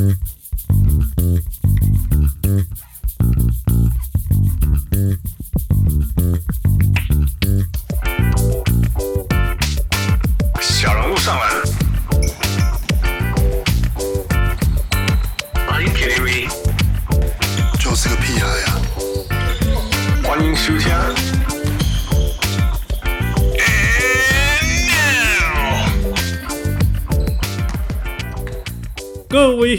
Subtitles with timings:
[0.00, 0.39] Mm-hmm.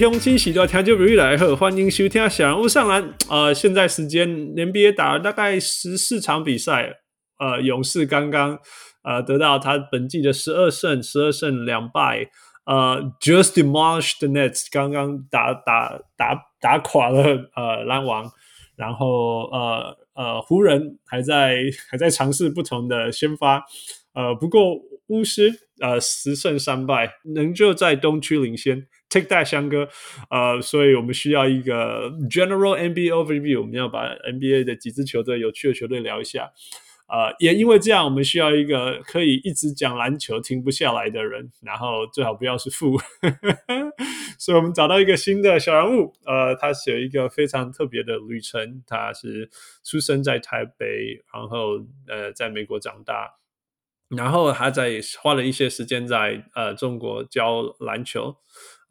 [0.01, 3.13] 各位乡亲喜多听众朋友来好，欢迎收听小人物上篮。
[3.29, 7.01] 呃，现在时间 NBA 打了大概十四场比赛，
[7.37, 8.57] 呃，勇士刚刚。
[9.03, 12.31] 呃，得到他本季的十二胜，十二胜两败。
[12.65, 18.31] 呃，just demolished the Nets，刚刚打打打打垮了呃篮网，
[18.75, 21.57] 然后呃呃湖人还在
[21.91, 23.63] 还在尝试不同的先发。
[24.15, 24.79] 呃，不过
[25.09, 28.87] 巫师呃十胜三败，仍旧在东区领先。
[29.11, 29.87] Take that，翔哥。
[30.29, 36.51] 呃，所以我们需要一个 general NBA overview，我们要把 NBA 的几支球队有趣的球队聊一下。
[37.07, 42.97] 呃，也因为这样，我们需要一个可以一直讲篮球停不下来的人，然后最好不要是负，
[44.39, 46.13] 所以我们找到一个新的小人物。
[46.25, 49.49] 呃，他写一个非常特别的旅程，他是
[49.83, 53.29] 出生在台北，然后呃在美国长大，
[54.07, 58.37] 然后他在花了一些时间在呃中国教篮球，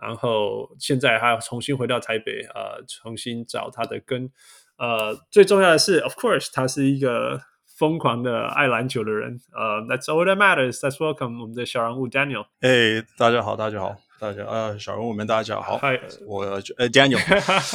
[0.01, 4.31] 然后现在他要重新回到台北，呃，重新找他的根。
[4.79, 7.41] 呃，最重要的是，of course，他是一个。
[7.79, 10.81] 疯狂的爱篮球的人，呃、uh,，That's all that matters.
[10.81, 12.45] Let's welcome 我们的小人物 Daniel。
[12.61, 15.79] 哎，hey, 大家好，大家好，大家呃，小人物们大家好。
[15.79, 17.19] 嗨，我呃 Daniel。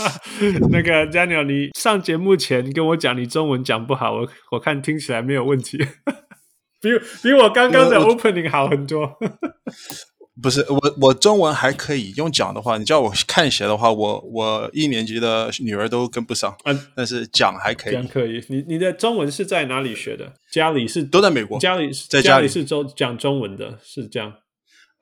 [0.70, 5.80] 那个 Daniel，你上节目前跟我讲你中文讲不好，我我看听起来没有问题，
[6.80, 6.92] 比
[7.24, 9.18] 比我刚刚的 opening 好很多。
[10.42, 16.54] 不是我，我中文还可以用讲的话，你叫我看写的话，我我一年级的女儿都跟不上。
[16.66, 17.94] 嗯，但是讲还可以。
[17.94, 18.44] 讲可以。
[18.50, 20.34] 你你的中文是在哪里学的？
[20.52, 24.34] 家里是都在美国，家里在家里是中讲中文的，是这样。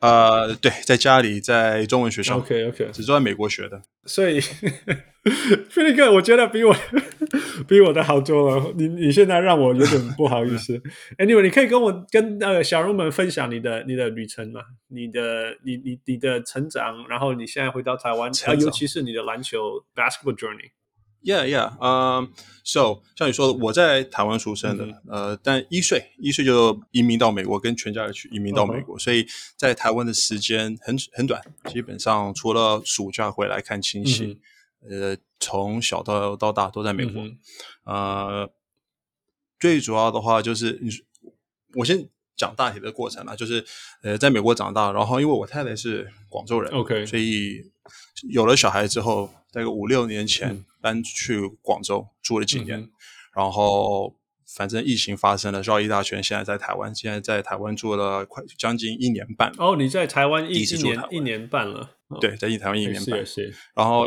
[0.03, 4.41] 呃，对，在家里在中文学校，OK OK，只是在美国学的，所以
[5.69, 6.75] 菲利克，我觉得比我
[7.65, 8.73] 比我的好多了。
[8.75, 10.77] 你你现在让我有点不好意思。
[11.17, 14.59] Anyway，你可以跟我跟呃小人们分享你的你的旅程嘛？
[14.89, 20.71] 你的你你你的成长，然后你现在回到台湾，啊，尤其是你的篮球 basketball journey。
[21.23, 21.69] Yeah, yeah.
[21.79, 22.31] Um,
[22.65, 29.25] so 像你说的，我在台湾出生的，嗯、呃，但一岁一岁就移民到美国，跟全家人去移民到美国，嗯、所以
[29.55, 31.41] 在台湾的时间很很短，
[31.71, 34.37] 基本上除了暑假回来看亲戚，
[34.81, 37.23] 嗯、呃，从小到到大都在美国。
[37.23, 37.37] 嗯、
[37.85, 38.53] 呃，
[39.59, 40.91] 最主要的话就是，你
[41.75, 43.63] 我先讲大体的过程了，就是
[44.01, 47.61] 呃，在美国长大，然后因为我太太是广州人，OK，所以
[48.29, 50.49] 有了小孩之后，大概五六年前。
[50.49, 52.91] 嗯搬去广州住了几年，嗯、
[53.33, 54.13] 然后
[54.53, 59.49] 反正疫情发生了，绕一大圈，现在在台湾，现在在台湾住了快将近一年半。
[59.57, 61.91] 哦，你在台湾一一年一年半了？
[62.09, 63.25] 哦、对，在台湾一年半。
[63.25, 63.55] 是是。
[63.73, 64.05] 然后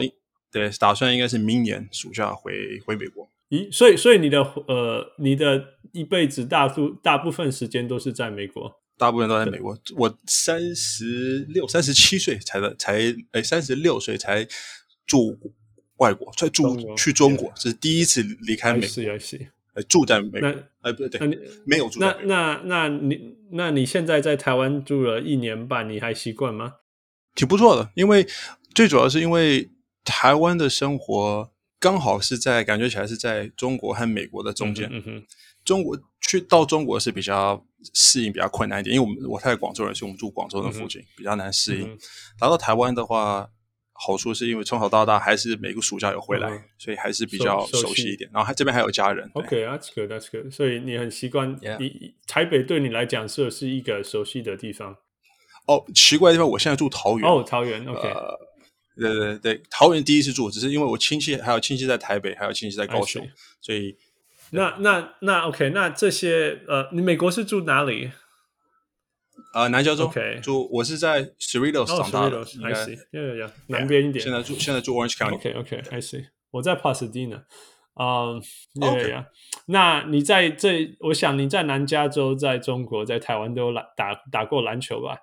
[0.53, 3.26] 对，打算应该是明年暑假回回美国。
[3.50, 8.80] 咦，所以所以你的呃，你的一辈子大部大部分时间都是在美国？
[8.98, 9.76] 大部分都在美国。
[9.96, 14.46] 我三十六、三十七岁才的才哎，三十六岁才
[15.06, 15.38] 住。
[15.98, 19.82] 外国才住去中国，这是第一次离开美国。
[19.88, 20.54] 住在美国。
[20.82, 21.18] 哎，不对，
[21.64, 22.14] 没有住在。
[22.24, 26.74] 那那那你那你现在在台湾住了一年半，你还习惯吗？
[27.34, 28.26] 挺不错的，因为
[28.74, 29.70] 最主要是因为
[30.04, 34.88] 台湾的生活刚好是在感觉起来是在中国和美国的中间。
[34.91, 35.26] 嗯哼。
[35.64, 41.88] 中国去到中国是比较适应比较困难一点，因为我们我太太广州人，所以我们住广州的附近，比较难适应。
[42.41, 43.50] 来到台湾的话。
[43.98, 48.28] 好处是因为从小到大还是每个暑假有回来，所以还是比较熟悉一点。
[48.31, 49.26] 然后他这边还有家人。
[49.32, 50.53] OK，that's good，that's good。
[50.53, 51.58] 所以你很习惯。
[51.81, 54.94] 你台北对你来讲是是一个熟悉的地方。
[55.66, 57.26] 哦，奇怪的地方，我现在住桃园。
[57.26, 57.88] 哦，桃园。
[57.88, 58.12] OK。
[58.96, 63.28] 对对对，桃园第一次住，只是因为我亲戚还有亲戚在台北，还有亲戚在高雄，
[63.60, 63.96] 所以。
[64.50, 68.12] 那那那 OK，那这些呃，你美国是住哪里？
[69.52, 70.08] 啊，南加州，
[70.40, 74.22] 住我是在 Cerritos 长大的，应该，南边一点。
[74.22, 75.37] 现在住现在住 Orange County。
[75.37, 76.26] OK，OK，I see。
[76.52, 77.42] 我在 Pasadena。
[77.99, 78.40] 嗯，
[78.81, 79.26] 对呀。
[79.66, 85.16] 那你在这，我想你在南加州，在中国，在台湾都打打打过篮球吧？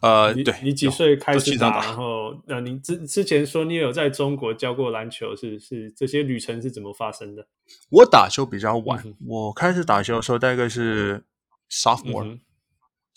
[0.00, 0.54] 呃，对。
[0.62, 1.80] 你几岁开始打？
[1.80, 7.46] 然后，那你之之前说你有在中国教过篮球，是是这些旅程是怎么发生的？
[7.90, 11.24] 我打球比较晚，我开始打球的时候大概是
[11.70, 12.38] Sophomore。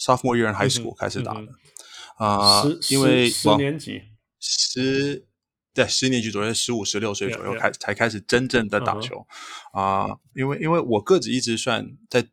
[0.01, 1.47] Sophomore year in high school 开始打的，
[2.15, 4.01] 啊，因为十年级，
[4.39, 5.25] 十
[5.73, 9.27] 在十年级左右，十五、十六岁左右.开才开始真正的打球
[9.73, 12.25] 啊、uh 因为因为我个子一直算在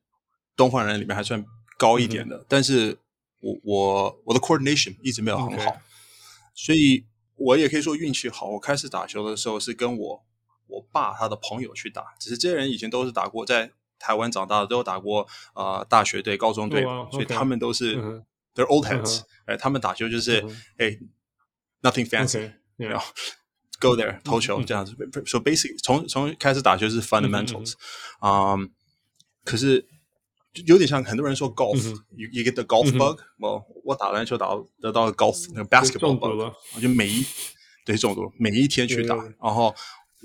[0.55, 1.45] 东方人里面还算
[1.77, 2.47] 高一点的，mm -hmm.
[2.49, 2.99] 但是
[3.47, 5.77] 我我我的 coordination 一直没有很好.
[6.55, 8.49] 所以我也可以说运气好。
[8.51, 10.25] 我开始打球的时候是跟我
[10.67, 15.23] 我爸他的朋友去打，只是这些人以前都是打过在台湾长大的，都有打过
[15.53, 17.07] 啊、呃、大学队、高中队，oh, wow.
[17.07, 17.13] okay.
[17.13, 18.25] 所以他们都是、mm -hmm.
[18.55, 20.39] they're old heads，哎、uh 他们打球就是
[20.79, 21.09] 哎、mm -hmm.
[21.83, 22.53] nothing fancy。
[22.77, 23.07] 然后
[23.81, 27.73] go there 投球这样子、嗯、，so basic 从从开始打球是 fundamentals，
[28.19, 28.67] 啊、嗯 um,，
[29.45, 29.89] 可是
[30.65, 34.49] 有点像很多人说 golf，you、嗯、you get the golf bug，我、嗯我打篮球打
[34.81, 37.25] 得到 golf 那个 basketball bug，我就每一
[37.85, 39.75] 对中毒，每一天去打，然后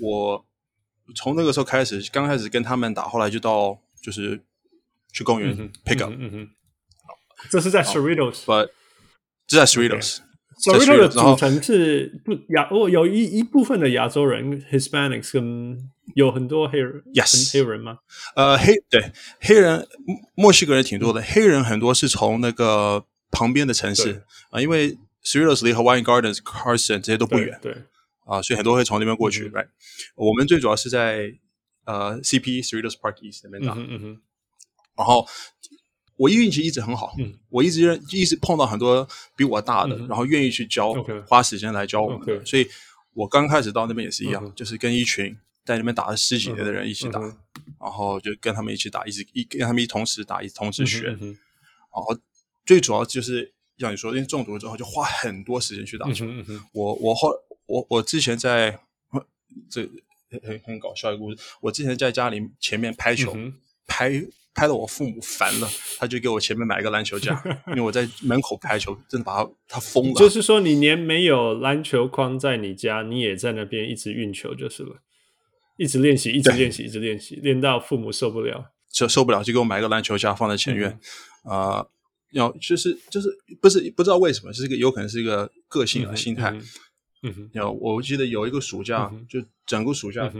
[0.00, 0.44] 我
[1.14, 4.42] 从那个时候开始，刚开始跟他们打，后来就到就是
[5.12, 6.48] 去公园、嗯、pick up，嗯哼，
[7.50, 8.70] 这是在 Cerritos，but
[9.46, 10.18] 这在 Cerritos。
[10.64, 10.78] Okay.
[10.84, 15.76] Cerritos 的组成是不亚哦，有一一部分的亚洲人 Hispanics 跟
[16.14, 17.98] 有很多黑人，yes 黑人吗？
[18.36, 19.10] 呃，黑对
[19.40, 19.84] 黑人
[20.36, 27.82] 墨西哥人挺多的，嗯、黑人很多是从那个旁边的城市啊，因为 Cerritos 离 Hawaiian Gardens、Carson 这些都不远，对，对
[28.26, 29.48] 啊，所以很多会从那边过去。
[29.48, 29.66] ，right？，
[30.14, 31.32] 我们最主要是在
[31.86, 34.20] 呃 CP Cerritos Park East 那边打，嗯嗯，嗯，
[34.96, 35.26] 然后。
[36.22, 40.94] 我运气一直很好，嗯，我一直认一直碰到很多比我大的，嗯、然后愿意去教
[41.26, 42.64] 花时间来教我们所以
[43.12, 47.20] 我刚开始到那边也是一样就是跟一群在那边打了十几年的人一起打
[47.80, 51.36] 然后就跟他们一起打，一直一跟他们一同时打，一同时学，嗯、
[51.92, 52.16] 然后
[52.64, 56.08] 最主要就是像你说，因为中毒之后就花很多时间去打。
[56.12, 56.24] 球。
[56.72, 57.30] 我我后
[57.66, 58.78] 我我之前在
[59.68, 59.88] 这
[60.46, 63.54] 很很搞笑一个故事，我之前在家里前面拍球、嗯、
[63.88, 64.24] 拍。
[64.54, 65.68] 拍的我父母烦了，
[65.98, 70.14] 他就给我前面买一个篮球架，因为我在门口拍球，真的把他他疯了。
[70.14, 74.96] 就是说，你连没有篮球框在你家，你也在那边一直运球就是了，
[75.76, 80.90] 一直练习，一直练习，一直练习，练到父母受不了，受受不了就给我买一个篮球架放在前院，
[81.44, 81.88] 啊、嗯，
[82.32, 83.28] 要、呃、就是就是
[83.60, 86.50] 不是不知道为什么，是一个有可能是一个个性和心态。
[87.22, 90.30] 嗯哼，要、嗯、我记得有一个暑假，嗯、就整个暑假。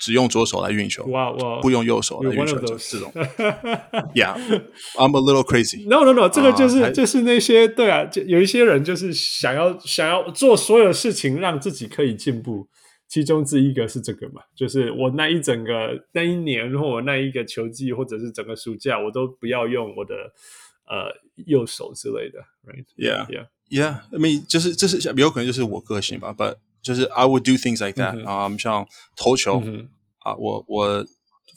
[0.00, 3.12] 嗯只用左手来运球，哇哇，不用右手来运球，这种，
[4.16, 5.86] Yeah，I'm a little crazy。
[5.86, 12.66] No no no，这个就是、uh, 就是那些对啊，就有一些人就是想要想要做所有事情让自己可以进步，
[13.08, 20.14] 其中之一个是这个嘛，就是我那一整个那一年或我那一个球季或者是整个暑假，我都不要用我的
[20.88, 21.12] 呃
[21.44, 26.56] 右手之类的，Right？Yeah yeah yeah，I mean，就是这是有可能就是我个性吧，But。
[26.82, 28.86] 就是 I would do things like that 啊、嗯，像
[29.16, 29.88] 投球、嗯、
[30.20, 31.06] 啊，我我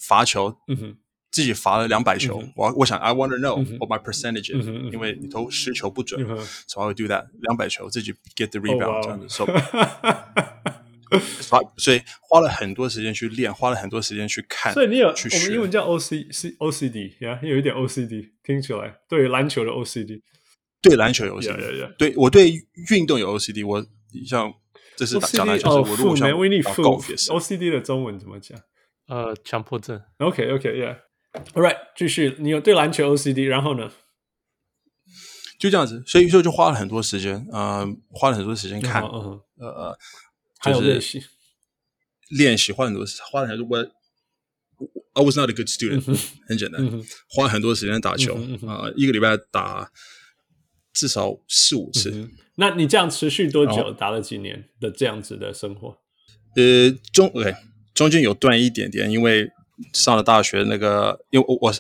[0.02, 0.98] 罚球，嗯、
[1.32, 6.38] 自己罚了两百球，嗯、我我想 I want to know what my percentage is，、嗯、因为你投十球不准、嗯、
[6.68, 9.04] ，so I would do that 两百球自己 get the rebound、oh.
[9.04, 9.46] 这样子，so
[11.78, 20.22] 所以花了很多时间去练，花了很多时间去看，所以你有去我们英文叫 O C C O C D 呀，有一点 O C D 听起来对篮球的 O C D，
[20.82, 22.52] 对篮球有 O C D，对我对
[22.90, 23.86] 运动有 O C D，我
[24.26, 24.54] 像。
[24.96, 26.38] 这是讲的就是我如果想搞
[26.98, 28.60] OCD 的中文怎么讲？
[29.08, 30.02] 呃，强迫症。
[30.20, 32.38] OK，OK，Yeah，All right，继续。
[32.40, 33.92] 你有对篮球 OCD，然后呢？
[35.60, 39.98] 就这样子，所以说就花了很多时间，呃，花了很多时间看，嗯、呃，
[40.62, 41.24] 就是练习，
[42.30, 43.68] 练习花很多时间，花了很多。
[43.70, 43.86] 我
[45.14, 46.18] I was not a good student，、嗯、
[46.50, 49.92] 很简单、嗯，花了很多时间打球啊、嗯呃，一个礼拜打
[50.92, 52.30] 至少四五次。
[52.56, 53.92] 嗯那你这样持续多久？
[53.92, 55.98] 打了几年的这样子的生活？
[56.56, 57.52] 呃，中 OK，
[57.96, 59.50] 中间有断一点点，因为
[59.92, 61.74] 上了大学那个，因为我我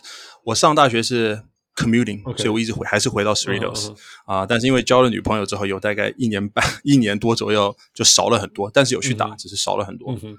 [0.45, 1.43] 我上大学是
[1.75, 2.23] commuting.
[2.35, 3.91] 所以我一直回还是回到 Cerritos
[4.25, 4.47] 啊、呃。
[4.47, 10.35] 但是因为交了女朋友之后，有大概一年半、 一年多左右就少了很多，但是有去打，嗯、只是少了很多、嗯。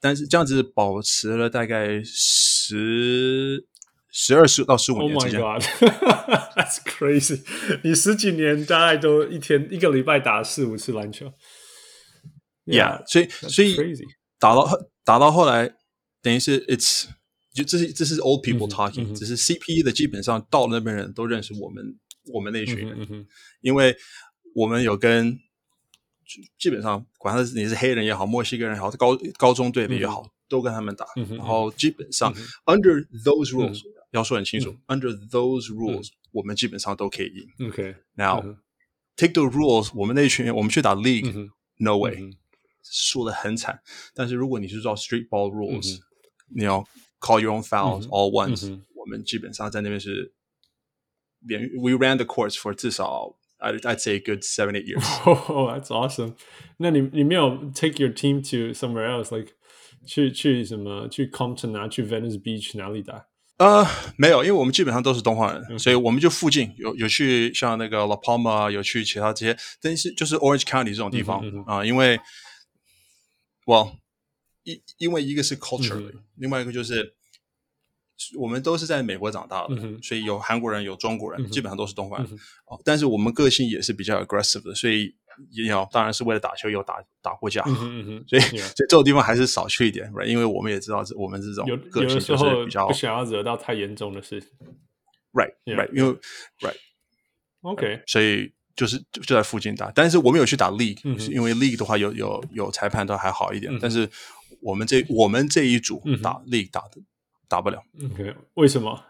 [0.00, 3.66] 但是这样子保持了大概十。
[4.16, 5.40] 十二十到十五年之间。
[5.42, 7.42] Oh my God，That's crazy！
[7.82, 11.26] 你十几年大概都一天一个礼拜打四五次篮球。
[12.64, 13.92] Yeah，, yeah 所以所以
[14.38, 14.70] 打到
[15.02, 15.74] 打到后来，
[16.22, 17.06] 等于是 It's
[17.52, 21.84] 就这是这是 old people talking，、嗯、只是 CPE 的基本上到那边人都认识我们
[22.32, 23.26] 我们那群人、嗯嗯，
[23.62, 23.96] 因为
[24.54, 25.36] 我们有跟
[26.56, 33.93] 基本上管他是你是黑人也好，墨西哥人也好，高高中队的也好、嗯，都跟他们打，嗯、然后基本上、嗯、under those rules、嗯。
[34.13, 37.67] 要说很清楚、嗯、，Under those rules，、嗯、我们基本上都可以赢。
[37.67, 38.57] OK，Now、okay.
[39.15, 42.33] take the rules，我们那一群我们去打 League，No、嗯、way，、嗯、
[42.83, 43.81] 输得很惨。
[44.13, 46.01] 但是如果你是照 Street Ball rules，、嗯、
[46.55, 46.87] 你要
[47.19, 50.33] call your own fouls，all、嗯、ones，、嗯、我们基本上在那边是
[51.41, 55.03] 连 We ran the courts for 至少 I'd I'd say a good seven eight years.
[55.25, 56.35] Oh, that's awesome.
[56.77, 59.53] 那你你没有 take your team to somewhere else like
[60.05, 63.27] 去去什么去 Compton 啊，去 Venice Beach 哪里打？
[63.58, 72.18] 呃，没有，因为我们基本上都是东方人，所以我们就附近有有去像那个 La Palma，有去其他这些，但是就是 Orange County 这种地方啊，因为
[73.64, 73.96] ，Well，
[74.64, 77.14] 因因为一个是 culture，另外一个就是
[78.36, 82.32] 我们都是在美国长大的，所以有韩国人，有中国人，基本上都是东方人。
[82.66, 85.14] 哦，但是我们个性也是比较 aggressive 的，所以。
[85.50, 88.58] 也有，当然是为了打球有打打过架，所以 yeah.
[88.58, 90.26] 所以这种地方还是少去一点，right?
[90.26, 94.50] 因为我们也知道，我们这种个性就是比较不想要惹到太严重的事情
[95.32, 96.18] ，right right，因为
[96.60, 104.08] right，OK，、所以就是就在附近打，但是我们有去打 league，、嗯、因为 league 的话有有有裁判都还好一点，嗯、但是
[104.60, 107.00] 我们这我们这一组打 league 打的
[107.48, 109.04] 打不了，OK，为什么？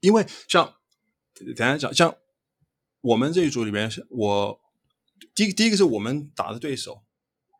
[0.00, 0.74] 因为像
[1.34, 2.14] 等一下讲像。
[3.00, 4.60] 我们这一组里面，我
[5.34, 7.02] 第一第一个是我们打的对手，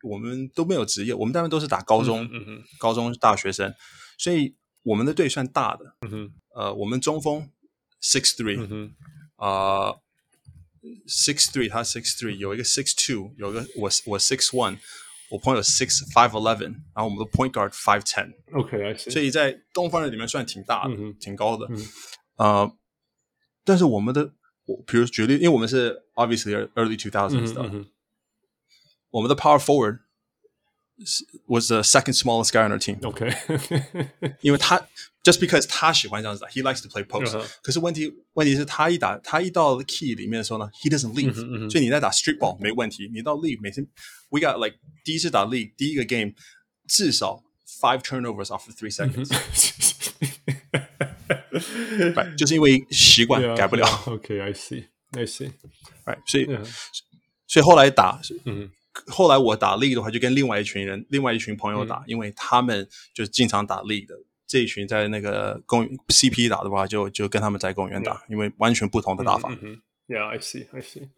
[0.02, 3.73] 我们都没有职业，我们大部分都是打高中、嗯嗯、高中大学生，
[4.18, 5.97] 所以我们的队算大的。
[6.11, 7.49] 嗯、呃，我们中锋
[8.02, 8.90] six three，
[9.37, 9.95] 啊
[11.07, 14.78] six three，他 six three，有一个 six two，有一个我我 six one，
[15.30, 18.33] 我朋友 six five eleven，然后我们的 point guard five ten。
[18.52, 21.68] OK，所以在东方人里面算挺大的，嗯、挺高的。
[21.71, 21.87] 嗯、
[22.38, 22.76] 呃，
[23.64, 24.35] 但是我们的。
[24.85, 27.62] 比如举例，因为我们是 obviously early two thousands 的，
[29.09, 30.00] 我们的 power forward
[31.47, 33.33] was the second smallest guy on our team。OK，
[34.41, 34.79] 因为他
[35.23, 37.45] just because 他喜欢这样子打，he likes to play post。
[37.62, 41.69] 可是问题问题是他一打他一到 key 里面的时候呢，he doesn't leave。
[41.69, 43.85] 所以你在打 street ball 没问题，你到 league 每天
[44.29, 46.33] we got like 第一次打 league 第一个 game
[46.88, 49.29] 至少 five turnovers off of three seconds。
[52.14, 53.84] Right, 就是因为习惯改不了。
[53.84, 56.64] Yeah, yeah, OK，I see，I see，Right，所以，yeah.
[57.46, 58.70] 所以后来打，嗯，
[59.06, 64.14] 后来我打 League 的话，就跟另外一群人，另外一群朋友打，嗯、因为他们就经常打 League 的。
[64.46, 68.30] 这一群在那个公 CP 打的话就，就就跟他们在公园打，yeah.
[68.30, 69.50] 因为完全不同的打法。
[69.50, 71.08] 嗯嗯、yeah，I see，I see。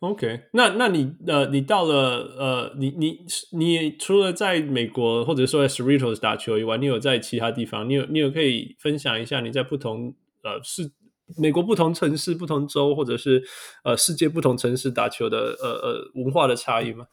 [0.00, 3.18] OK，那那你呃，你到了呃，你你
[3.52, 10.92] 你除了在美国或者说在 Cerritos 打球以外，你有在其他地方，你有你有可以分享一下你在不同呃是
[11.36, 13.42] 美国不同城市、不同州，或者是
[13.84, 17.06] 呃世界不同城市打球的呃呃文化的差异吗？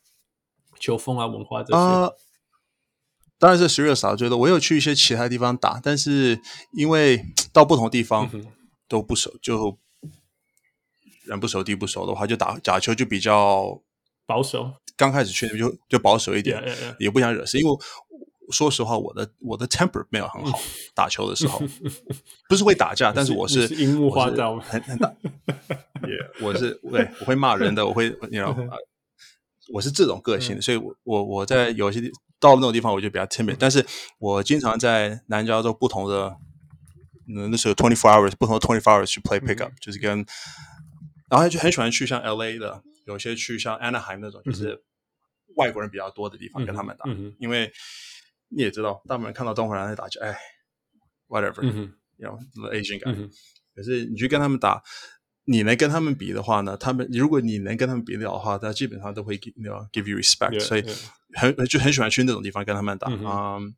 [0.80, 1.80] 球风啊，文化这些。
[1.80, 2.14] 呃，
[3.40, 6.40] 当然是 Cerritos 我觉得我有去一些其他地方打，但是
[6.74, 8.30] 因为到不同地方
[8.88, 9.80] 都不熟，就。
[11.24, 13.82] 人不熟地不熟的话，就打假球就比较
[14.26, 14.74] 保守。
[14.96, 16.96] 刚开始去就就保守一点，yeah, yeah, yeah.
[17.00, 17.58] 也不想惹事。
[17.60, 17.78] 因为
[18.52, 20.60] 说实话，我的我的 temper 没有很好，
[20.94, 21.60] 打球的时候
[22.48, 25.12] 不是会打架，但是我是樱木花道很很打。
[26.04, 28.56] 也、我是 对我会骂人的，我会你知道，
[29.74, 32.00] 我是这种个性的，所以我我我在有些
[32.40, 33.56] 到了那种地方，我就比较 timid。
[33.58, 33.84] 但是
[34.20, 36.38] 我经常在南加州不同的
[37.50, 40.24] 那时候 twenty four hours 不同的 twenty four hours 去 play pickup，就是跟。
[41.34, 44.80] 然后就很喜欢去像 LA 的，有些去像 Anaheim 那种，就是
[45.56, 47.10] 外国人比较多的地方跟他们打，
[47.40, 47.74] 因为
[48.50, 50.38] 你也知道，大部分人看到东方人在打就哎
[51.28, 53.32] ，whatever，you know the Asian guy、嗯。
[53.76, 54.84] 可是你去跟他们打，
[55.46, 56.78] 你能跟他们比的话呢？
[56.78, 60.86] 他们如果你能跟他们比得了的话，他基本上都会 give you know give you respect，yeah, 所以
[61.34, 63.08] 很就很喜欢去那种地方跟他们打。
[63.10, 63.76] 嗯，嗯，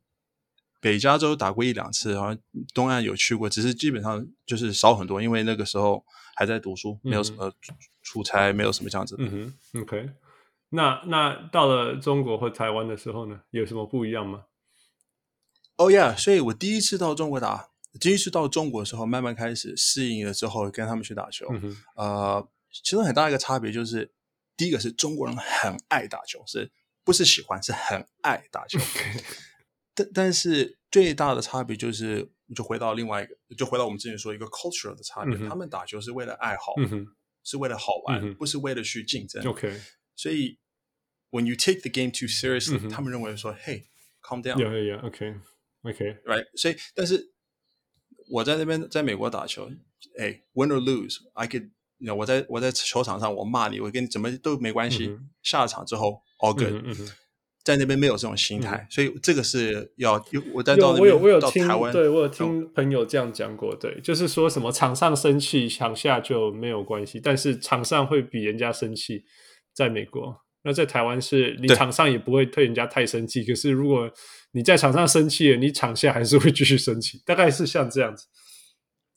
[0.86, 2.38] 北加州打过一两次，好像
[2.74, 6.04] 东岸有去过，只是基本上就是少很多，因为那个时候。
[6.38, 7.50] 还在读书，没有什么
[8.02, 9.16] 出差，嗯、没有什么这样子。
[9.18, 9.30] 嗯
[9.72, 10.10] 哼，OK
[10.68, 11.00] 那。
[11.06, 14.44] 那那到了中国和台湾的时候呢，有什么不一样吗？
[15.78, 21.46] 哦、oh、呀，yeah, 所以我第一次到中国打，第一次到中国的时候，慢慢开始适应了之后，跟他们去打球。
[21.50, 24.12] 嗯、呃，其中很大一个差别就是，
[24.58, 26.70] 第一个是中国人很爱打球，是
[27.02, 28.78] 不是喜欢，是很爱打球。
[29.96, 32.30] 但但是最大的差别就是。
[32.54, 35.36] 就回到另外一个，就回到我们之前说一个 cultural 的差别。
[35.36, 37.04] 嗯、他们打球是为了爱好，嗯、
[37.42, 39.44] 是为了好玩，嗯、不是为了去竞争。
[39.44, 39.80] OK，
[40.14, 40.56] 所以
[41.32, 44.54] when you take the game too seriously，、嗯、他们认为说，Hey，calm down。
[44.54, 46.46] Yeah, yeah, OK，OK，Right。
[46.56, 47.32] 所以，但是
[48.30, 49.68] 我在那边在美国打球，
[50.16, 55.08] 哎、hey,，win or lose，I could，you know, 我在我在球场上我骂你，我跟你怎么都没关系。
[55.08, 56.72] 嗯、下了场之后，all good。
[57.66, 60.14] 在那边没有这种心态，嗯、所以这个是要
[60.54, 69.24] 我在到那边我有我有听台湾，对我有听朋友这样讲过，对，就是说什么场上生气，场下就没有关系，但是场上会比人家生气。
[69.74, 74.10] 在美国，那在台湾是你场上也不会对人家太生气，可是如果
[74.52, 78.24] 你在场上生气了，你场下还是会继续生气，大概是像这样子。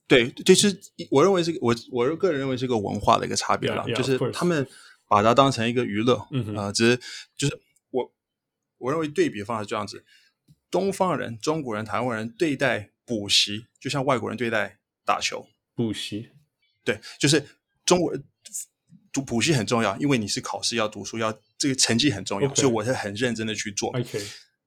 [0.05, 0.77] 对，就是
[1.09, 4.67] 我认为是我我个人认为是个文化的一个差别了 Yeah, yeah, 就是他们
[5.07, 6.99] 把它当成一个娱乐，嗯哼呃，只是
[7.37, 7.57] 就是
[8.79, 10.03] 我我认为对比方式是这样子，
[10.71, 15.47] 东方人、中国人、台湾人对待补习，就像外国人对待打球。
[15.75, 16.31] 补习，
[16.83, 17.45] 对，就是
[17.85, 18.23] 中国人
[19.13, 23.89] 读补习很重要，因为你是考试要读书，要这个成绩很重要.所以我是很认真的去做。
[23.89, 24.19] OK，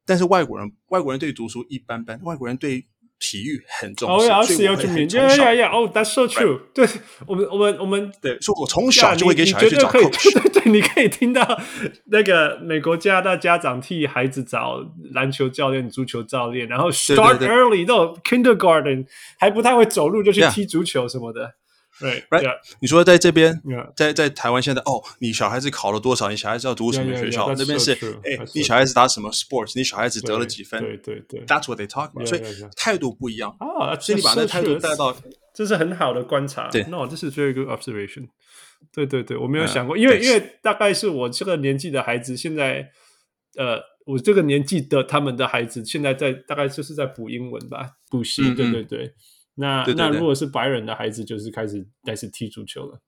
[0.04, 2.86] 但是外国人，外国人对读书一般般，外国人对。
[3.22, 5.70] 体育很重要，哦，是要去明，呀呀呀！
[5.72, 6.58] 哦，That's so true。
[6.74, 6.84] 对
[7.24, 10.32] 我们，我们，我们，对，说我从小就会给小孩去找 coach。
[10.34, 11.60] 对 对对，你可以听到
[12.06, 19.06] 那个美国、加拿大家长替孩子找篮球教练、足球教练，然后 start early，那种 kindergarten
[19.38, 21.54] 还不太会走路就去踢足球什么的。
[22.02, 22.54] 对，right。
[22.80, 23.58] 你说在这边，
[23.96, 26.28] 在在台湾现在哦，你小孩子考了多少？
[26.28, 27.54] 你小孩子要读什么学校？
[27.56, 27.92] 那边是
[28.24, 29.72] 哎，你小孩子打什么 sports？
[29.76, 30.82] 你小孩子得了几分？
[30.82, 32.26] 对对对，That's what they talk about。
[32.26, 32.42] 所以
[32.76, 35.16] 态度不一样啊，所以你把那态度带到，
[35.54, 36.68] 这是很好的观察。
[36.68, 38.28] 对，No，这是 very good observation。
[38.92, 42.90] 对对对，我没有想过，因为因为大概是我这个年纪的孩子，现在
[43.56, 48.42] 呃，我这个年纪的他们的孩子，现在在大概就是在补英文吧，补习。
[48.54, 49.14] 对对对
[49.54, 53.00] 对对，那如果是白人的孩子，就是开始开始踢足球了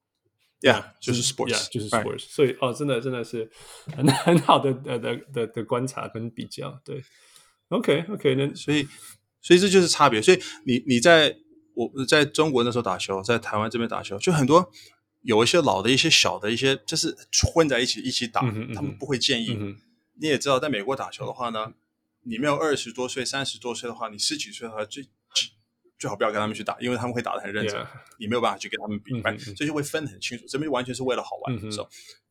[0.60, 3.50] ，Yeah，就是 sports，yeah, 就是 sports，所以哦，真的真的是
[3.96, 7.02] 很 很好的的的的的观察跟比较，对
[7.68, 8.86] ，OK OK，那所以
[9.40, 11.34] 所以这就是差别，所以你你在
[11.74, 14.70] 我在中国那时候打球，在台湾这边打球，就很多
[15.22, 17.16] 有一些老的一些小的一些，就是
[17.54, 19.56] 混在一起一起打，嗯嗯、他们不会建议。
[19.58, 19.78] 嗯、
[20.20, 21.72] 你也知道，在美国打球的话呢，
[22.24, 25.06] 你没有二十多岁、三十多岁的话，你十几岁的话最。
[25.98, 27.80] 最好不要跟他们去打，因为他们会打得很认真，
[28.18, 30.44] 你没有办法去跟他们比，所以就会分得很清楚。
[30.48, 31.88] 这边完全是为了好玩的时候，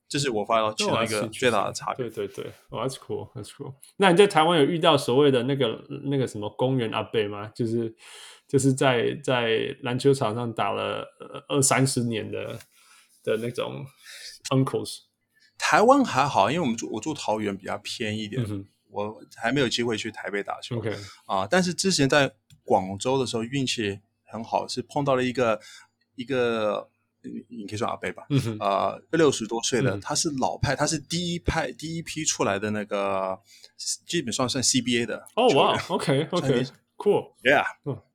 [0.07, 2.09] 这是我发现到其中一个最大的差别。
[2.09, 3.73] 对对对，That's cool，That's cool。
[3.97, 7.51] 那你在台湾有遇到所谓的那个那个什么公园阿贝吗？
[7.55, 7.95] 就是
[8.47, 11.07] 就是在在篮球场上打了
[11.47, 12.59] 二三十年的
[13.23, 13.85] 的那种
[14.51, 14.97] uncles。
[15.57, 18.45] 台湾还好，因为我们住我住桃园比较偏一点，
[18.89, 20.83] 我还没有机会去台北打球。
[21.25, 22.35] 啊，但是之前在。
[22.63, 25.59] 广州的时候运气很好，是碰到了一个
[26.15, 26.89] 一个，
[27.49, 28.57] 你可以说阿贝吧，嗯、哼。
[28.59, 33.39] 呃，六十多岁了，嗯、他是老派，他是第一派第一批出来的那个，
[34.07, 35.25] 基本上算 CBA 的。
[35.35, 37.65] 哦哇，OK OK，Cool，Yeah，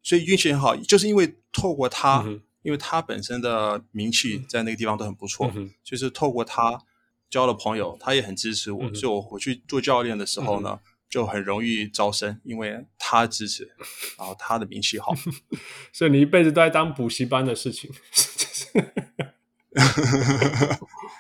[0.03, 6.83] 所以运气很好，就是因为透过他，嗯、因为他本身的名气在那个地方都很不错，嗯、就是透过他
[7.31, 10.81] 交了朋友，他也很支持我，嗯、所以我回去做教练的时候呢。
[11.09, 13.65] 嗯就很容易招生，因为他支持，
[14.19, 15.15] 然后他的名气好，
[15.91, 17.91] 所以你一辈子都在当补习班的事情。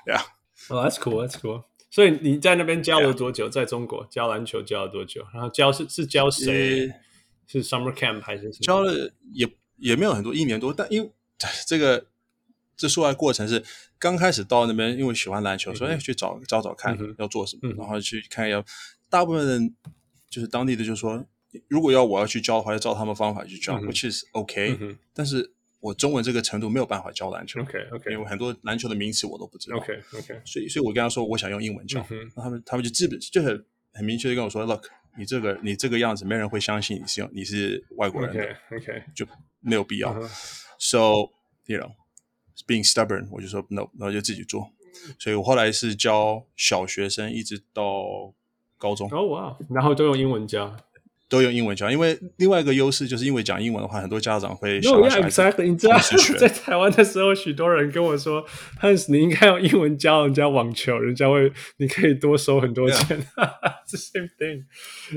[0.05, 1.64] Yeah，Oh，that's cool，that's cool。
[1.90, 3.51] 所以你在那边教了多久？Yeah.
[3.51, 5.27] 在中国教篮球教了多久？
[5.33, 6.88] 然后教是是教谁？
[6.88, 6.94] 呃、
[7.46, 8.61] 是 summer camp 还是什么？
[8.61, 9.48] 教了也
[9.79, 10.74] 也没有很多，一年多。
[10.74, 11.11] 但因为
[11.66, 12.09] 这个
[12.77, 13.64] 这说来过程是
[13.98, 18.62] 刚开始到那边，因为喜欢篮球，所以去找找找看要做什么，嗯、然后去看要。
[19.11, 19.75] 大部分人
[20.29, 21.25] 就是当地的，就是说，
[21.68, 24.79] 如果要我要去教的话，要照他们方法去教，which is OK。
[25.14, 30.42] 但是我中文这个程度没有办法教篮球，OK OK，因为很多篮球的名词我都不知道，OK OK。
[30.44, 39.27] 所以，所以我跟他说，我想用英文教，那他们他们就基本就很很明确的跟我说，Look，你这个你这个样子，没人会相信你是你是外国人，OK OK，就
[39.61, 40.12] 没有必要。
[40.79, 41.31] So
[41.64, 41.92] you know,
[42.66, 44.73] being stubborn，我就说 No，然后就自己做。
[45.18, 48.35] 所以我后来是教小学生，一直到。
[48.79, 50.75] 高中哦哇，然后都用英文教，
[51.29, 55.62] 都用英文教，因为另外一个优势就是因为讲英文的话，很多家长会小孩子学。
[55.64, 55.99] 你知道，
[56.38, 58.45] 在台湾的时候，许多人跟我说
[58.81, 64.64] ：“Hans，你应该用英文教人家网球，人家会，你可以多收很多钱。” The same thing，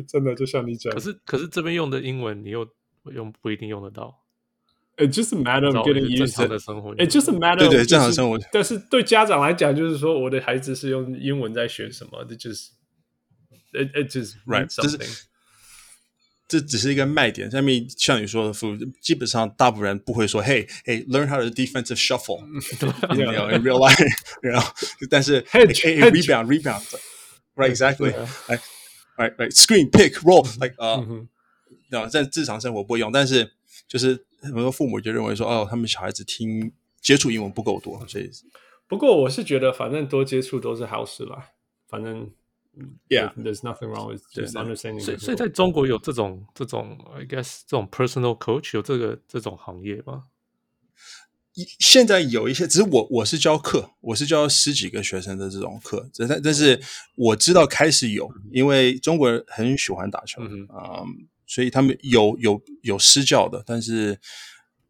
[0.08, 0.92] 真的就像你讲。
[0.94, 2.68] 可是，可是这边用的英文，你又
[3.14, 4.18] 用不一定用得到。
[4.98, 6.94] It just a matter of getting used to 的生活。
[6.96, 8.38] It just a matter，对对，正常生活。
[8.52, 12.70] 但是对家长来讲，就是说，我的孩子是用英文在学什么，这就是
[13.73, 14.99] It it just right，这是
[16.49, 17.51] 这只是一个卖点。
[17.51, 18.55] 下面像你说的，
[19.03, 23.99] 基本上大部分人不会说，Hey hey learn how to defensive shuffle，you know in real life，
[24.41, 24.73] 然后
[25.11, 28.61] 但是 hey rebound rebound，right exactly，right
[29.17, 31.05] right right screen pick roll，like 呃，
[31.91, 32.07] 对吧？
[32.07, 33.53] 在日常生活不会用，但是
[33.87, 36.73] 就是很多父母就认为说，哦，他们小孩子听
[37.03, 38.31] 接触英文不够多，所以
[38.87, 41.51] 不过我是觉得，反正多接触都是好事啦，
[41.89, 42.31] 反正。
[43.10, 45.02] Yeah, there's nothing wrong with just understanding.
[45.02, 50.26] 所以，所以在中国有这种这种，I guess 这种 personal coach 有这个这种行业吗？
[51.80, 56.82] 现在有一些，只是我我是教课，我是教十几个学生的这种课，但但是
[57.18, 60.66] 我知道开始有，因为中国人很喜欢打球，嗯，
[61.46, 64.18] 所以他们有有有私教的，但是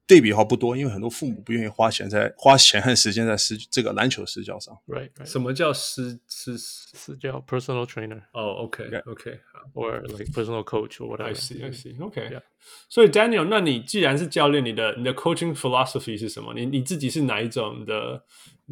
[0.07, 4.77] 对比的话不多，因为很多父母不愿意花钱在花钱和时间在私这个篮球私教上。
[4.87, 5.25] Right, right.
[5.25, 9.09] 什么叫私私私教 personal trainer 哦，OK Yeah.
[9.09, 11.23] OK，好 or like personal coach or whatever.
[11.25, 12.41] I see I see OK，Yeah.
[12.89, 16.53] 所以 Daniel，那你既然是教练，你的你的 coaching philosophy 是什么？
[16.53, 18.23] 你你自己是哪一种的？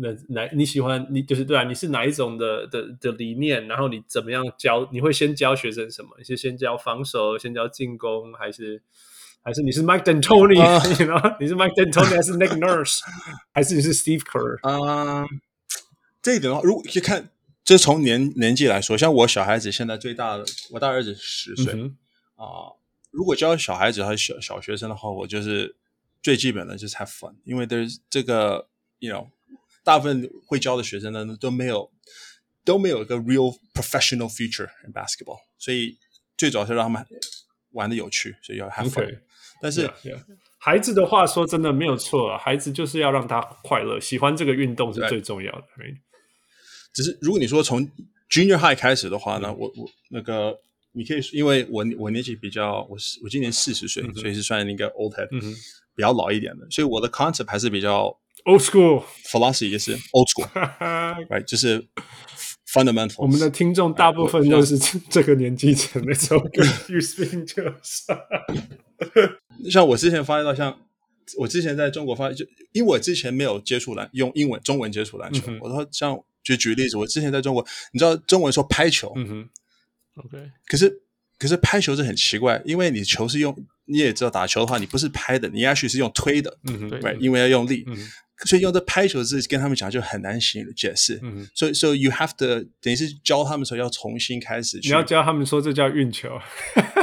[0.01, 1.63] 那哪你喜欢你就是对啊？
[1.63, 3.67] 你是哪一种的的的理念？
[3.67, 4.87] 然后你怎么样教？
[4.91, 6.09] 你会先教学生什么？
[6.17, 8.81] 你是先教防守，先教进攻，还是
[9.41, 10.89] 还是你是 Mike D'Antoni？
[10.89, 12.99] 你知道你是 Mike D'Antoni 还是 Nick Nurse？
[13.53, 14.59] 还是你是 Steve Kerr？
[14.63, 15.27] 嗯，
[16.21, 17.29] 这一点的话，如果去看，
[17.63, 21.97] 就从年年纪来说，像我小孩子现在最大的，我大儿子十岁啊、嗯
[22.35, 22.75] 呃
[23.11, 25.75] 如果教小孩子还是小小学生的话，我就是
[26.21, 28.67] 最基本的就是 have fun，因为 there's 这个
[28.99, 29.29] ，you know，
[29.83, 31.91] 大部分会教的学生呢都没有
[32.63, 35.97] 都没有一个 real professional future in basketball，所以
[36.37, 37.03] 最主要是让他们
[37.71, 39.19] 玩的有趣，所以要 have fun。
[39.61, 40.23] 但是 Yeah, yeah.
[40.59, 45.63] 孩子的话说真的没有错啊，孩子就是要让他快乐，喜欢这个运动是最重要的。
[45.77, 45.95] right?
[46.93, 47.89] 只是如果你说从
[48.29, 50.59] junior high 开始的话呢，我我那个
[50.91, 55.29] 你可以，因为我我年纪比较，我是我今年四十岁，所以是算一个 old head，、
[55.95, 61.85] 比较老一点的，所以我的 concept 还是比较 Old school philosophy 也是 old school，right， 就是
[62.71, 63.15] fundamental。
[63.17, 64.77] 我们的听众大部分都是
[65.09, 68.05] 这个年纪层的， 时候跟 you speaking to us。
[69.69, 70.79] 像我之前发现到，像
[71.37, 75.51] 我之前在中国发现，就因为我之前没有接触篮，用英文中文接触篮球。
[75.61, 79.49] 我说像就举例子，我之前在中国，你知道中文说拍球，嗯哼
[80.15, 81.01] ，OK，可是
[81.37, 83.55] 可是拍球是很奇怪，因为你球是用，
[83.85, 88.09] 你也知道打球的话，你不是拍的，你也许是用推的，嗯哼，对因为要用力，嗯哼
[88.45, 91.19] 所以用这拍球字跟他们讲就很难形容解释。
[91.21, 92.45] 嗯，所以所以 you have to
[92.81, 96.29] 等于是教他们的时候要重新开始，你要教他们说这叫运球。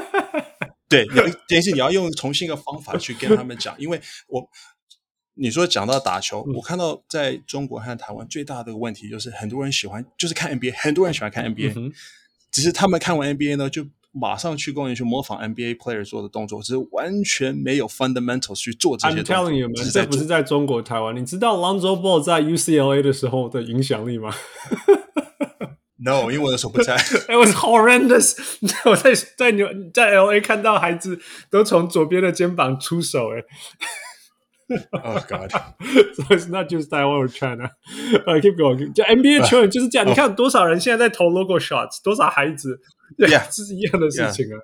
[0.88, 4.48] 对，你要等于是你要用重新一个方法去跟他们讲，因为我
[5.34, 11.92] 你说讲到打球，我看到在中国和台湾最大的问题就是很多人喜欢就是看 NBA，很多人喜欢看 NBA，、嗯、
[12.52, 13.86] 只是他们看完 NBA 呢，就
[14.18, 19.24] 马上去公园去模仿 NBA player 做的动作，只是完全没有 fundamentals 去做这些 I'm。
[19.24, 24.32] telling you man，这不是在中国台湾，你知道 Lonzo Ball 在 UCLA 的时候的影响力吗
[25.98, 26.96] ？No，因为我那时候不在。
[26.96, 28.36] It was horrendous。
[28.84, 31.18] 我在在纽在 LA 看到孩子
[31.50, 33.44] 都从左边的肩膀出手，哎。
[34.90, 37.70] Oh God！So it's not just Taiwan or China.
[38.26, 38.92] Uh, keep going.
[38.92, 40.04] 就 NBA 球员就是这样。
[40.08, 42.80] 你看多少人现在在投 logo shots，多少孩子
[43.18, 44.58] ，Yeah，这是一样的事情啊。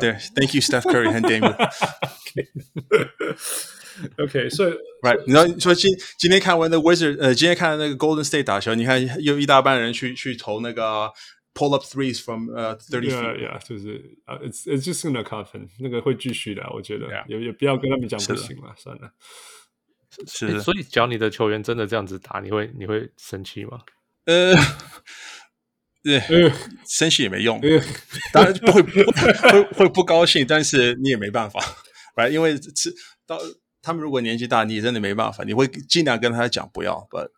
[0.00, 1.54] 对，Thank you Steph Curry 和 Dame。
[4.18, 4.72] OK，所以
[5.02, 11.10] Right，你知道说今今天看完的 Wizard，呃，今天看那个 Golden State 打球，你看又一大半人去去投那个
[11.52, 13.38] pull up threes from 呃 thirty feet。
[13.38, 17.26] Yeah，yeah，就是啊，it's it's just gonna happen，那个会继续的，我觉得 Yeah.
[17.26, 19.12] 也也不要跟他们讲不行了，算了。
[20.26, 23.80] 是，所以教你的球员真的这样子打，你会你会生气吗？
[24.26, 24.62] 呃，对，
[26.04, 26.50] 呃
[26.86, 27.80] 生气也没用，呃。
[28.32, 31.60] 当然不会不会会不高兴，但是你也没办法
[32.16, 32.30] ，right？
[32.30, 32.94] 因为是
[33.26, 33.38] 到
[33.82, 37.28] 他们如果年纪大，你也真的没办法，你会尽量跟他讲不要，but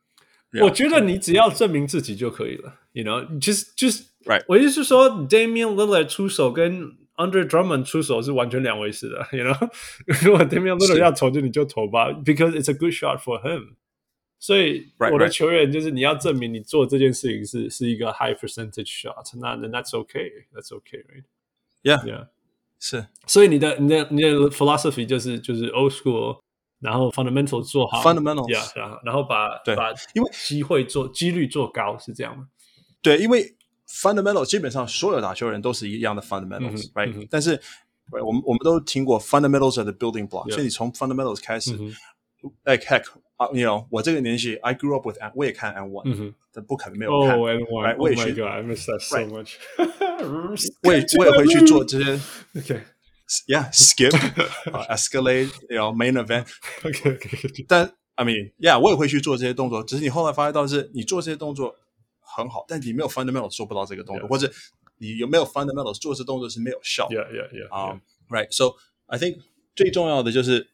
[0.62, 6.82] 我觉得你只要证明自己就可以了，you know，就是就是 Right 我意思是说，Damian Lillard 出手跟
[7.16, 9.70] Under Drummond 出手是完全两回事的，you know。
[10.24, 13.76] 如果 Damian Lillard 要投就你就投吧，because it's a good shot for him。
[14.39, 15.29] 所以 Right, 我的 right.
[15.29, 22.27] 球员就是你要证明你做这件事情是是一个 high percentage shot，那 then that's okay，that's okay，right？Yeah， Yeah，
[22.79, 26.39] 是所以你的你的你的 philosophy 就是就是 old school，
[26.79, 32.47] 然后 fundamental 做好 Fundamentals yeah, 然后然后把对把因为机会做几率做高是这样吗？
[33.01, 33.55] 对，因为
[33.87, 37.57] fundamental 基本上所有打球人都是一样的 fundamentals，right？、嗯哼但是
[38.11, 41.95] right, 我们我们都听过 fundamentals are the building block，、 Yeah 所以你从 fundamentals 开始、嗯
[42.65, 43.05] like heck，
[43.39, 47.85] 啊、you know，我这个年纪，I grew up with，我也看 and one，、嗯哼但不可能没有看 Oh, and one.
[47.85, 49.55] Right, Oh 我也 my 去 god, I miss that so much.
[50.83, 52.19] 我也我也会去做这些
[52.53, 52.81] Okay,
[53.47, 54.15] ，yeah，skip，
[54.71, 56.47] 啊、escalate，you know，main event，
[56.81, 57.65] okay, okay.
[57.67, 61.75] 但 I mean，yeah，我也会去做这些动作，只是你后来发现到是，你做这些动作
[62.21, 64.29] 很好，但你没有 fundamentals 做不到这个动作 Yeah.
[64.29, 64.49] 或者
[64.99, 67.15] 你有没有 fundamentals 做这动作是没有效的。
[67.15, 67.75] Yeah, yeah, yeah.
[67.75, 67.99] 啊、
[68.29, 68.33] yeah.
[68.33, 68.47] right.
[68.55, 68.75] So
[69.07, 69.39] I think
[69.75, 70.68] 最重要的就是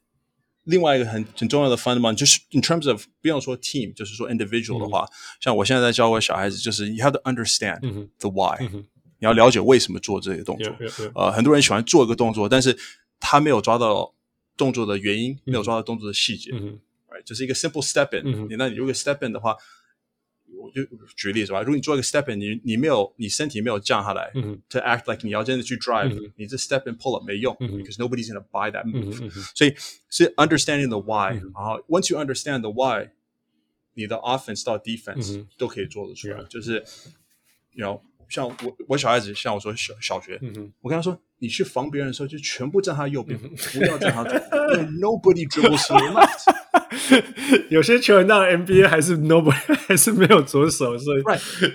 [0.67, 5.09] 另外一个很很重要的 fundamental 就是，in terms of 不要说 team，就是说 individual 的话，
[5.41, 7.81] 像我现在在教我小孩子，就是 you have to understand
[8.19, 8.57] the why，
[9.19, 10.73] 你要了解为什么做这些动作。
[11.15, 12.77] 呃，很多人喜欢做一个动作，但是
[13.19, 14.15] 他没有抓到
[14.57, 16.51] 动作的原因，没有抓到动作的细节。
[17.09, 18.49] right，就是一个 simple step in。
[18.49, 19.57] 你那你如果 step in 的话。
[20.58, 20.84] 我就
[21.16, 28.70] 举例子吧，如果你做一个 step in，你你没有你身体没有降下来、嗯、 ，to act like 你要真的去 drive，、嗯、你这 step in pull up 没用、嗯、，because nobody's gonna buy
[28.72, 29.74] that move，、嗯、所以
[30.10, 33.10] 是 understanding the why，、嗯、然后 once you understand the why，
[33.96, 36.84] 你的 offense 到 defense、嗯、都可以做得出来，嗯、就是，
[37.74, 38.56] you know， 像我
[38.88, 47.68] 我小孩子，像我说小小学，嗯、我跟他说，你去防别人的时候就全部站他右边，嗯、不要站他左边，nobody dribbles to your left。
[47.70, 51.74] 有些球员到了 NBA 还是 nobody 还是没有左手，所以 Right.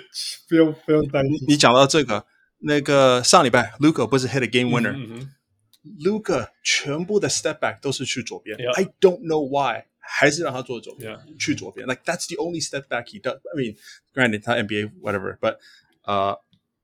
[0.49, 1.47] 不用不用担心。
[1.49, 2.25] 你讲到这个，
[2.61, 8.57] 那个上礼拜 Luka 不是 hit a game winner？Luka、嗯嗯、全部的 step back 都是去左边。
[8.57, 8.73] Yeah.
[8.73, 11.39] I don't know why，还是让他做左边 Yeah.
[11.39, 11.87] 去左边。
[11.87, 13.37] Like that's the only step back he does.
[13.37, 13.77] I mean,
[14.15, 15.57] granted 他 NBA whatever，but
[16.05, 16.39] 呃、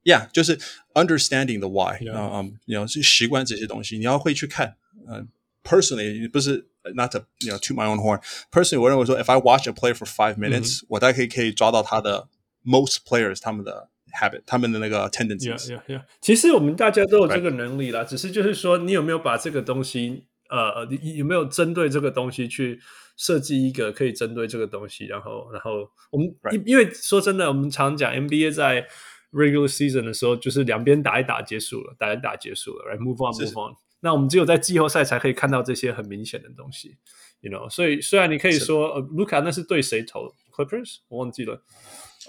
[0.05, 0.59] uh,，yeah，就是
[0.95, 1.99] understanding the why。
[2.07, 4.77] 嗯嗯，你要去习惯这些东西，你要会去看。
[5.09, 5.29] 嗯、
[5.63, 6.69] uh,，personally 不是。
[6.97, 8.21] Not to you know, toot my own horn.
[8.51, 12.27] Personally，我认为说，if I watch a player for five minutes，、嗯、我大概可以可以抓到他的
[12.65, 13.89] most players 他们的
[14.21, 16.05] habit，他们的那个 tendencies。Yeah, yeah, yeah.
[16.21, 18.07] 其实我们大家都有这个能力啦，Right.
[18.07, 22.81] 只是就是说，你有没有把这个东西，呃，你有没有针对这个东西去
[23.18, 28.88] 设计一个可以针对这个东西，然后，然后我们因.因为说真的，我们常讲 NBA 在
[29.34, 33.76] regular season 的时候，就是两边打一打结束了，打一打结束了，right，move on，move on。
[34.02, 36.98] 那我们只有在季后赛才可以看到这些很明显的东西
[37.42, 37.68] ，you know。
[37.68, 41.64] 所以虽然你可以说，呃，卢卡那是对谁投？Clippers，我忘记了。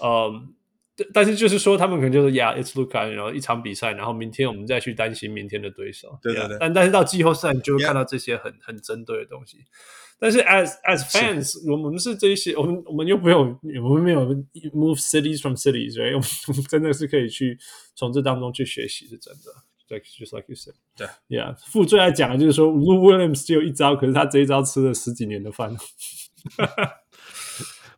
[0.03, 0.55] 嗯，
[1.13, 6.17] 但是就是说，他们可能就是，Yeah，it's Luka，然后一场比赛，然后明天我们再去担心明天的对手。
[6.23, 6.57] 对对对。
[6.59, 9.59] 但但是到季后赛，你就会看到这些很.很针对的东西。
[10.18, 14.26] 但是 as as fans，是我们是这些，我们我们又不用，我们没有
[14.72, 16.14] move cities from cities，right？
[16.48, 17.58] 我们真的是可以去
[17.94, 19.64] 从这当中去学习，是真的。
[19.90, 25.76] Like, just like you said，对，Yeah，傅最爱讲的就是说，Lou Williams 只有一招，可是他这一招吃了十几年的饭。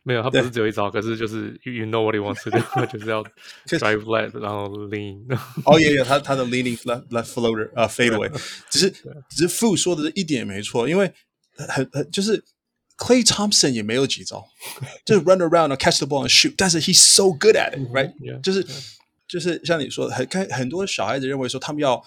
[0.02, 3.22] 没有，他不是只有一招，可是就是 you know what he wants to do，就是要
[3.66, 5.24] drive left，然后 lean。
[5.64, 8.30] 哦，也有他他的 leaning left left floater，呃，fadeaway。
[8.68, 8.90] 只是
[9.30, 11.12] 只是傅说的一点也没错，因为
[11.56, 12.44] 很很就是
[12.96, 14.46] Clay Thompson 也没有几招，
[15.04, 18.40] 就是 run around and catch the ball and shoot，但是 he's so good at it，right？
[18.40, 18.66] 就是。
[19.28, 22.00] 就是像你说的，很看很多小孩子认为说他们要，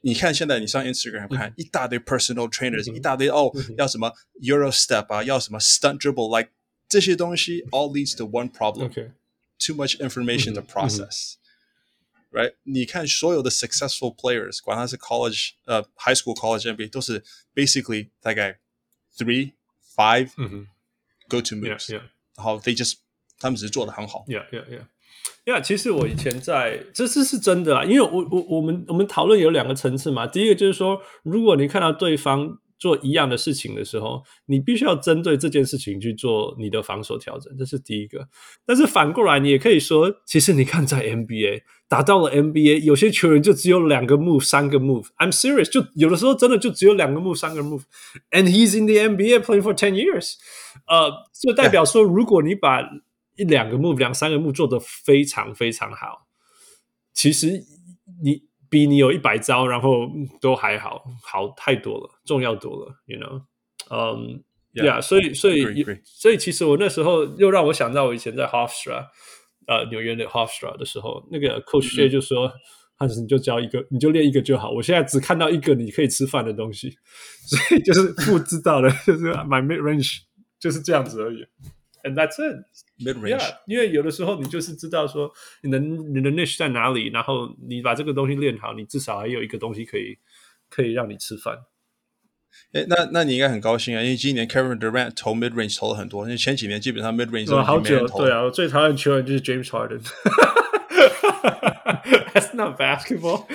[0.00, 4.10] 你看现在你上 Instagram 看、嗯、一大堆 personal trainers，、嗯、一大堆哦，嗯、要什么
[4.40, 6.48] Euro step 啊，要什么 stunt dribble，like
[6.88, 9.10] 这些东西 all leads to one problem，too、okay.
[9.74, 17.22] much information to process，right？、嗯嗯、你看所有的 successful players，管他是 college 呃、uh, high school college NBA，都是
[17.54, 18.58] basically 大概
[19.17, 19.51] three
[19.95, 20.67] five、嗯、
[21.27, 22.01] go to moves，、yeah, yeah.
[22.35, 22.95] 然后 they just
[23.39, 24.23] 他们只是做的很好。
[24.27, 24.79] Yeah, yeah, yeah.
[24.79, 30.27] 呀，yeah, 其实我以前在，这次是真的啊，因为我我我们我们讨论有两个层次嘛。
[30.27, 38.27] 第一个就是说，如果你看到对方做一样的事情的时候，你必须要针对这件事情去做你的防守调整，这是第一个。
[38.65, 45.07] 但是反过来，你也可以说，其实你看在 NBA 打到了 NBA，有些球员就只有两个 move，三个 move。
[45.17, 47.83] I'm serious，就有的时候真的就只有两个 move，三个 move。
[48.31, 50.33] And he's in the NBA playing for ten years。
[50.87, 52.81] 呃，就代表说，如果你把
[53.35, 56.27] 一两个 move，两三个 move 做得非常非常好，
[57.13, 57.63] 其实
[58.23, 60.09] 你比你有一百招，然后
[60.41, 63.41] 都还好，好太多了，重要多了，you know，
[63.89, 64.43] 嗯
[65.01, 65.63] 所以所以.
[66.03, 69.07] 所以其实我那时候又让我想到我以前在 Hofstra，
[69.65, 72.51] 呃，纽约的 Hofstra 的时候，那个 Coach J 就说，
[72.95, 74.69] 汉斯、嗯、你就教一个，你就练一个就好。
[74.69, 76.95] 我现在只看到一个你可以吃饭的东西，
[77.47, 80.19] 所以就是不知道的，就是 my mid range
[80.59, 81.45] 就是这样子而已。
[82.03, 82.63] And that's it.
[82.99, 83.41] Mid range.
[83.41, 85.31] Yeah, 因为有的时候你就是知道说
[85.61, 90.17] 你的你的 niche 在哪里，然后你把这个东西练好，你至少还有一个东西可以
[90.69, 91.57] 可以让你吃饭。
[92.71, 98.07] 哎，那那你应该很高兴啊，因为今年 Kevin Durant 投 mid range 投了很多，因为前几年基本上 mid range 都好久。
[98.07, 100.01] 投对啊，我最讨厌球员就是 James Harden。
[102.33, 103.45] That's not basketball.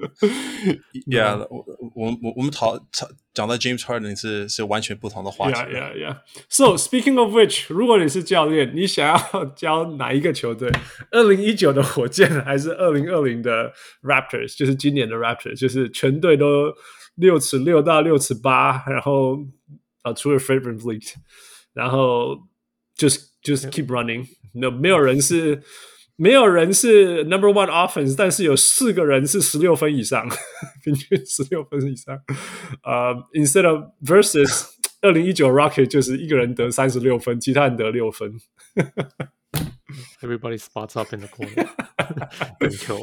[1.07, 5.59] Yeah，我我我我们讨讨讲到 James Harden 是是完全不同的话题。
[5.59, 6.17] Yeah, yeah, yeah.
[6.49, 10.71] So speaking of which，如果你是教练，你想要教哪一个球队？
[11.11, 14.57] 二零一九的火箭还是二零二零的 Raptors？
[14.57, 16.73] 就是今年的 Raptors，就是全队都
[17.15, 19.37] 六尺六到六尺八，然后
[20.01, 21.13] 啊，除了 Fred VanVleet，
[21.73, 22.37] 然后
[22.95, 24.79] 就是 just keep running，那 Yeah.
[24.79, 25.61] 没有人是。
[26.20, 30.28] 没有人是 number one offense，但是有四个人是十六分以上，
[30.84, 32.14] 平均十六分以上。
[32.82, 34.66] 呃、uh,，instead of versus
[35.00, 38.34] 二零一九 Rocket 就是一个人得三十六分，其他人得六分。
[40.20, 41.66] Everybody spots up in the corner.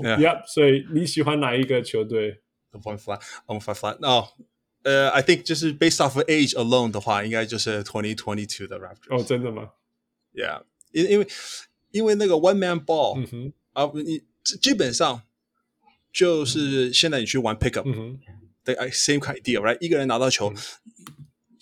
[0.04, 0.20] Yeah.
[0.20, 0.44] Yep.
[0.46, 3.98] 所以你喜欢哪一个球队？One flat, one flat flat.
[4.00, 4.28] No.
[4.84, 9.20] 呃、uh,，I think 就是 based off of age alone 的话，应该就是 twenty twenty two 的 Raptors。
[9.20, 9.72] 哦，真的吗
[10.36, 10.62] ？Yeah.
[10.92, 11.28] 因因为
[11.97, 14.23] 因为那个 one man ball，嗯哼，啊，你
[14.61, 15.23] 基本上
[16.13, 18.19] 就是现在你去玩 pickup，嗯哼，
[18.65, 19.79] 对，same idea，right？
[19.81, 20.53] 一个人拿到球，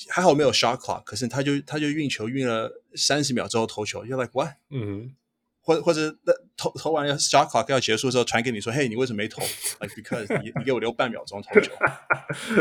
[0.09, 4.55] 还好没有 shot clock，可是他就他就运球运了三十秒之后投球，you're like what？
[4.71, 5.17] 嗯哼。
[5.63, 9.43] 或或者那投投完要 shot clock 要结束的时候传给你说，嘿，你为什么没投？
[9.79, 11.71] Like because 你你给我留半秒钟投球。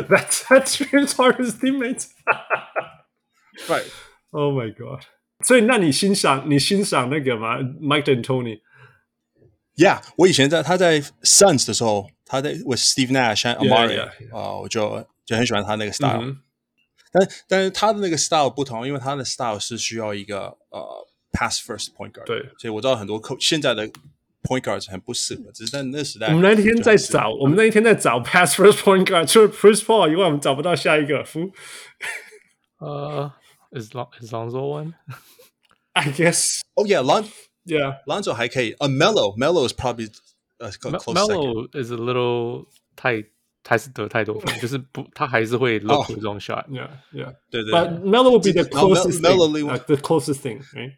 [0.10, 2.10] That's that's James Harden's teammates.
[3.68, 3.90] Right.
[4.32, 5.06] Oh my god.
[5.45, 16.39] 所以那你欣赏你欣赏那个吗？Mike and Tony？Yeah，我以前在他在 Suns 的时候，他在 with Steve Nash and Amari 啊 Yeah, yeah.、呃，我就就很喜欢他那个 style、嗯。
[17.13, 21.07] 但但是他的那个 style 不同，因为他的 style 是需要一个呃。
[21.37, 23.85] Pass first point guard，对，所以我知道很多 coach 现在的
[24.45, 26.29] point guards 很不适合，只是在那时代。
[26.29, 31.25] 我们那一天在找，我们那一天在找 pass first point guard，除了 Chris Paul 以外，我们找不到下一个。
[31.25, 31.51] 夫，
[32.79, 33.33] 呃、
[33.74, 38.34] uh,，is Lon is Lonzo one？I guess。Oh yeah，Lon，yeah，Lonzo yeah.
[38.34, 38.72] 还可以。
[38.74, 40.10] A、uh, Melo，Melo is probably
[40.60, 43.24] a close Melo is a little 太
[43.64, 47.72] 还是得太多分，就是不，他还是会 look 这种 shot。Yeah, yeah，对对。
[47.72, 50.94] But Melo will be the closest thing，the closest thing，right？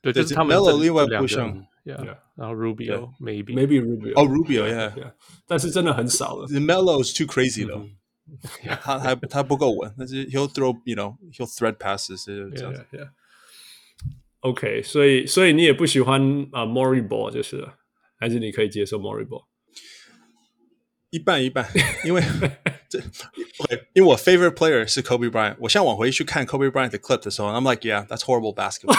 [0.00, 5.12] 对，就是他们 Melo 另外不像，Yeah，然后 Rubio maybe maybe Rubio，哦 Rubio，Yeah，
[5.46, 6.46] 但是真的很少了。
[6.46, 7.86] The Melo is too crazy though，
[8.82, 12.86] 他还他不够稳，但是 he'll throw，you know，he'll thread passes，这样子。
[14.40, 16.20] OK，所以所以你也不喜欢
[16.52, 17.74] 啊 Morey Ball 就是了，
[18.18, 19.44] 还是你可以接受 Morey Ball？
[21.10, 21.68] 一半一半，
[22.04, 22.22] 因为
[22.88, 23.00] 这，
[23.94, 25.56] 因为我 favorite player 是 Kobe Bryant。
[25.58, 28.96] 我现在往回去看 Kobe Bryant 的 clip 的时候，I'm like yeah，that's horrible basketball。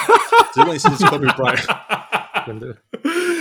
[0.54, 2.78] 只问题是 Kobe Bryant，真的。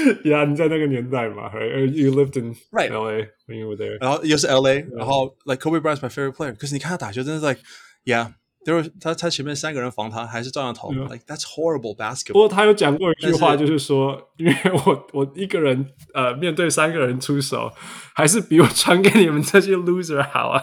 [0.24, 3.98] Yeah，你在那个年代嘛，right？You lived in right LA when you were there。
[4.00, 6.56] 然后又是 LA，然后 like Kobe Bryant is my favorite player。
[6.56, 7.60] 可是你看他打球，真的是 like
[8.04, 8.32] yeah。
[8.62, 10.92] 就是他，他前面三个人防他，还是照样投。
[10.92, 11.08] Yeah.
[11.08, 12.32] Like that's horrible basketball。
[12.34, 17.72] 不过他有讲过一句话，就是说，因为我我一个人呃面对三个人出手，
[18.14, 20.62] 还是比我传给你们这些 loser 好啊。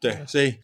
[0.00, 0.54] 对，所以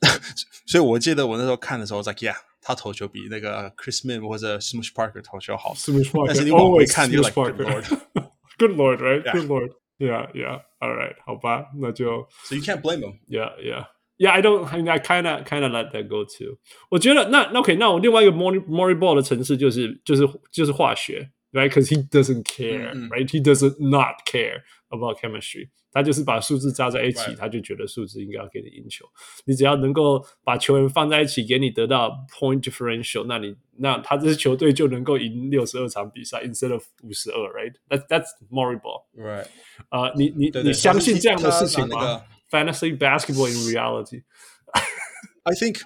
[0.66, 5.75] 所以我记得我那时候看的时候，我在 like, yeah，他投球比那个 Chris Mihm 或者 Smush Parker 投球好。
[5.75, 12.27] Smush Parker，但是你往回看，你 like good lord，good lord，right，good lord，yeah，yeah，all right，好吧，那就。
[12.44, 13.18] So you can't blame him。
[13.29, 13.88] Yeah，yeah。
[14.18, 14.64] Yeah, I don't.
[14.64, 16.57] I mean, I kind of, kind of let that go too.
[16.88, 23.30] 我觉得那那 OK，那我另外一个 Morey Morey Ball 的城市就是就是就是化学 ，right？Because he doesn't care, 嗯嗯 right?
[23.30, 25.70] He doesn't not care about chemistry.
[25.94, 27.36] 他就是把数字加在一起，right.
[27.36, 29.06] 他就觉得数字应该要给你赢球。
[29.44, 37.74] 你只要能够把球员放在一起，给你得到 point differential，那你那他这支球队就能够赢六十二场比赛，instead of 五十二，right?
[37.89, 39.48] That that's Morey Ball, right?
[39.89, 42.24] 啊、uh,，你你你相信这样的事情吗？
[42.50, 44.24] Fantasy basketball in reality,
[45.44, 45.82] I think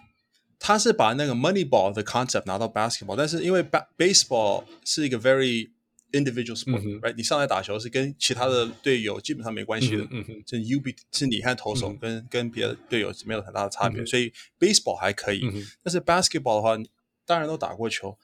[0.61, 3.65] 他是把那个 Moneyball 的 concept 拿到 basketball，但是因为
[3.99, 5.71] baseball 是一个 very
[6.13, 16.77] individual sport，right？、嗯、你上来打球是跟其他的队友基本上没关系的，嗯哼，是 U B 是你和投手跟、嗯、跟别的队友没有很大的差别，嗯、所以 baseball 还可以，嗯、但是 basketball 的话，
[17.25, 18.19] 当然都打过球，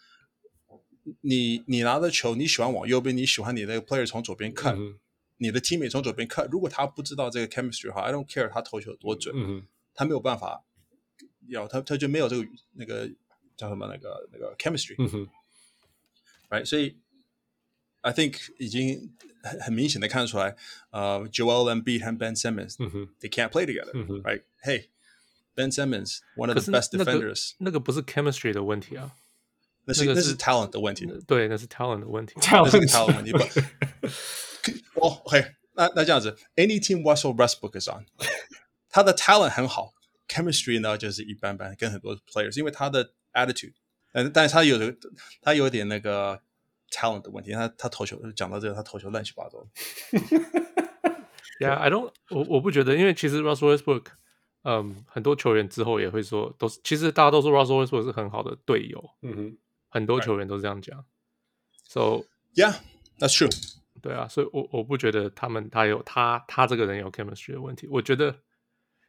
[1.23, 4.77] 你你拿的球你喜欢往右边，你喜欢你那个 player 从左边看。
[4.79, 4.99] 嗯
[5.39, 10.65] 你的 teammate 从左边看，如果他不知道这个 chemistry 的话，I don't care 他投球有多准，嗯、他没有办法，
[11.48, 13.10] 要他他就没有这个那个
[13.58, 15.28] 叫什么那个那个 chemistry，嗯
[16.50, 16.66] right？
[16.66, 16.98] 所以
[18.02, 20.56] I think 已经很很明显的看得出来，
[20.90, 29.12] 呃、uh,，Joel Embiid 和 Ben Simmons，they、嗯、can't play together，right？Hey，Ben、嗯、Simmons，one of the best 那个、defenders，那个不是 chemistry 的问题啊，
[29.86, 33.60] 那是、那个、是那是 talent 的问题，对，那是 talent 的问题，那是 talent 的问题。
[34.96, 38.06] 哦、oh,，OK，那那这样子，Any team Russell Westbrook is on，
[38.90, 39.94] 他的 talent 很好
[40.29, 43.75] ，chemistry 呢就是一般般，跟很多 players，因为他的 attitude，
[44.13, 44.79] 但但是他有
[45.41, 46.41] 他有点那个
[46.91, 49.67] talent 的问题，他他投球讲到这个，他投球乱七八糟。
[51.59, 54.09] Yeah，I don't，我我不觉得，因为其实 Russell Westbrook，
[54.65, 59.59] 嗯，很多球员之后也会说，都是其实大家都说 Russell Westbrook 是很好的队友，嗯哼，
[59.89, 61.07] 很多球员都这样讲。
[61.89, 63.51] So yeah，that's true。
[64.03, 67.87] 对啊，所以我我不觉得他们他有他他这个人有 chemistry 的问题。
[67.91, 68.39] 我觉得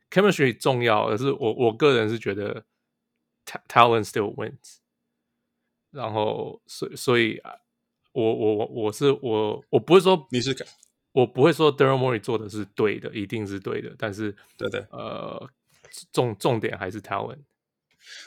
[0.10, 2.66] chemistry 重要，而是我我个人是觉得
[3.46, 4.78] talent still wins。
[5.92, 7.42] 然后，所以所以，
[8.12, 10.56] 我我我是我我不会说你是，
[11.12, 13.96] 我不会说 Daryl Morey 做的是对的，一定是对的。
[13.98, 15.50] 但是，对对，呃，
[16.12, 17.40] 重重点还是 talent。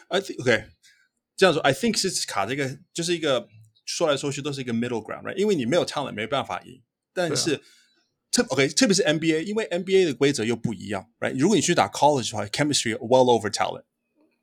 [0.09, 0.69] I think OK，
[1.37, 3.49] 这样说，I think 是卡这个就是一个。
[3.87, 5.35] 说来说去都是一个 middle ground，right？
[5.35, 6.81] 因为你没有 talent 没办法赢。
[7.13, 7.61] 但是、啊、
[8.33, 11.37] 特 OK，特别是 NBA，因为 NBA 的规则又不一样，right？
[11.39, 13.85] 如果你去打 college 的话，chemistry well over talent。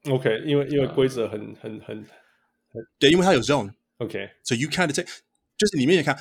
[0.10, 2.06] OK，因为因为规则很很很
[3.00, 3.74] 对，因为它有 zone。
[3.98, 5.08] OK，So you can't take，
[5.58, 6.18] 就是你面也看，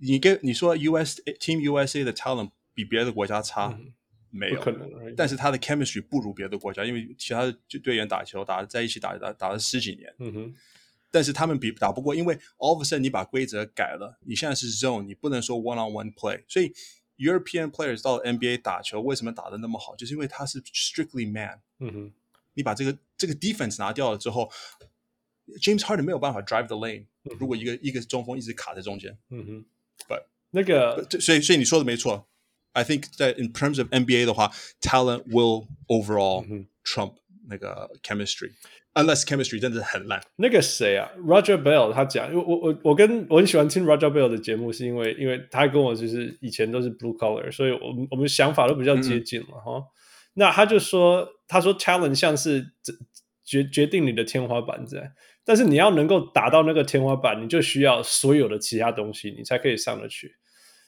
[0.00, 3.92] 你跟你说 US Team USA 的 talent 比别的国家差，嗯
[4.30, 5.14] 没有可能，right？
[5.16, 7.52] 但是他的 chemistry 不如别的国家，因为其他的
[7.82, 10.54] 队员打球打在一起打打打了十几年，嗯哼，
[11.10, 16.72] 但是他们比打不过，因为 all of a sudden 你把规则改了，你现在是 zone，你不能说 one on one play，所以
[17.17, 22.11] European players 到了 NBA 打球为什么打得那么好，就是因为他是 strictly man，嗯哼，
[22.53, 24.51] 你把这个这个 defense 拿掉了之后，
[25.61, 27.05] James Harden 没有办法 drive the lane，
[27.39, 29.65] 如果一个一个中锋一直卡在中间，嗯哼，
[30.07, 32.27] But 那个所以所以你说的没错，
[32.73, 34.51] I think 在 in terms of NBA 的话，
[34.81, 37.15] talent will overall trump
[37.47, 37.91] 那个
[38.96, 40.20] Chemistry，unless chemistry 真的很烂。
[40.36, 49.82] 那个谁啊，Roger Bell 他讲，因为我我我跟我很喜欢听 Roger Bell 的节目，是因为因为他跟我就是以前都是 blue collar，所以我们我们想法都比较接近了哈。
[50.34, 52.66] 那他就说，他说 talent 像是
[53.44, 55.12] 决决定你的天花板在，
[55.44, 60.34] 但是你要能够达到那个天花板，你就需要所有的其他东西，你才可以上得去。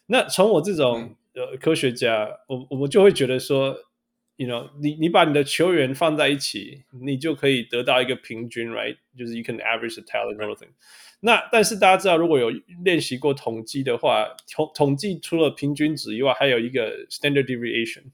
[0.06, 3.76] 那从我这种呃科学家，我我们就会觉得说
[4.38, 8.96] ，you know，你你把你的球员放在一起，你就可以得到一个平均，right？
[9.14, 10.70] 就是 you can average the talent and everything。
[11.20, 12.50] 那但是大家知道，如果有
[12.82, 18.04] 练习过统计的话，统统计除了平均值以外，还有一个 standard deviation。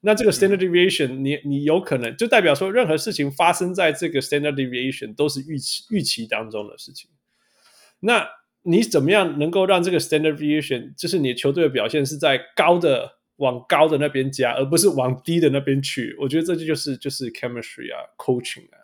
[0.00, 7.08] 那这个 standard deviation，你你有可能就代表说，任何事情发生在这个 standard deviation 都是预期预期当中的事情。
[8.00, 8.28] 那
[8.62, 16.14] 你怎么样能够让这个 standard deviation，就是你球队的表现是在高的往高的那边加，而不是往低的那边去？
[16.20, 18.78] 我觉得这就就是就是 chemistry 啊，coaching 啊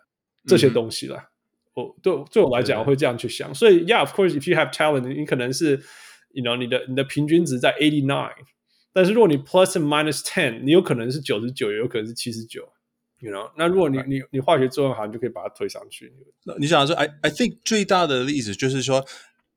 [0.45, 1.29] 这些东西啦。
[1.73, 3.53] 我对对我来讲，我会这样去想。
[3.53, 5.79] 所以，yeah，of course，if you have talent，你可能是
[6.33, 8.33] ，you know，你的你的平均值在 eighty nine。
[8.91, 12.67] 但是如果你 plus and minus ten，你有可能是九十九，也有可能是七十九
[13.19, 13.51] ，you know。
[13.55, 16.11] 那如果你你你化学作用好，你就可以把它推上去。
[16.45, 19.05] 那你想说，I I think 最大的例子就是说，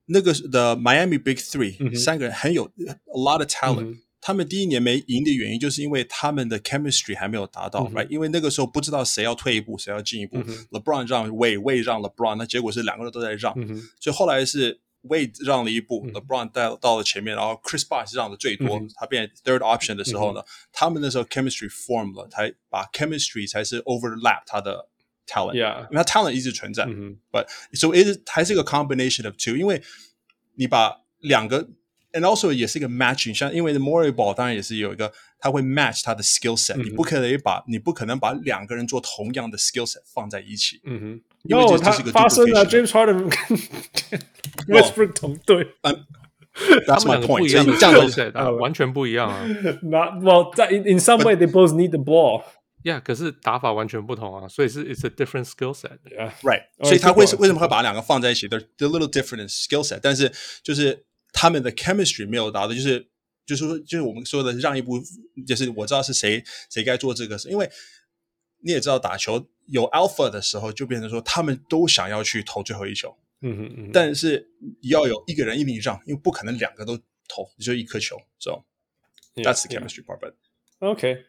[0.04, 8.08] 那个的 Miami Big Three、嗯、三个人很有 a lot of talent，、嗯、他们第一年没赢的原因，就是因为他们的 chemistry 还没有达到、嗯、，right？
[8.08, 10.38] 因为那个时候不知道谁要退一步，谁要进一步。
[10.46, 14.80] 嗯、LeBron 让 Wade，Wade 让 LeBron，那结果是两个人都在让，嗯、所以后来是。
[15.02, 20.44] Wade 让了一步、嗯、，LeBron 带到了前面，然后 Chris Bosh 让的最多，嗯、他变 third option 的时候呢，嗯、
[20.74, 24.90] 他们那时候 chemistry form 了，才把 chemistry 才是 overlap 他的
[25.26, 25.84] talent，Yeah.
[25.90, 29.82] 因为他 talent 一直存在、嗯、，but so it is 还是一个 combination of two，因为
[30.56, 31.66] 你把两个
[32.13, 42.87] ，and also 也是一个 matching，像因为 Morey Ball 当然也是有一个，他会 match 他的 skill set，、嗯、你不可以把你不可能把两个人做同样的 skill set 放在一起，嗯哼，因为这这是一个发生了 James
[42.87, 43.31] Harden。
[44.67, 46.05] Westbrook 同队，嗯，
[46.87, 49.45] 他们两个不一样的 skill set，完全不一样啊。
[49.83, 58.47] Not well，在 in in some way they both need the ball。Yeah，可是打法完全不同啊，所以是 it's a different skill set。Right，所以他为为什么会把两个放在一起？
[58.47, 60.31] They're a little different skill set，但是
[60.63, 63.08] 就是 他们的 chemistry 没有达到，就是
[63.46, 65.00] 就是说就是我们说的让一步，
[65.46, 67.70] 就是我知道是谁谁该做这个事，因为
[68.62, 73.16] 你也知道打球有 alpha 的时候，就变成说他们都想要去投最后一球。
[73.42, 74.50] 嗯哼嗯，但是
[74.82, 78.62] 要有一个人一米让，因为不可能两个都投，就一颗球，so
[79.36, 80.20] that's the chemistry part.
[80.20, 80.34] But
[80.80, 81.24] OK,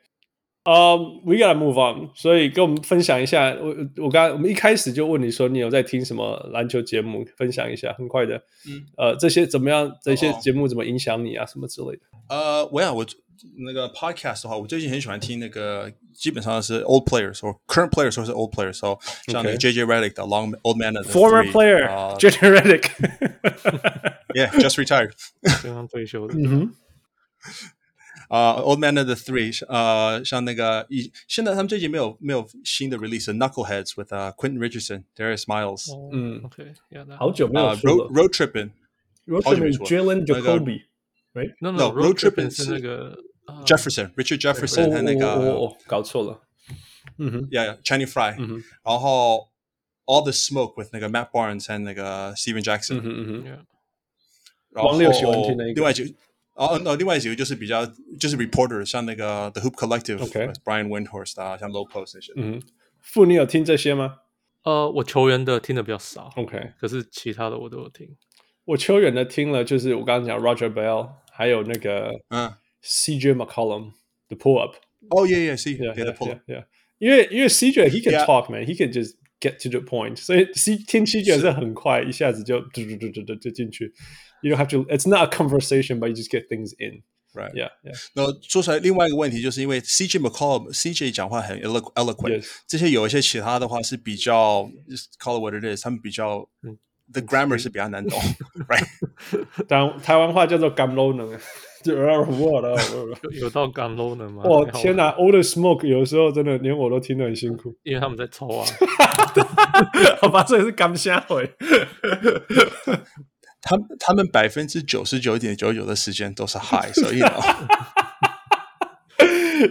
[0.63, 2.09] um, we gotta move on.
[2.15, 7.25] 所以跟我们分享一下，我我刚才我们一开始就问你说，你有在听什么篮球节目？
[7.37, 8.35] 分享一下，很快的，
[8.67, 9.91] 嗯，呃，这些怎么样？
[10.03, 11.45] 这些节目怎么影响你啊？
[11.45, 12.01] 什么之类的？
[12.29, 13.05] 呃，我呀，我。
[13.65, 20.77] 那个 podcast 的话，我最近很喜欢听那个，基本上是 old players 或 current players 或是 old players，所以像那个 JJ Redick 的 long old
[20.77, 21.87] man the former player
[22.19, 25.09] JJ Redick，yeah，just retired，
[25.63, 26.71] 刚刚退休的，嗯哼，
[28.30, 36.74] 啊，old man of the three，呃，像那个一，现在他们最近没有没有新的 release，Knuckleheads with Quentin Richardson，Darius Miles，嗯，OK，
[37.16, 41.52] 好久没有 road road tripping，road tripping，Jalen Jacoby。Right?
[41.60, 43.18] No, no, road trip 是那个
[43.66, 46.40] Jefferson, Richard Jefferson 和那个哦，搞错了。
[47.18, 48.36] 嗯哼，Yeah, Channing Frye。
[48.82, 49.50] 然后
[50.06, 53.00] All the Smoke with 那个 Matt Barnes 和那个 Steven Jackson。
[53.00, 53.66] 嗯哼嗯
[54.70, 56.14] 然后另外几个，
[56.60, 57.84] 哦，那另外几个就是比较
[58.18, 62.32] 就是 reporter，像那个 The Hoop Collective，Brian Windhorst 啊，像 Low Post 那些。
[62.36, 62.62] 嗯，
[63.00, 64.20] 傅，你有听这些吗？
[64.64, 66.32] 呃，我球员的听的比较少。
[66.36, 68.16] OK，可是其他的我都有听。
[68.64, 72.50] 我球员的听了，就是我刚刚讲 Roger Bell，还有那个嗯
[72.82, 73.92] CJ McCollum
[74.28, 74.76] the pull up。
[75.10, 76.64] 哦，yeah yeah，C yeah the pull up，yeah，
[76.98, 83.92] 因为因为 CJ he can talk man，he can just get to the point，所以 C 听 CJ 是很快，一下子就嘟嘟嘟嘟嘟就进去。
[84.42, 87.02] You don't have to，it's not a conversation，but you just get things in。
[87.34, 87.52] Right.
[87.52, 87.92] Yeah, yeah.
[88.14, 92.46] 然后说出来另外一个问题，就是因为 CJ McCollum CJ 讲话很 elo eloquent， Yes.
[92.66, 96.78] 这些有一些其他的话是比较 just call it what it is，他们比较、嗯、
[97.12, 98.18] the grammar 是比较难懂，
[98.68, 98.86] right？
[99.68, 101.38] 当台湾话叫做 “gam low 能”，
[101.84, 102.74] 就我了，
[103.22, 104.42] 有有到 gun low 呢吗？
[104.46, 108.64] 我天哪，Old Smoke 有时候真的连我都听得很辛苦，因为他们在抽啊。
[110.22, 111.54] 好吧，这也是 gam 瞎回。
[113.60, 117.28] 他他们百分之九十九点九九的时间都是 high，所以呢。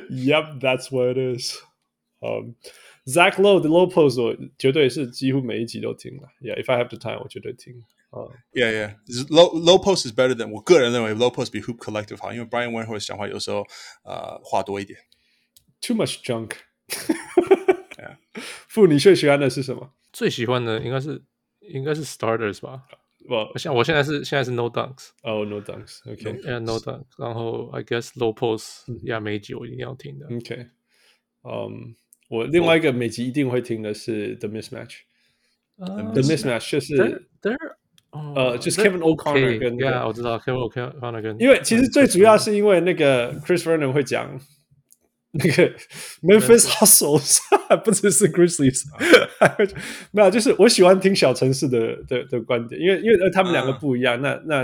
[0.10, 1.58] Yep, that's what it is.
[2.20, 2.56] Um,
[3.06, 6.30] Zach Lowe 的 Low Post 我绝对是几乎每一集都听了。
[6.42, 7.84] Yeah, if I have the time，我绝对听。
[8.10, 8.96] 啊、uh,，Yeah, yeah.
[9.30, 13.06] Low Low Post is better than 我个人认为 Low Post 比 Hoop Collective 好，因为 Brian Windhorst
[13.06, 13.66] 讲话有时候
[14.04, 15.00] 呃话多一点。
[15.82, 16.52] Too much junk
[18.68, 19.92] 。傅，你最喜欢的是什么？
[20.12, 21.24] 最喜欢的应该是
[21.60, 22.84] 应该是 Starters 吧。
[23.30, 26.60] 我像我现在是现在是 No Dunks，哦、oh,，No Dunks，OK，Yeah、okay.
[26.60, 30.68] No Dunks，然后 I guess Low Post，呀，每集我一定要听的，OK，
[31.44, 31.94] 嗯、um,，
[32.30, 37.58] 我另外一个每集一定会听的是 The Mismatch，The Mismatch 就是 There，
[38.12, 44.40] 呃，就是 Kevin O'Connor 跟，Yeah，我知道 Kevin O'Connor 跟，因为其实最主要是因为那个 Chris Vernon 会讲。
[45.33, 45.73] 那个
[46.23, 47.39] Memphis Hustles
[47.85, 48.83] 不只是 Grizzlies，
[50.11, 54.17] 没有，就是我喜欢听小城市的的的观点，因为因为他们两个不一样。
[54.17, 54.21] Uh.
[54.21, 54.57] 那那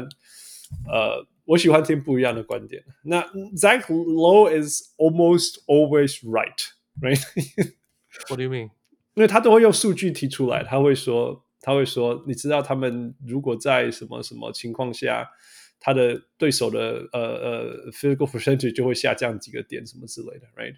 [0.90, 2.82] 呃，我喜欢听不一样的观点。
[3.04, 3.22] 那
[3.56, 8.70] Zach Lowe is almost always right，right？What do you mean？
[9.14, 15.30] 因为他都会用数据提出来，他会说，他会说，你知道他们如果在什么什么情况下。
[15.78, 20.76] 他的对手的呃呃 goal percentage 就会下降几个点，什么之类的，right？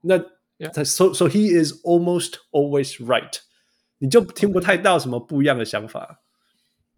[0.00, 0.18] 那
[0.70, 3.38] 他 so so he is almost always right，
[3.98, 6.20] 你就听不太到什么不一样的想法，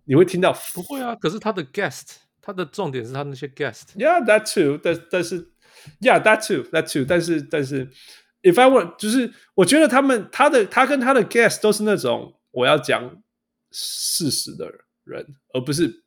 [0.05, 1.14] 你会听到不会啊？
[1.16, 5.53] 可是他的 guest，他的重点是他那些 guest，yeah，that too，但但是
[6.01, 7.90] ，yeah，that too，that too，但是但是
[8.42, 13.22] ，if I want，就是我觉得他们他的他跟他的 guest 都是那种我要讲
[13.70, 14.80] 事实的人。
[15.05, 16.05] 人，而不是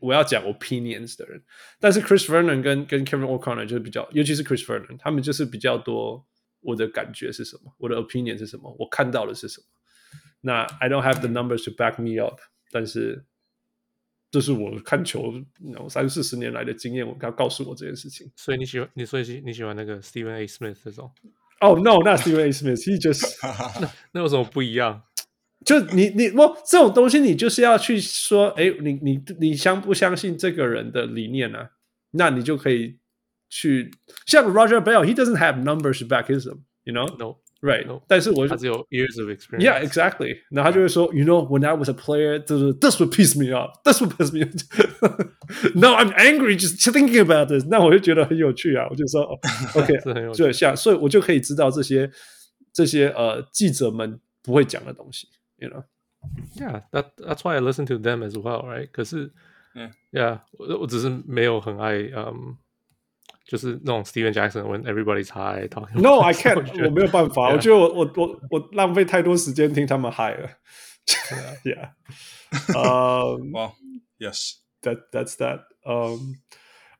[0.00, 1.42] 我要讲 opinions 的人。
[1.80, 6.26] 但是 Chris Vernon 跟跟 Kevin O'Connor 就是比较，尤其是 Chris Vernon，他们就是比较多。
[6.66, 7.74] 我的感觉是什么？
[7.76, 8.74] 我的 opinion 是什么？
[8.78, 9.66] 我看到的是什么？
[10.40, 12.40] 那 I don't have the numbers to back me up，
[12.70, 13.26] 但是
[14.30, 15.44] 这是我看球
[15.90, 18.32] 三四十年来的经验，我要告诉我这件事情。
[18.34, 20.46] 所以你喜欢你，所以你喜欢那个 Stephen A.
[20.46, 21.12] Smith 这种？
[21.60, 22.50] 哦、oh,，No，那 Stephen A.
[22.50, 25.02] Smith，he just 那那有什么不一样？
[25.64, 31.70] 就你你我这种东西，你就是要去说，哎，你你你相不相信这个人的理念呢、啊？
[32.12, 32.98] 那你就可以
[33.48, 33.90] 去
[34.26, 39.64] 像 Roger Bell，he doesn't have numbers to back him，you know，no，right？、No, 但是我他只有 years of experience。
[39.64, 40.38] Yeah，exactly。
[40.50, 45.28] 那他就会说，you know，when I was a player，就是 this would piss me off，this would piss me off。
[45.74, 47.66] No，I'm angry just thinking about this。
[47.68, 49.22] 那我就觉得很有趣啊，我就说
[49.74, 49.96] ，OK，
[50.36, 52.10] 对，像所以，我就可以知道这些
[52.72, 55.28] 这些呃记者们不会讲的东西。
[55.61, 55.83] You know,
[56.55, 58.89] yeah, that that's why I listen to them as well, right?
[58.93, 59.29] 可是，
[60.09, 62.55] yeah，我我只是没有很爱，嗯，
[63.45, 65.99] 就是那种 Steven Jackson when everybody's high talking.
[65.99, 70.49] No, I can't， 我没有办法，我觉得我我我我浪费太多时间听他们 high 了。
[71.65, 71.89] Yeah,
[72.69, 73.73] um, well,
[74.17, 75.65] yes, that that's that.
[75.85, 76.37] Um,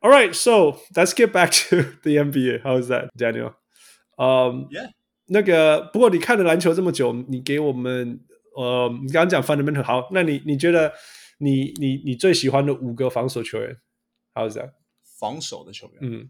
[0.02, 2.62] all right, so let's get back to the NBA.
[2.62, 3.54] How is that, Daniel?
[4.18, 4.90] Um, yeah.
[5.28, 8.20] 那个，不过你看了篮球这么久，你给我们。
[8.55, 10.93] 呃，你刚刚讲 fundamental 好，那你你觉得
[11.39, 13.77] 你你你最喜欢的五个防守球员
[14.33, 14.71] ，How is that？
[15.19, 16.29] 防守的球员，嗯，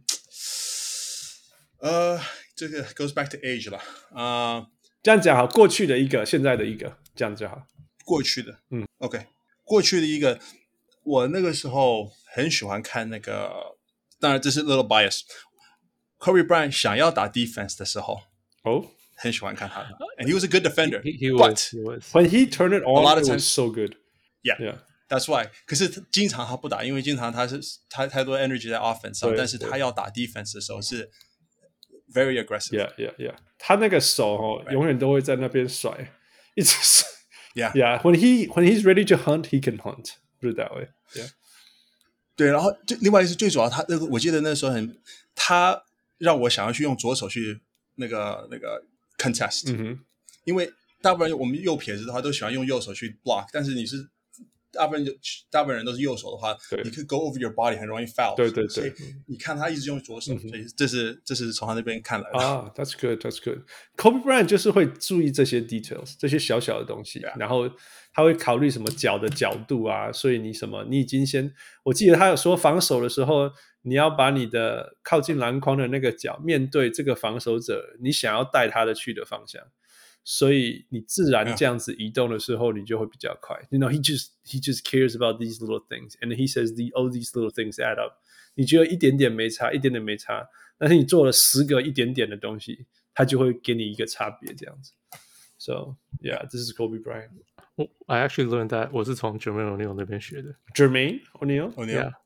[1.80, 2.20] 呃，
[2.56, 3.80] 这个 goes back to age 了
[4.12, 4.62] 啊。
[4.62, 4.68] Uh,
[5.02, 7.68] 这样讲好，过去的一个，现在的一个，这样就好。
[8.04, 9.26] 过去的，嗯，OK，
[9.64, 10.40] 过去的一个，
[11.04, 13.78] 我那个时候很喜欢看那个，
[14.20, 15.22] 当然这是 little bias。
[16.18, 18.16] Kobe Bryant 想要打 defense 的时候，
[18.64, 18.86] 哦、oh?。
[19.17, 19.83] 很 喜欢看他，
[20.19, 21.03] and he was a good defender.
[21.03, 22.11] He, he was, he was.
[22.13, 23.97] When he turned it on, a lot of times, it was so good.
[24.43, 24.79] Yeah, yeah.
[25.09, 25.51] That's why.
[25.67, 31.11] 可是经常他不打，因为经常他是他太多 energy 在 offense 上，但是他要打 defense 的时候是
[32.15, 32.79] very aggressive.
[32.79, 33.35] Yeah, yeah, yeah.
[33.59, 34.73] 他那个手哦，right.
[34.73, 36.13] 永远都会在那边甩，
[36.55, 37.07] 一直甩。
[37.55, 38.01] Yeah, yeah.
[38.01, 40.13] When he when he's ready to hunt, he can hunt.
[40.41, 40.89] Put it that way.
[41.15, 41.31] Yeah.
[42.37, 44.97] 对，然后就另外是最主要，他那个我记得那时候很，
[45.35, 45.83] 他
[46.17, 47.61] 让我想要去用左手去
[47.97, 48.85] 那个那个。
[49.18, 50.00] contest，嗯哼，
[50.44, 54.10] 因为大部分我们右撇子的话都喜欢用右手去 block，但是你是
[54.72, 55.06] 大部分
[55.50, 58.92] 大部分人都是右手的话，你可以 go over your body 很容易 foul，对对对，所以
[59.28, 63.60] 你看他一直用左手，嗯、所以这是这是从他那边看来的啊、ah,，That's good，That's good。
[63.96, 67.70] Kobe Bryant 就是会注意这些 details，这些小小的东西.然后
[68.14, 71.54] 他会考虑什么脚的角度啊，所以你什么你已经先，
[71.84, 73.52] 我记得他有说防守的时候。
[73.86, 79.62] 你要把你的靠近篮筐的那个脚面对这个防守者，你想要带他的去的方向。
[80.28, 83.56] 所以你自然这样子移动的时候，你就会比较快。
[83.70, 87.12] You know, he just he just cares about these little things, and he says the all
[87.12, 88.16] these little things add up.
[88.56, 94.94] 你觉得一点点没差，一点点没差，但是你做了十个一点点的东西，他就会给你一个差别，这样子。
[95.60, 97.30] So yeah, this is Kobe Bryant.
[98.08, 100.56] I actually learned that 我是从 Jermaine O'Neal 那边学的。
[100.74, 101.72] Jermaine O'Neal,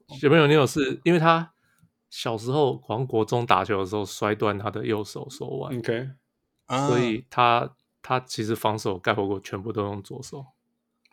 [0.09, 1.53] yeah，Jermaine O'Neal 是因为他
[2.09, 6.09] 小时候好像国中打球的时候摔断他的右手手腕，OK，
[6.87, 7.75] 所以他。
[8.01, 10.39] 他其实防守盖火锅全部都用左手，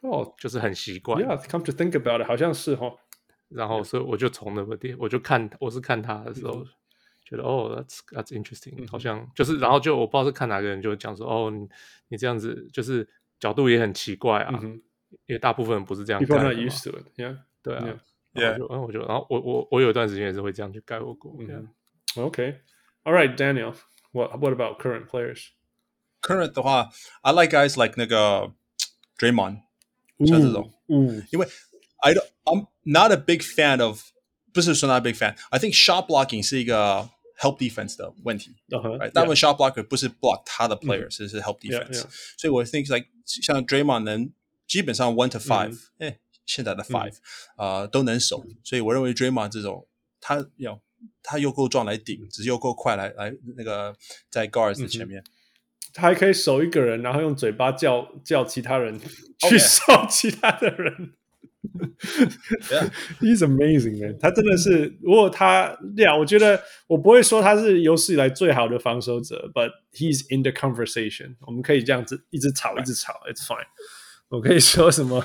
[0.02, 1.20] 哦、oh,，就是很习惯。
[1.20, 2.94] Yeah，come to think about it，好像是哈。
[3.48, 6.70] 然后，所以我就从那个点，我就看，我是看他的时候，mm -hmm.
[7.24, 8.90] 觉得哦、oh,，that's that's interesting，、mm -hmm.
[8.90, 11.68] 好像就是，然后就我不知道是看哪个人就讲说，哦，你
[12.08, 13.06] 你这样子就是
[13.40, 14.74] 角度也很奇怪啊，mm -hmm.
[15.26, 16.50] 因为大部分人不是这样盖的嘛。
[16.50, 17.06] People not used to it.
[17.16, 17.98] Yeah，对啊，Yeah，
[18.35, 21.33] 然后我就，然后我我我有一段时间也是会这样去盖火锅。
[21.37, 22.21] Mm -hmm.
[22.21, 22.55] OK，All、okay.
[23.13, 26.89] right, Daniel，what what about current players？current 的话，
[27.21, 28.53] I like guys like 那个
[29.17, 29.61] Draymond，
[30.25, 31.47] 像这种，嗯，因为
[31.97, 34.01] I don't I'm not a big fan of，
[34.53, 40.43] 不是说 not a big fan，I think shot blocking 是一个 help defense 的问题，嗯哼，大部分 shot blocker 不是 block
[40.45, 42.05] 他的 player，是是 help defense，
[42.37, 44.31] 所以我 think like 像 Draymond 能
[44.67, 47.14] 基本上 one to five，哎， 现在的 five，
[47.56, 49.86] 啊都能守，所以我认为 Draymond 这种
[50.20, 50.80] 他要
[51.22, 53.94] 他又够壮来顶，只是又够快来来那个
[54.30, 55.22] 在 guards 的前面。
[55.92, 58.98] 他还可以守一个人，然后用嘴巴叫叫其他人
[59.48, 61.12] 去守其他的人。
[63.18, 71.34] He's amazing man，他真的是，如果他呀，我觉得我不会说他是有史以来最好的防守者，but he's in the conversation。
[71.40, 73.66] 我们可以这样子一直吵，一直吵，it's fine。
[74.28, 75.24] 我可以说什么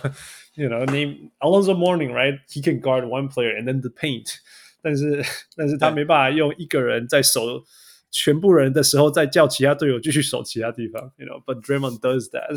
[0.54, 4.36] ，you know，name Alonzo Mourning，right？He can guard one player and then the paint，
[4.82, 5.24] 但是
[5.56, 7.64] 但是他没办法用一个人在守。
[8.12, 12.56] 全部人的时候，再叫其他队友继续守其他地方，you know，but Draymond does that 。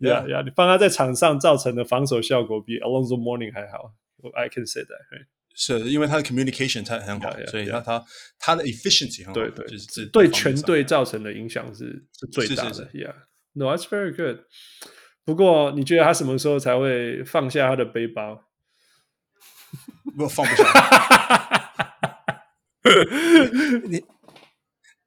[0.00, 3.94] yeah, yeah，你放他在场上造成的防守效果比 Alonzo Mourning 还好。
[4.34, 5.26] I can say that，、right?
[5.54, 8.04] 是因为他的 communication 他很好，yeah, yeah, 所以他他
[8.40, 12.88] 他的 efficiency 很好，对对，就是对全队造成的影响是是最大的。
[12.92, 14.40] Yeah，no，that's very good。
[15.25, 18.43] 不过你觉得他什么时候才会放下他的背包？
[20.19, 20.63] 我放不下。
[23.89, 24.03] 你。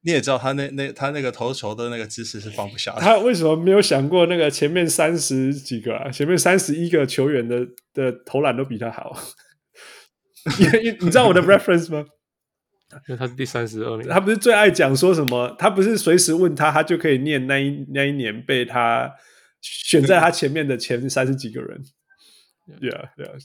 [0.01, 3.01] 你也知道他那那他那个投球的那个姿势是放不下的。
[3.01, 9.13] 他为什么没有想过那个前面三十几个啊，前面三十一个球员的的投篮都比他好？
[10.81, 12.05] 你你知道我的 reference 吗？
[13.09, 14.07] 因为他是第三十二名。
[14.07, 15.53] 他不是最爱讲说什么？
[15.59, 19.11] 他不是随时问他，他就可以念那一那一年被他
[19.61, 21.83] 选在他前面的前三十几个人，
[22.81, 23.39] Yeah, Yeah,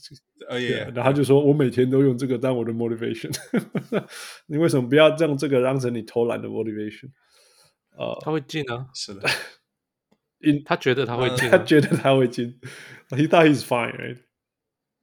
[0.49, 0.93] Oh, Yeah。
[0.93, 3.33] 然后就说：“我每天都用这个当我的 motivation。
[4.47, 7.09] ”你为什么不要用这个当成你偷懒的 motivation？
[7.97, 9.21] 呃，他会进啊，是的。
[10.43, 12.59] In，他觉得他会进，他觉得他会进。
[13.11, 14.17] He thought he's fine, right?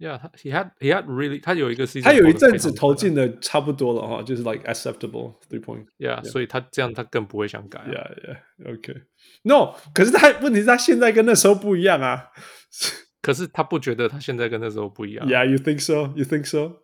[0.00, 5.84] Yeah, he had he had really 他有一个 season，他有一阵子投进的差不多了哈，就是 like acceptable three point。
[5.98, 6.24] Yeah.
[6.24, 7.86] 所以他这样他更不会想改、啊。
[7.86, 8.34] Yeah,
[8.64, 9.02] yeah, OK.
[9.42, 12.28] No，可是他问题是他现在跟那时候不一样啊。
[13.20, 15.28] 可是他不觉得他现在跟那时候不一样。
[15.28, 16.14] Yeah, you think so?
[16.16, 16.80] You think so?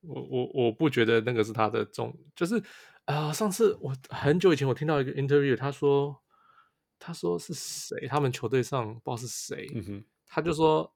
[0.00, 2.56] 我我我不觉得那个是他的重，就是
[3.04, 6.16] 啊、呃，上次我很久以前我听到一个 interview，他说
[6.98, 8.06] 他说是谁？
[8.08, 10.90] 他们球队上不知道是谁，嗯哼，他就说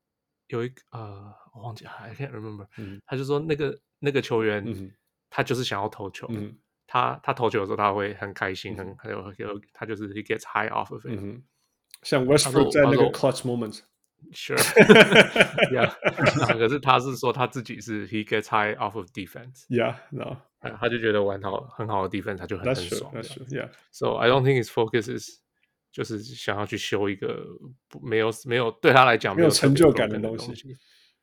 [0.49, 4.93] 有一个呃，我忘记了，I can't remember，嗯，他就说那个那个球员、嗯，
[5.31, 11.43] 他就是想要投球，嗯，他他投球的时候他会很开心，嗯、很很有他就是 he gets high off of it，嗯，
[12.03, 13.81] 像 Westbrook 在那个 clutch moment。
[14.33, 15.89] Sure，yeah，
[16.59, 25.41] 可是他是说他自己是 he gets high off of defense，yeah，no，他就觉得玩好很好的 defense，他就很很爽，yeah，so I don't think his focus is
[25.91, 27.43] 就是想要去修一个
[28.03, 30.53] 没有没有对他来讲没有成就感的东西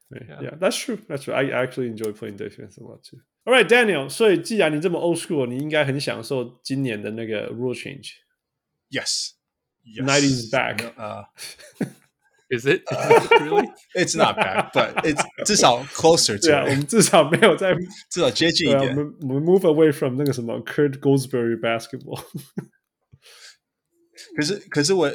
[0.10, 3.20] ，yeah，that's true，that's true，I actually enjoy playing defense a lot too。
[3.46, 11.30] All right, Daniel，所以既然你这么 old school，你应该很享受今年的那个 rule change，yes，nineties back，啊。
[12.48, 13.68] Is it, is it really?
[13.96, 16.46] It's not bad, but it's 至少 closer to.
[16.46, 17.76] 对啊，我们至少没有在
[18.08, 18.90] 至少接近一点。
[18.90, 22.24] 我们我们 move away from 那个什么 Kurt Goldsberry basketball。
[24.36, 25.10] 可是可是我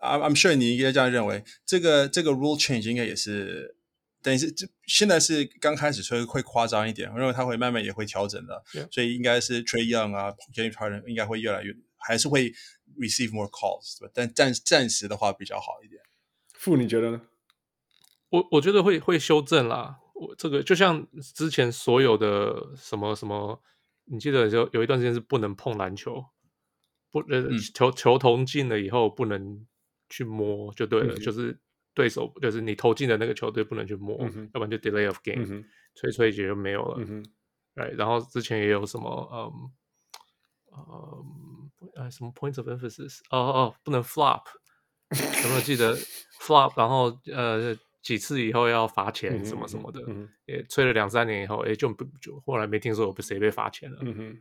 [0.00, 3.76] I'm sure 你应该这样认为，这个这个 rule change 应该也是
[4.22, 7.10] 等于是这现在是刚开始，所以会夸张一点。
[7.12, 8.86] 我认为它会慢慢也会调整的，yeah.
[8.92, 12.52] 所以应该是 Trae Young 啊，James Harden 应该会越来越还是会
[12.98, 16.00] receive more calls，但暂暂时的话比较好一点。
[16.54, 17.20] 傅，你觉得呢？
[18.30, 19.98] 我我觉得会会修正啦。
[20.14, 23.62] 我这个就像之前所有的什么什么，
[24.06, 26.24] 你记得有有一段时间是不能碰篮球，
[27.10, 29.66] 不呃、嗯、球球投进了以后不能
[30.08, 31.58] 去摸就对了，嗯、就是
[31.94, 37.04] 对手就是你投进的那个球队不能去摸，嗯、要不然就 delay of game，、嗯、吹吹就没有了。
[37.06, 37.24] 嗯
[37.74, 39.10] 对，然后之前也有什么，
[40.72, 44.44] 嗯，呃，什么 points of emphasis，哦哦，不能 flop，
[45.12, 45.94] 有没有记得
[46.40, 46.72] flop？
[46.74, 53.98] 然后呃，几次以后要罚钱什么什么的，嗯嗯、也吹了两三年以后，哎，就不就后来没听说有谁被罚钱了。
[54.00, 54.38] 嗯哼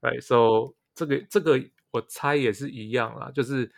[0.00, 1.58] ，Right, so 这个这个
[1.92, 3.70] 我猜也是一样啦，就是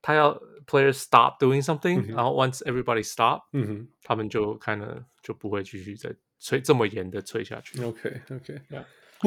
[0.00, 0.34] 他要
[0.66, 6.14] players stop doing something，、嗯、然后 once everybody stop，嗯哼，他们就可能就不会继续再。
[6.40, 8.60] 吹这么严的吹下去，OK OK，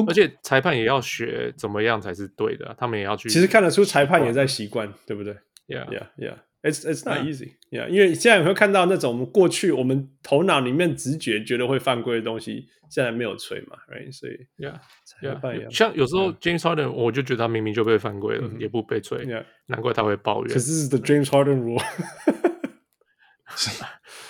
[0.08, 3.28] 而且裁判也要学怎么样才是对的，他们也要去。
[3.28, 5.34] 其实看得出裁判也在习惯，对不对
[5.66, 7.56] ？Yeah Yeah Yeah，It's It's it's not easy.
[7.70, 14.12] Yeah，因为现在你会看到那种过去我们头脑里面直觉觉得会犯规的东西，现在没有吹嘛，Right？
[14.12, 14.78] 所以 Yeah
[15.20, 19.26] Yeah，像有时候 James Harden，我就觉得他明明就被犯规了，也不被吹，
[19.66, 20.54] 难怪他会抱怨。
[20.54, 21.82] 可是 the James Harden rule。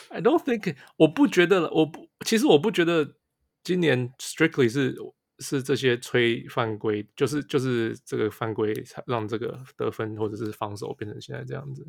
[0.09, 3.15] I don't think，我不觉得，我不，其实我不觉得
[3.63, 4.95] 今年 strictly 是
[5.39, 11.87] 是这些吹犯规，就是就是这个犯规才让这个得分或者是防守变成现在这样子。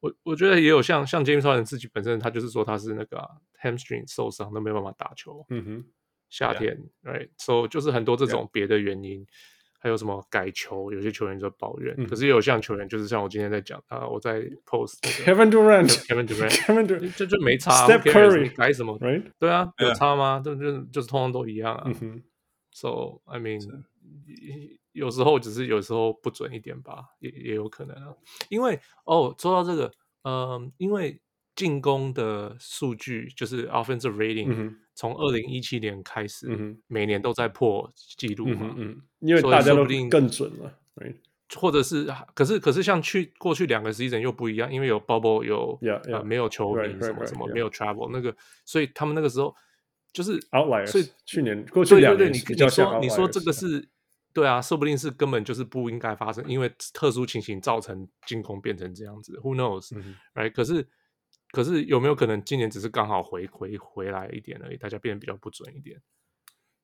[0.00, 3.28] 我我觉得也有像像 James Harden 自己本身，他就是说他是那个、啊、
[3.62, 5.44] hamstring 受伤都没办法打球。
[5.50, 5.84] 嗯哼，
[6.28, 7.66] 夏天，right，so.
[7.68, 9.26] 就是很多这种别的原因。
[9.78, 10.90] 还有什么改球？
[10.90, 17.86] 有些球员就抱怨，嗯、可是也有像球员，就是像我今天在讲啊，我在 post Kevin Durant，Kevin Durant，Kevin Durant，就就没差。
[17.86, 19.22] Steph Curry 改什么？Right？
[19.38, 20.42] 对啊，有差吗？
[20.44, 21.88] 就就就是通通都一样啊。
[22.00, 22.20] 嗯、
[22.72, 23.60] so I mean，
[24.92, 28.14] 有时候只是有时候不准一点吧，也也有可能啊。
[28.48, 29.92] 因为哦，说到这个，
[30.22, 31.20] 嗯、呃，因为。
[31.56, 40.78] 进攻的数据就是 offensive rating，从二零一七年开始，嗯，每年都在破纪录嘛，嗯，嗯，因为大家都更准了，
[41.54, 48.36] 或者是，可是可是像去过去两个 season 又不一样，因为有 bubble 有 yeah, yeah, 呃没有球迷什么什么 right, 没有 travel、那个，
[48.66, 49.56] 所以他们那个时候
[50.12, 50.38] 就是
[50.86, 53.88] 所以去年过去两年对对对，你你说你说这个是
[54.36, 60.86] 对啊，说不定是根本就是不应该发生，因为特殊情形造成进攻变成这样子，Who knows，right？、嗯、可是。
[61.52, 66.02] 可是有没有可能今年只是刚好回回回来一点而已，大家变得比较不准一点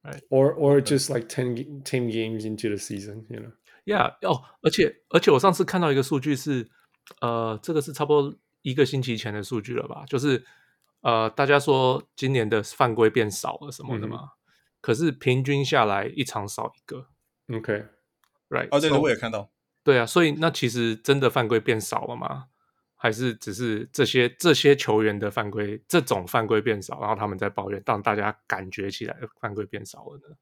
[0.02, 3.52] ？Right？Or or just like ten ten games into the season, you know?
[3.84, 4.16] Yeah.
[4.22, 6.70] 哦，而且而且我上次看到一个数据是，
[7.20, 10.04] 呃，这个是差不多一个星期前的数据了吧？
[10.06, 10.42] 就是
[11.00, 14.20] 呃，大家说今年的犯规变少了什么的嘛？
[14.22, 14.28] 嗯、
[14.80, 17.08] 可是平均下来一场少一个。
[17.52, 18.76] OK，Right？、Okay.
[18.76, 19.50] 哦，这个我也看到。
[19.84, 22.46] 对啊，所以那其实真的犯规变少了吗？
[22.96, 30.36] 还是只是这些这些球员的犯规，这种犯规变少，然后他们在抱怨，让大家感觉起来犯规变少了呢？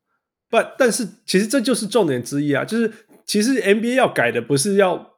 [0.51, 2.93] 不，但是其实这就是重点之一啊，就是
[3.25, 5.15] 其实 NBA 要改的不是要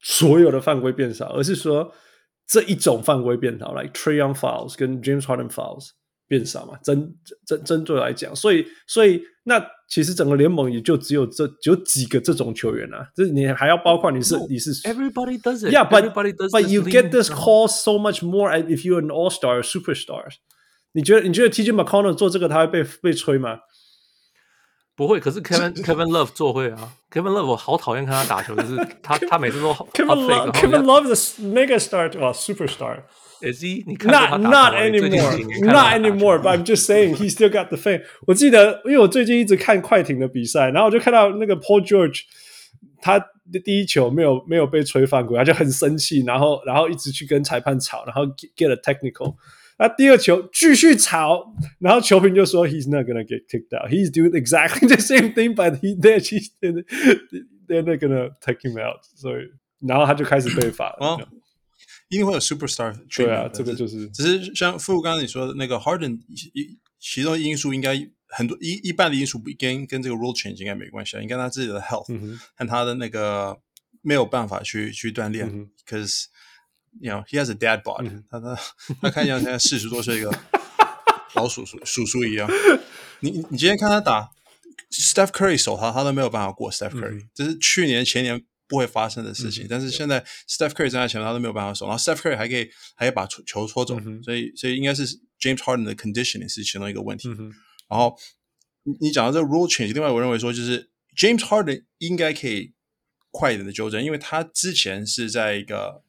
[0.00, 1.92] 所有的犯规变少，而是说
[2.46, 5.90] 这一种犯规变少，like Trae Young fouls 跟 James Harden fouls
[6.26, 7.14] 变少嘛，针
[7.46, 9.64] 针针对来讲，所以所以那。
[9.88, 15.72] 其实整个联盟也就只有这只有几个这种球员啊，这你还要包括你是、你是 Everybody does it.
[15.72, 16.12] Yeah, but.
[16.12, 20.24] But you get this call so much more if you're an all star, superstar.
[20.90, 23.60] 你觉得你觉得 TJ McConnell 做这个他会被被吹吗？
[24.96, 25.20] 不会。
[25.20, 26.94] 可是 Kevin Kevin Love 做会啊。
[27.12, 28.74] Kevin Love 我好讨厌看他打球，就是
[29.04, 33.04] 他他每次都 Kevin Love Kevin Love is mega star 啊，superstar。
[33.41, 33.83] Is he?
[34.05, 35.35] Not not anymore,
[35.65, 36.37] not anymore.
[36.37, 38.03] But I'm just saying, he still got the fame.
[38.27, 42.21] 我记得，因为我最近一直看快艇的比赛，然后我就看到那个 Paul George，
[43.01, 43.17] 他
[43.51, 49.35] 的第一球没有没有被吹犯规，他就很生气，然后然后一直去跟裁判吵，然后 get a technical。
[49.79, 51.43] 那第二球继续吵，
[51.79, 53.89] 然后球评就说 He's not gonna get kicked out.
[53.89, 56.21] He's doing exactly the same thing, but he they're
[57.67, 59.01] they're not gonna take him out.
[59.15, 61.27] 所以，然后他就开始被罚了。
[62.08, 66.20] 一定会有 superstar，对啊，这个就是，只是像傅刚刚你说的那个 Harden，
[66.54, 73.58] 一其中因素应该很多一一半的因素跟跟这个 rule change 应该没关系，应该他自己的 health 和、嗯、他的那个
[74.02, 76.26] 没有办法去去锻炼、嗯、，because
[77.00, 78.56] you know he has a dad bod，、嗯、他他
[79.02, 80.30] 他看起来现在四十多岁一个
[81.34, 82.48] 老叔叔叔叔一样，
[83.18, 84.30] 你你今天看他打
[84.92, 88.44] Steph Curry 守他，他都没有办法过 Steph Curry，、嗯、这是去年前年。
[88.68, 95.06] 不会发生的事情，嗯、但是现在 Steph Curry 站在前面，他都没有办法守，然后 Steph Curry 还可以还可以把球球戳走，嗯、所以所以应该是
[95.40, 97.28] James Harden 的 conditioning 是其中一个问题。
[97.28, 97.52] 嗯、
[97.88, 98.16] 然后
[99.00, 102.72] 你讲到这个 rule change，另外我认为说就是 James Harden 应该可以
[103.30, 106.02] 快一点的纠正，因为他之前是在一个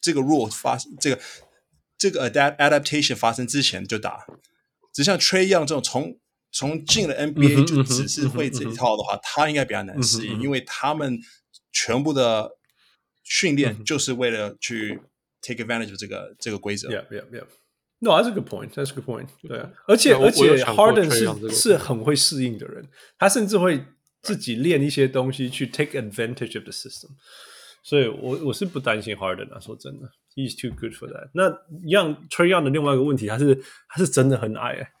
[0.00, 1.20] 这个 rule 发这个
[1.96, 4.26] 这个 adapt adaptation 发生之前就打。
[4.92, 6.18] 只像 Trae Young 这种从
[6.50, 11.20] 从进了 NBA 就只是会这一套的话，他应该比较难适应，因为他们
[11.77, 12.57] 全部的
[13.23, 14.99] 训练就是为了去
[15.41, 16.89] take advantage of 这个这个规则。
[16.89, 17.45] Yeah, yeah, yeah.
[17.99, 18.73] No, that's a good point.
[18.73, 19.29] That's a good point.
[19.41, 23.85] 对啊，而且而且 Harden 是是很会适应的人，他甚至会
[24.21, 27.11] 自己练一些东西去 take advantage of the system。
[27.81, 31.29] 所以我我是不担心 Harden 啊，说真的，He's too good for that。
[31.33, 31.49] 那
[31.85, 33.55] 一样 Trae Young 的另外一个问题，他是
[33.87, 34.91] 他是真的很矮哎，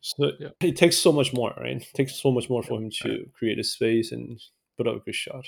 [0.00, 0.32] 所以
[0.70, 1.80] it takes so much more, right?
[1.80, 4.38] It takes so much more for him to create a space and
[4.76, 5.44] put up a good shot。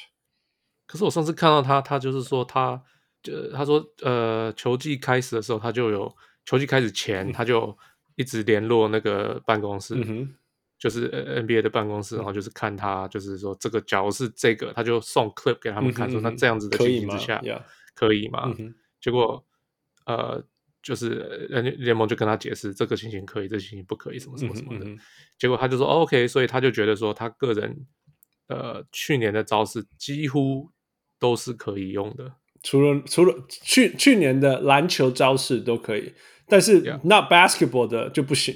[0.89, 2.81] 可是我上次看到他，他就是说他
[3.21, 6.11] 就他说呃，球季开始的时候他就有。
[6.45, 7.77] 球季开始前，他就
[8.15, 10.33] 一直联络那个办公室，嗯、
[10.79, 17.39] 就是 NBA 的办公室，然后就是看他，就是说这个，假如是这个，他就送 clip 给他们看，说、嗯、那这样子的情形之下，
[17.93, 18.51] 可以吗？
[18.99, 19.45] 结果
[20.07, 20.43] 呃，
[20.81, 24.85] 就是联盟就跟他解释，这个情形可以，这个情形不可以，什么什么什么的。
[24.85, 24.97] 嗯、
[25.37, 27.85] 结果他就说、哦、OK，所以他就觉得说，他个人
[28.47, 30.71] 呃去年的招式几乎
[31.19, 36.13] 都是可以用的，除了除了去去年的篮球招式都可以。
[36.51, 38.55] 但是 not basketball 的就不行，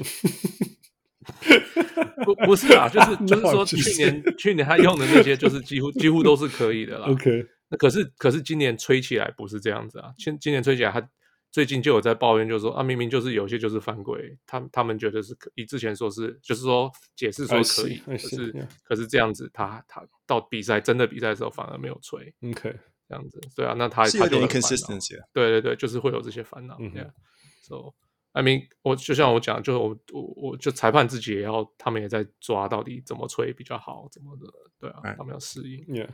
[2.26, 7.06] 不不是啊，就是 就是说去年去年他用的那些就是几乎几乎都是可以的啦。
[7.14, 11.08] OK，那可是可是今年吹起来不是这样子啊，今今年吹起来他
[11.54, 22.34] 最近就有在抱怨，就是说啊明明就是有些就是犯规，他他们觉得是可以，之前说是就是说解释说可以，可是可是这样子他他到比赛真的比赛的时候反而没有吹。
[22.42, 22.76] OK，
[23.08, 26.76] 这样子对啊，那他是有点 inconsistency，对对对，就是会有这些烦恼。
[27.62, 27.94] So,
[28.32, 34.48] I mean，我就像我讲，就是我我我就裁判自己也要，他们也在抓到底怎么吹比较好，怎么的，
[34.80, 35.18] 对啊，Right.
[35.18, 35.86] 他们要适应。
[35.86, 36.10] Yeah，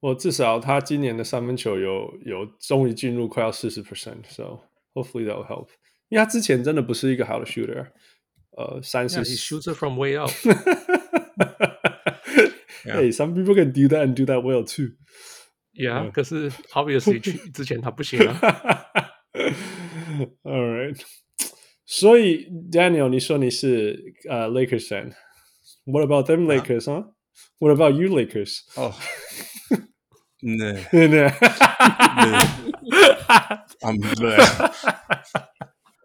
[0.00, 4.60] 我至少他今年的三分球有有终于进入快要四十 percent，so
[4.92, 5.68] hopefully that will help。
[6.08, 7.88] 因为他之前真的不是一个好的 shooter，
[8.56, 10.30] 呃，三十 he shoots from way out。
[12.84, 14.96] Hey, some people can do that and do that well too.
[15.72, 17.18] Yeah，可是 obviously
[17.50, 18.86] 之前他不行啊。
[20.42, 21.00] All right，
[21.86, 26.84] 所以 Daniel，你说你是呃、uh, Lakers fan。What about them Lakers？
[27.59, 28.59] 啊、huh?？What about you Lakers？
[28.75, 28.93] 哦，
[30.41, 31.29] 那那
[33.81, 33.99] ，I'm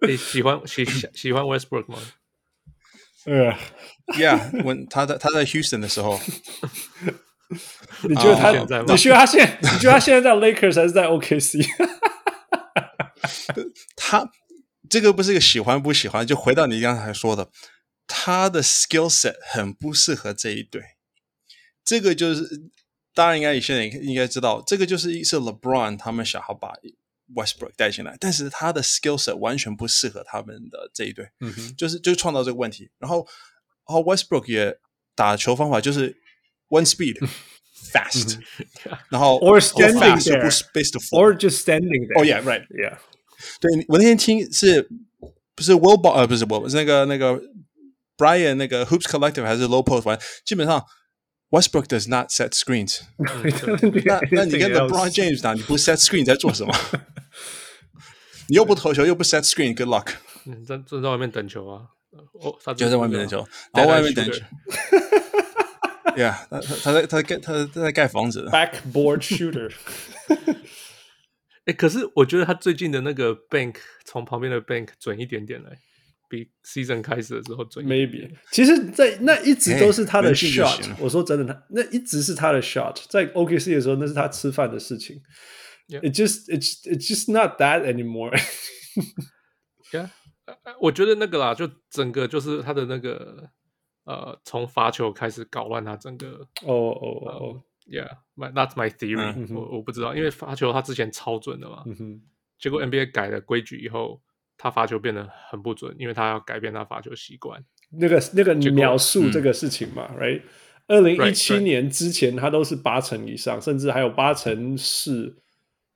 [0.07, 1.99] 你喜欢喜喜欢 Westbrook 吗？
[3.27, 3.57] 呃
[4.19, 6.21] ，Yeah，when 他在他在 Houston 的时候，
[8.03, 8.51] 你觉得他？
[8.51, 9.59] 你觉得他现？
[9.63, 11.67] 你觉得他现在在 Lakers 还是在 OKC？
[13.97, 14.29] 他
[14.91, 17.49] 这个不是一个喜欢不喜欢，就回到你刚才说的，
[18.07, 20.83] 他的 skill set 很不适合这一队。
[21.85, 22.49] 这个就是，
[23.15, 26.73] 当然应该你现在应该知道，这个就是是 LeBron 他们想要把
[27.35, 31.29] Westbrook 带进来，但是他的 skill set 完全不适合他们的这一队。
[31.41, 32.91] 嗯哼，就是就创造这个问题。
[32.99, 33.27] 然后，
[33.89, 34.79] 然后 Westbrook 也
[35.15, 36.17] 打球方法就是
[36.69, 37.17] one speed
[37.93, 38.39] fast，
[39.11, 42.19] 然后 or standing there，or just standing there。
[42.19, 42.99] Oh yeah, right, yeah.
[43.61, 44.89] 对，我那天听是
[45.55, 47.41] 不是 Will Ball 呃不是 Will 是那个那个
[48.17, 50.85] Brian 那个 Hoops Collective 还是 Low Post 反正基本上
[51.54, 53.02] Westbrook does not set screens。
[53.18, 56.74] 那那你跟 LeBron James 打，你不 set screen 在做什么？
[58.48, 60.14] 你又不投球又不 set screen，good luck。
[60.46, 61.88] 嗯，在在外面等球啊，
[62.42, 64.44] 哦，他就在外面等球，然后外面等球。
[66.16, 68.48] Yeah，他他在他在盖他他在盖房子。
[68.52, 69.72] Backboard shooter。
[71.66, 73.76] 哎， 可是我觉得他最近的那个 bank
[74.06, 75.78] 从旁边的 bank 准一点点嘞，
[76.35, 77.65] 比 season 开始的时候。
[77.83, 80.95] Maybe，其实，在那一直都是他的 shot。
[80.99, 83.05] 我说真的，他那一直是他的 shot。
[83.09, 85.21] 在 OKC 的时候，那是他吃饭的事情。
[85.87, 86.01] Yeah.
[86.01, 88.33] It just it's it's just not that anymore.
[89.93, 90.09] Yeah，
[90.81, 93.51] 我觉得那个啦，就整个就是他的那个
[94.05, 96.49] 呃，从罚球开始搞乱他整个。
[96.67, 97.63] 哦哦哦。
[97.87, 99.55] ，Yeah，my that's my theory、嗯。
[99.55, 102.23] 我我不知道，因为罚球他之前超准的嘛，嗯、哼
[102.59, 104.23] 结果 NBA 改了规矩以后，
[104.57, 107.65] 他罚球变得很不准，因为他要改变他罚球习惯。
[107.91, 110.43] 那个那个描述这个事情嘛、嗯、，Right？
[110.89, 115.37] 二零一七年之前他都是八成以上，甚至还有八成是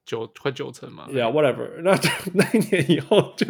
[0.04, 1.08] 九快九成嘛。
[1.10, 1.80] Yeah，whatever。
[1.82, 1.98] 那
[2.34, 3.46] 那一年以后就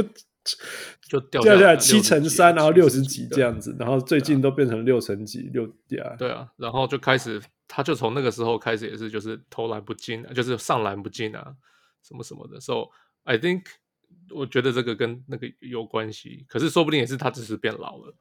[1.09, 5.67] 就掉下来七成三，然后六十几这样子，然后最近都变成六成几六。
[5.89, 7.43] Yeah，对啊，然后就开始。
[7.71, 11.55] 他就从那个时候开始也是，就是投篮不进，就是上篮不进啊，
[12.03, 12.59] 什么什么的。
[12.59, 12.89] So
[13.25, 13.65] I think
[14.35, 18.15] 我觉得这个跟那个有关系，可是说不定也是他只是变老了，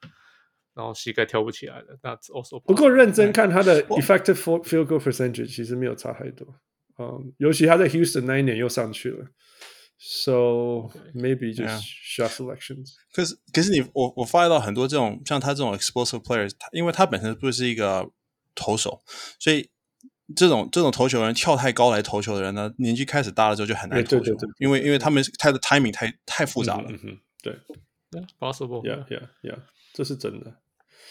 [0.73, 1.97] 然后膝盖跳不起来了。
[2.03, 6.47] 那 also 不过认真看他的 effective field goal percentage 其实没有差太多，
[6.99, 9.27] 嗯，尤其他在 Houston 那一年又上去了。
[9.99, 12.93] So maybe just shot selections.
[13.11, 18.07] 可是可是你我我发现到很多这种像他这种 explosive players，他因为他本身不是一个
[18.53, 19.01] 投手，
[19.39, 19.67] 所以
[20.35, 26.85] 这种这种投球人跳太高来投球的人呢，年纪开始大了之后就很难投球，对对对对因为因为他们他的 timing 太太复杂了。
[26.89, 27.53] 嗯哼，对
[28.11, 29.57] Yeah, possible.，Yeah Yeah Yeah，
[29.93, 30.55] 这是真的。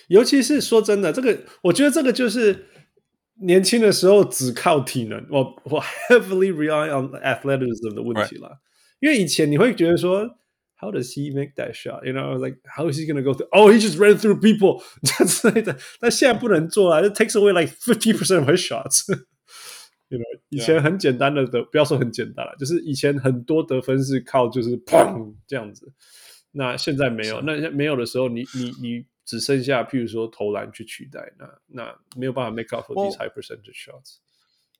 [0.08, 2.66] 尤其是说真的，这个我觉得这个就是
[3.40, 8.60] 年轻的时候只靠体能，我我 heavily rely on athleticism 的问题啦。
[9.00, 10.38] 因为以前你会觉得说
[10.76, 12.04] ，How does he make that shot?
[12.04, 13.48] You know, like how is he gonna go through?
[13.50, 15.76] Oh, he just ran through people 这之类的。
[16.00, 19.04] 但现在不能做啊，it takes away like fifty percent of his shots.
[20.08, 25.92] You know，以前很简单的得，不要说很简单了，就是以前很多得分是靠就是砰这样子。
[26.52, 34.18] 那现在没有，那没有的时候你，你你你只剩下譬如说投篮去取代，那那没有办法 make up for these high percentage shots。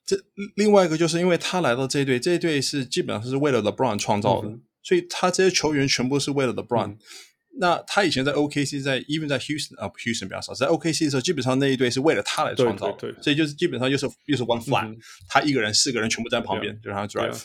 [0.05, 0.17] 这
[0.55, 6.91] 另外一个就是因为他来到这一队，这一队是基本上是为了 LeBron 创造的，嗯、所以他这些球员全部是为了 LeBron。
[6.91, 6.99] 嗯、
[7.59, 14.97] 那他以前在 OKC，在 even 在 Houston 啊，Houston 比较少，在 OKC 的时候，基本上那一队是为了他来创造，对对对，所以就是基本上又是又是 one flat，、嗯、
[15.29, 17.43] 他一个人四个人全部在旁边，就让他 drive。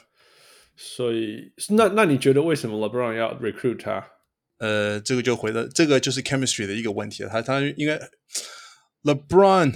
[0.76, 4.08] 所以那那你觉得为什么 LeBron 要 recruit 他？
[4.60, 7.30] 呃，这个就回到这个就是 chemistry 的一个问题了。
[7.30, 8.00] 他他应该
[9.04, 9.74] LeBron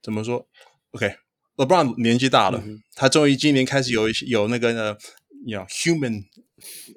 [0.00, 0.48] 怎么说
[0.92, 4.96] ？OK，LeBron、okay, 年纪大了，嗯、他终于今年开始有有那个呢
[5.44, 6.24] ，you know, human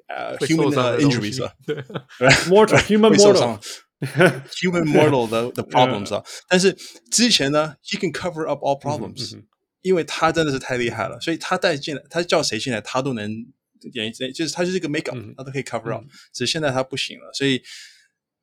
[0.08, 1.76] 呃、uh, human 的 injuries 了，对，
[2.48, 3.58] mortal human mortal
[4.60, 6.24] human mortal 的的 problems 啊。
[6.48, 6.76] 但是
[7.10, 9.38] 之前呢，he can cover up all problems，、
[9.82, 13.46] 因为他真的是太厉害了，所以他带进来，他叫谁进来，他都能。
[13.92, 17.62] 演就是他就是一个 make up，、嗯、他都可以 cover up，、嗯、只是现在他不行了，所以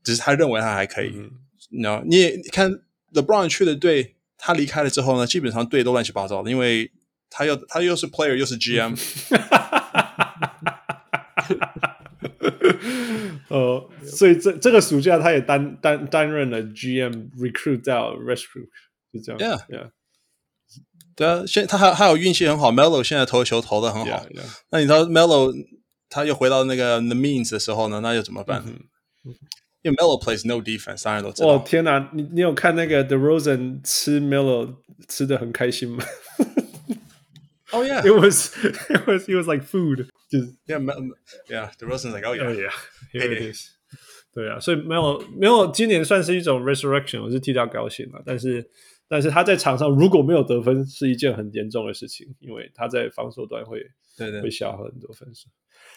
[0.04, 1.16] 只是他认为他还可以。
[1.16, 1.32] 嗯、
[2.06, 2.72] 你看
[3.12, 6.92] LeBron 去的队，他离开了之后呢，基本上队都乱七八糟的，因为
[7.28, 8.96] 他又他又是 player 又是 GM。
[13.50, 18.70] 呃，所以这这个暑假他也担担担任了 GM recruit 到 recruit，
[19.14, 19.40] 就这样。
[19.40, 19.92] Yeah, yeah.
[21.16, 24.08] 对啊，现他还还有运气很好，Melo 现在投球投的很好。
[24.08, 24.62] Yeah, yeah.
[24.72, 25.54] 那你知道 Melo
[26.10, 28.64] 他又回到那个 The Means 的时候呢，那又怎么办？
[28.66, 28.80] 嗯、
[29.82, 31.50] 因为 Melo plays no defense，当然都知道。
[31.50, 34.76] 哦天哪，你你有看那个 The Rosen 吃 Melo
[35.08, 36.04] 吃的很开心吗
[37.72, 38.52] ？Oh yeah, it was
[38.90, 40.08] it was it was like food.
[40.31, 40.79] 就是 yeah
[41.49, 42.73] yeah DeRozan's like oh yeah oh yeah
[43.13, 43.69] here it is.
[44.33, 48.71] 对啊，所以 Melo Melo 今年算是一种 resurrection，我是替他高兴了，但是。
[49.09, 53.79] 但是他在场上如果没有得分，是一件很严重的事情，因为他在防守端会
[54.19, 55.49] 对对会消耗很多分数。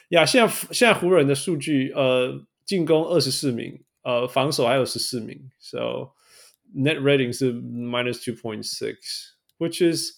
[0.09, 6.11] 呀，现在现在湖人的数据，呃，进攻二十四名，呃，防守还有十四名，so
[6.75, 10.11] net rating 是 minus two point six，which is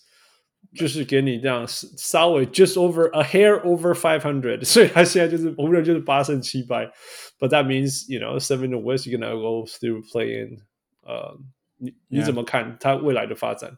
[0.76, 6.91] 就是给你这样稍微 just over a hair over five hundred，所以他现在就是湖人就是八胜七败，
[7.39, 10.58] but that means you know seven in the West you're gonna go through play in，
[11.02, 11.38] 呃。
[11.84, 13.76] 你你怎么看他未来的发展？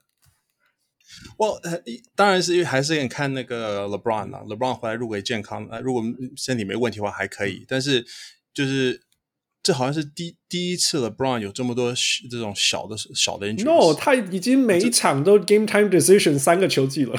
[1.38, 1.82] 我、well,
[2.18, 6.04] 当然是因为还是看那个 LeBron 啊，LeBron 回来如果健康，如果
[6.36, 7.64] 身体没问题的话还可以。
[7.66, 8.06] 但是
[8.54, 9.00] 就是
[9.69, 11.93] 这好像是第第一次 LeBron 有这么多
[12.31, 13.65] 这种小的小的 injuries。
[13.65, 17.13] No，他已经每一场都 game time decision 三个球季了。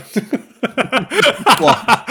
[1.62, 2.06] 哇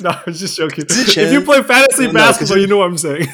[0.00, 0.84] ！No, I'm just joking.
[0.84, 3.28] 之前 If you play fantasy basketball, you know what I'm saying.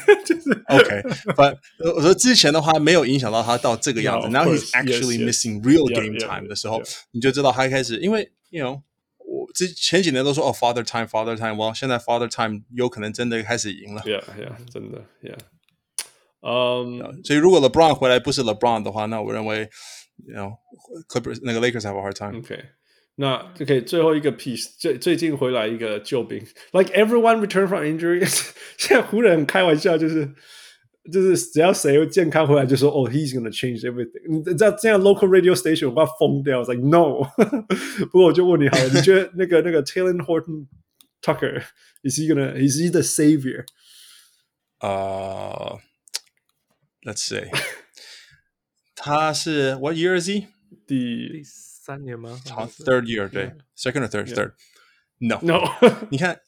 [0.69, 1.03] OK,
[1.35, 1.57] but
[1.93, 4.29] 我说之前的话没有影响到他到这个样子。
[4.29, 6.81] Now he's actually missing real game time 的时候，
[7.11, 8.81] 你就知道他开始，因为 you know
[9.19, 14.01] 我之前几年都说哦 father time, father time，哇，现在 father time 有可能真的开始赢了。
[14.01, 15.37] Yeah, yeah，真的，Yeah。
[16.44, 19.68] 嗯，所以如果 LeBron 回来不是 LeBron 的话，那我认为，
[20.26, 20.52] you know
[21.08, 22.58] Clippers 那个 Lakers have a hard time。OK。
[23.16, 26.38] 那 OK，最后一个 piece，最最近回来一个救兵，
[26.72, 28.24] like everyone return from injury。
[28.78, 30.26] 现在湖人开玩笑，就是
[31.12, 34.26] 就是只要谁健康回来，就说哦、oh,，he's gonna change everything。
[34.30, 37.20] 你知道这样 local radio station 我要疯掉，like no。
[38.06, 40.68] 不过我就问你好了，你觉得那个那个 Talen Horton
[41.20, 43.64] Tucker，is he gonna，is he the savior？
[44.80, 45.78] 呃、
[47.04, 47.50] uh,，Let's say，
[48.94, 50.46] 他是 What year is he？
[50.86, 52.40] 第三年吗？
[52.48, 55.60] 好，third year 对，second or third third。No，no，
[56.10, 56.40] 你看，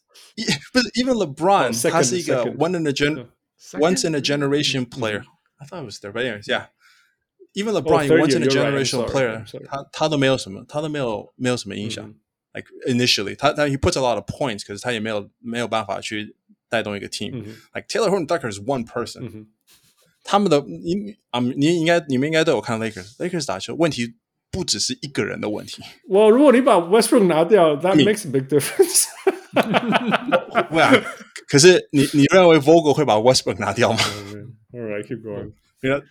[0.72, 3.28] 不是 even LeBron，他是一个 one in a gen
[3.72, 6.68] once in a generation player。I thought it was third, but anyways, yeah.
[7.54, 12.14] Even LeBron once in a generation player，他他都没有什么，他都没有没有什么影响。
[12.54, 16.36] Like initially，他他 he puts a lot of points，可是他也没有没有办法去
[16.68, 19.48] 带动一个 team。Like Taylor Horton Tucker is one person。
[20.27, 24.15] 他们的你啊，你应该你们应该都有看 Lakers，Lakers 打球问题。
[24.49, 25.83] 不只是一个人的问题。
[26.07, 29.05] 我如果你把 Westbrook 拿掉，That makes a big difference。
[30.69, 31.03] 不然，
[31.49, 33.99] 可是你你认为 Vogel 会把 Westbrook 拿掉吗
[34.71, 35.51] ？All right, keep going.
[35.81, 36.01] 没有，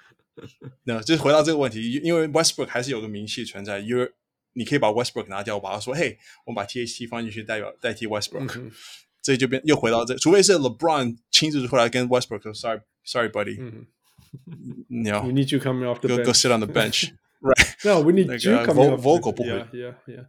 [0.85, 3.79] 那就是回到这个问题，因为 Westbrook 还是有个名气存在。
[3.79, 4.07] 因为
[4.53, 8.61] 你可以把 Westbrook 拿掉，把他说：“嘿，我们把 THT 放进去代表代替 Westbrook。
[8.61, 8.71] 嗯”
[9.23, 13.57] 这就变又回到这，除非是 LeBron 亲自出来跟 Westbrook 说：“Sorry, sorry, buddy.
[13.59, 13.96] 嗯 you
[14.90, 16.26] know, we need you coming off the go, bench.
[16.28, 17.12] Go sit on the bench.
[17.42, 17.76] right?
[17.84, 19.02] No, we need you coming off.
[19.02, 19.50] Vogel 不会。
[19.50, 20.26] Yeah, yeah, yeah.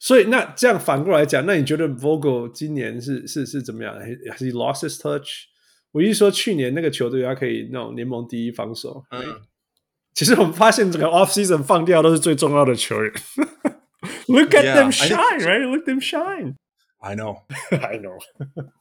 [0.00, 3.98] 所以那这样反过来讲，那你觉得 Vogel 今年是是是怎么样？
[3.98, 5.46] Has he lost his touch？
[5.92, 9.04] 我一说去年那个球队他可以那种联盟第一防守。
[9.10, 9.40] 嗯。
[10.14, 13.12] 其实我们发现整个 off season 放掉都是最重要的球员。
[14.26, 15.66] Look at Yeah, them I shine, right?
[15.66, 16.54] Look at them shine.
[17.02, 17.42] I know.
[17.70, 18.18] I know.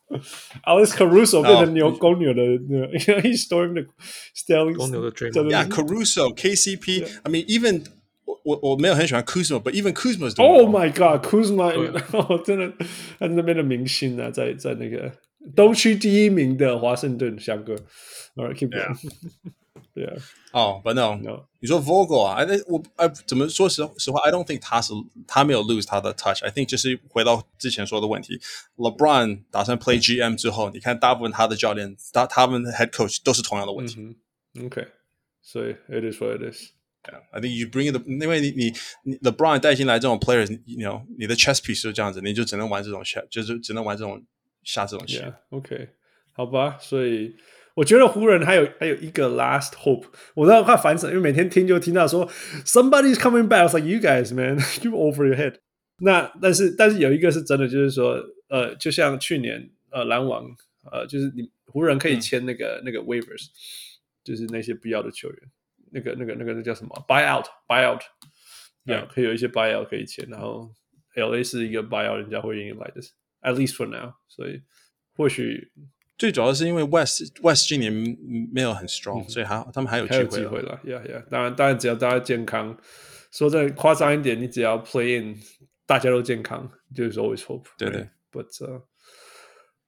[0.63, 2.87] Alex Caruso 变 成牛公牛的那个，
[3.21, 3.93] He's storming the
[4.35, 5.31] stealing 公牛的 dream.
[5.49, 7.05] Yeah, Caruso, KCP.
[7.23, 7.83] I mean, even
[8.25, 10.69] 我我我没有很喜欢 Kuzma，but even Kuzma's doing Oh well.
[10.69, 11.73] my God, Kuzma！
[11.73, 12.73] 对哦，真的，
[13.19, 15.11] 他那边的明星啊，在在那个
[15.55, 17.75] 东区第一名的华盛顿翔哥。
[18.35, 18.95] All right, keep going.
[18.95, 19.11] Yeah.
[20.51, 21.43] 哦、oh,，but no，, No.
[21.59, 24.19] 你说 Vogel 啊，哎，我哎，怎么说实实话？
[24.21, 24.93] I don't think 他是
[25.27, 28.39] 他没有 lose 他的 touch。I think 就是回到之前说的问题，
[28.75, 33.99] LeBron 打算 play GM 之后，你看大部分他的教练，他他们的 head coach 都是同样的问题。
[33.99, 34.15] Mm
[34.53, 34.69] -hmm.
[34.69, 34.87] Okay，
[35.41, 36.71] 所以 it is what it is。
[37.03, 38.73] Yeah, I think you bring the，因为你你
[39.03, 44.23] 你 LeBron 带进来这种 players，你 you know 你的 chess piece 就这样子，你就只能玩这种下，就是只能玩这种
[44.63, 45.19] 下这种棋。
[45.19, 45.89] Yeah, OK，
[46.33, 47.35] 好吧，所以。
[47.74, 50.04] 我觉得湖人还有还有一个 last hope，
[50.34, 52.28] 我都要快烦死了，因为每天听就听到说
[52.64, 55.56] somebody's coming back，我说 like you guys man you over your head。
[55.98, 60.44] 那但是但是有一个是真的，就是说呃，就像去年呃篮网
[60.90, 63.46] 呃，就是你湖人可以签那个、嗯、那个 waivers，
[64.22, 65.38] 就是那些不要的球员，
[65.92, 68.00] 那个那个那个那叫什么？buyout buyout，
[68.84, 70.70] 呀、yeah, 可以有一些 buyout 可以签，然后
[71.14, 73.00] LA 是一个 buyout，人家会愿意来的
[73.40, 74.60] ，at least for now，所以
[75.16, 75.72] 或许。
[76.18, 77.92] 最主要是因为 West West 今年
[78.52, 80.78] 没有很 strong，、嗯、所以还他们还有机会，机会了。
[80.84, 82.76] Yeah, yeah，当然当然只要大家健康，
[83.32, 85.40] 说再夸张一点，你只要 play in，
[85.84, 87.64] 大家都健康，就是 always hope。
[87.76, 88.08] 对对。
[88.30, 88.82] But、uh,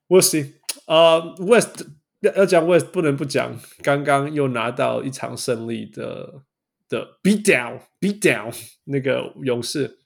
[0.08, 0.54] we'll see。
[0.86, 1.86] 呃，West
[2.20, 6.42] 要要讲 West 不能不讲，刚刚又拿到一场胜利的
[6.88, 8.52] 的 beat down beat down
[8.84, 9.98] 那个勇士。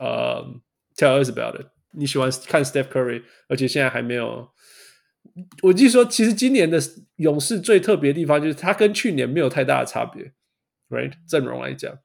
[0.00, 0.42] 呃、
[0.96, 1.66] uh,，Tell us about it。
[1.92, 4.48] 你喜欢看 Steph Curry，而且现在还没有。
[5.62, 6.80] 我就说，其实今年的
[7.16, 10.32] 勇士最特别的地方就是，它跟去年没有太大的差别
[10.88, 11.12] ，right？
[11.28, 11.98] 阵容来讲，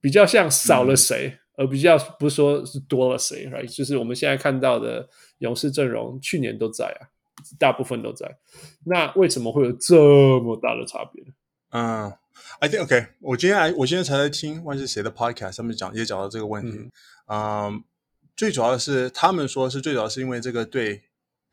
[0.00, 3.66] 比较像少了谁，嗯、而比较不是说是多了谁，right？
[3.66, 5.06] 就是我们现在看到的
[5.40, 7.12] 勇士阵容，去年都在啊，
[7.58, 8.34] 大部分都在。
[8.86, 9.94] 那为什么会有这
[10.40, 11.32] 么大的差别呢？
[11.72, 12.10] 嗯、
[12.60, 13.06] uh,，I think OK。
[13.20, 16.88] 我今天来，我今天才在听忘记谁的 podcast，上面讲也讲到这个问题。
[17.26, 17.78] 嗯、um,，
[18.34, 21.02] 最主要的是他们说是最主要是因为这个对。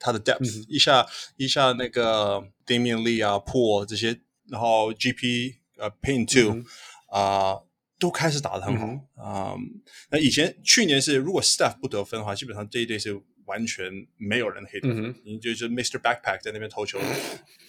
[0.02, 1.06] 他的 depth、嗯、一下
[1.38, 6.64] 一下那个 Damian Lee 啊 Poole 这些，然后 GP 呃 Payne Two
[7.08, 7.68] 啊、呃、
[8.00, 8.88] 都开始打得很好
[9.24, 9.56] 啊。
[10.10, 17.00] 那以前去年是如果 Staff 不得分的话，基本上这一队是完全没有人可以得分，你、嗯、就是 Mr Backpack 在那边投球，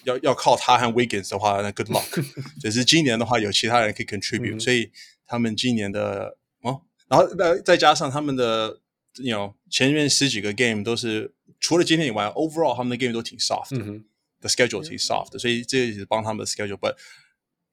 [0.05, 2.24] 要要靠他和 Wiggins 的话，那 Good luck。
[2.62, 4.91] 只是今年的话，有其他人可以 contribute，、嗯、所以
[5.26, 8.80] 他们今年的哦，然后再再加上他们的
[9.16, 11.35] ，you know 前面十几个 game 都是。
[11.62, 14.04] 除了今天以外，overall 他们的 game 都挺 soft 的、嗯、，
[14.41, 16.95] the schedule 挺 soft 的，所以这也是帮他们的 schedule。But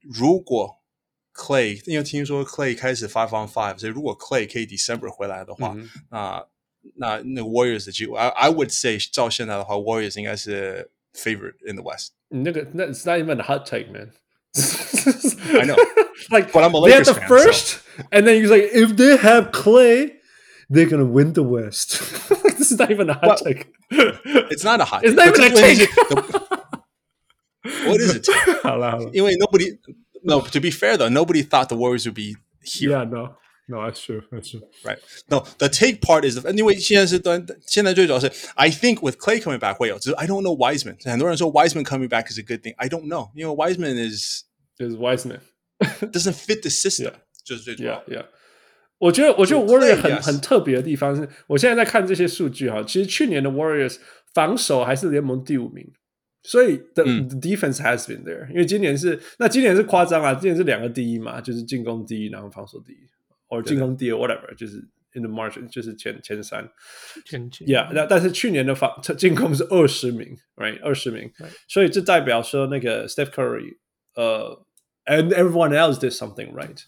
[0.01, 0.77] 如果
[1.35, 6.47] Clay，因为听说 Clay 开始 five on five，所以如果 Clay 可以 December 回来的话，嗯、那
[6.97, 12.13] 那那 Warriors 的机会，I I would say 照现在的话，Warriors 应该是 favorite in the West。
[12.29, 14.13] 那个那 It's not even a hot take, man.
[14.55, 15.77] I know,
[16.31, 17.15] like but I'm a Lakers fan.
[17.15, 18.05] They have the first, so.
[18.11, 20.21] and then he's like, if they have Clay.
[20.71, 22.01] They're gonna win the West.
[22.69, 23.67] This is not even a hot take.
[23.91, 25.03] It's not a hot.
[25.05, 25.89] It's not even a take.
[27.87, 28.27] What is it?
[28.63, 29.79] 好 了好了，因为 nobody.
[30.23, 32.91] No, to be fair though, nobody thought the Warriors would be here.
[32.91, 33.37] Yeah, no,
[33.69, 34.63] no, that's true, that's true.
[34.83, 34.99] Right.
[35.31, 37.21] No, the take part is 因为现在是
[37.67, 40.97] 现在最主要是 I think with Clay coming back 会有，只是 I don't know Wiseman。
[41.05, 42.75] 很多人说 Wiseman coming back is a good thing.
[42.77, 43.31] I don't know.
[43.35, 44.45] 因为 Wiseman is
[44.79, 45.41] is Wiseman
[45.79, 47.13] doesn't fit the system.
[47.45, 48.03] 就是最主要。
[48.07, 48.27] Yeah, yeah.
[49.00, 53.98] 我觉得，我觉得 Warriors 很很特别的地方是，我现在在看这些数据哈，其实去年的 Warriors
[54.34, 55.90] 防守还是联盟第五名，
[56.44, 58.48] 所以 the,、嗯、the defense has been there。
[58.50, 62.98] 因为今年是，那今年是夸张啊，今年是两个第一嘛，就是进攻第一，然后防守第一，
[63.48, 64.78] 或进攻第二，whatever，就是
[65.14, 66.70] in the margin，就是前前三。
[67.26, 71.32] 前前，Yeah，那但是去年的防进攻是二十名，right，二十名.
[71.70, 73.78] 所以这代表说那个 Steph Curry，
[74.16, 74.62] 呃、
[75.06, 76.84] uh,，and everyone else did something right。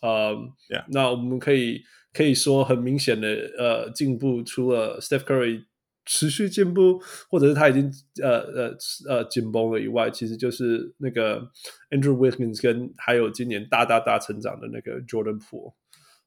[0.00, 0.84] 呃、um, yeah.
[0.88, 1.82] 那我们可以
[2.12, 3.28] 可以说很明显的
[3.58, 5.64] 呃进步，除了 Steph Curry
[6.04, 7.90] 持续进步，或者是他已经
[8.22, 8.76] 呃呃
[9.08, 11.50] 呃紧绷了以外，其实就是那个
[11.90, 15.74] Andrew Wiggins 跟还有今年大大大成长的那个 Jordan Poole。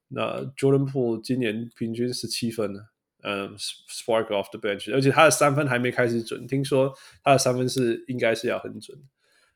[0.09, 2.79] 那 Jordan Poole 今年平均十七分呢，
[3.23, 6.91] 嗯，spark off the bench，而且他的三分还没开始准，听说
[7.23, 8.97] 他的三分是应该是要很准。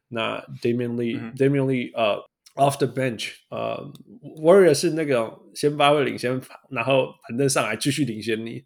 [0.10, 3.91] 那 Damion Lee，Damion、嗯、Lee 呃、uh, off the bench，呃、
[4.41, 6.39] uh,，Warrior 是那个先发会领先，
[6.69, 8.63] 然后反正上来继续领先你，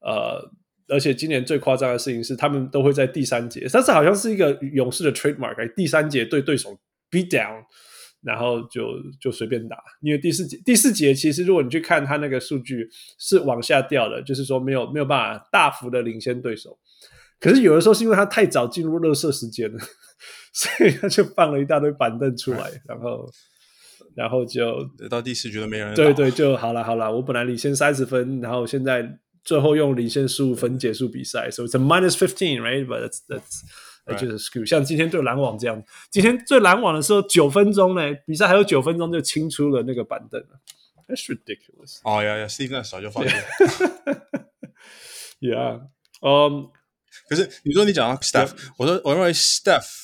[0.00, 0.50] 呃、
[0.88, 6.78] 而且今年最夸张的事情是，他们都会在第三节，但是好像是一个勇士的 trademark，第三节对对手
[7.10, 7.64] beat down，
[8.22, 8.88] 然后就
[9.20, 9.76] 就随便打。
[10.02, 12.86] 因为第四节第四节其实如果你去看他那个数据
[13.18, 16.78] 是往下掉的，就是说没有没有办法大幅的领先对手。
[17.40, 19.78] 可是有的时候是因为他太早进入热射时间了，
[20.54, 23.28] 所以他就放了一大堆板凳出来， 然后
[24.14, 25.94] 然后就到第四局都没人。
[25.94, 29.18] 对对，就好了好了，我本来领先三十分，然后现在。
[29.44, 32.86] 最后用领先十五分结束比赛，so it's a minus fifteen, right?
[32.86, 33.60] But that's that's
[34.06, 34.64] that's just a screw.
[34.64, 40.58] 像今天对篮网这样，今天对篮网的时候九分钟呢，比赛还有九分钟就清出了那个板凳了。
[41.06, 41.98] That's ridiculous.
[42.04, 43.34] 哦呀呀，Steve 那早就放弃。
[45.40, 45.88] Yeah.
[46.22, 46.70] Um.
[47.28, 50.03] 可是你说你讲到 Steph，我说我认为 Steph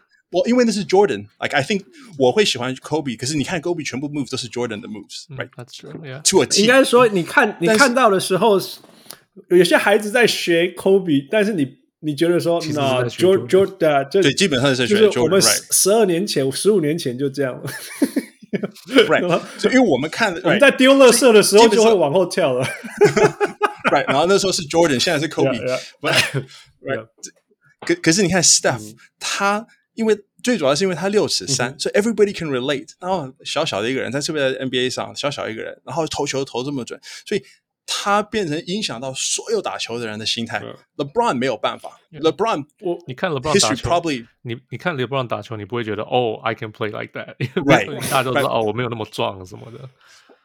[0.31, 1.27] 我因为那是 Jordan。
[1.39, 1.83] Like I think
[2.17, 5.99] 我会喜欢 Kobe，可是你看 Kobe 全部 move 都是 Jordan 的 moves，right？That's true.
[6.01, 6.21] Yeah.
[6.23, 6.61] To a T。
[6.61, 8.59] 应该说，你看你看到的时候，
[9.49, 11.81] 有些孩子在学 Kobe，但是你。
[12.03, 17.71] 你觉得说，那 Jordan Jordan 对，基本上是就是我们十二年前、十五年前就这样了。
[19.07, 22.65] Right，就因为我们看，我们在丢垃圾的时候就会往后跳了。
[23.91, 25.63] Right，然后那时候是 Jordan，现在是 Kobe。
[26.01, 27.05] Right，
[27.85, 32.89] 可可是你看 Steph，他因为最主要是因为他六尺三，所以 everybody can relate。
[32.99, 37.43] 然后小小的一个人，在是不是在 NBA 上小小一个人，然后投球投这么准，所以。
[37.93, 40.63] 他变成影响到所有打球的人的心态。
[40.95, 41.99] LeBron 没有办法。
[42.11, 47.35] LeBron，我你看 LeBron 打球，probably 你你看 LeBron 打球，你不会觉得哦，I can play like that。
[47.35, 49.89] Right，大家都知道哦，我没有那么壮什么的。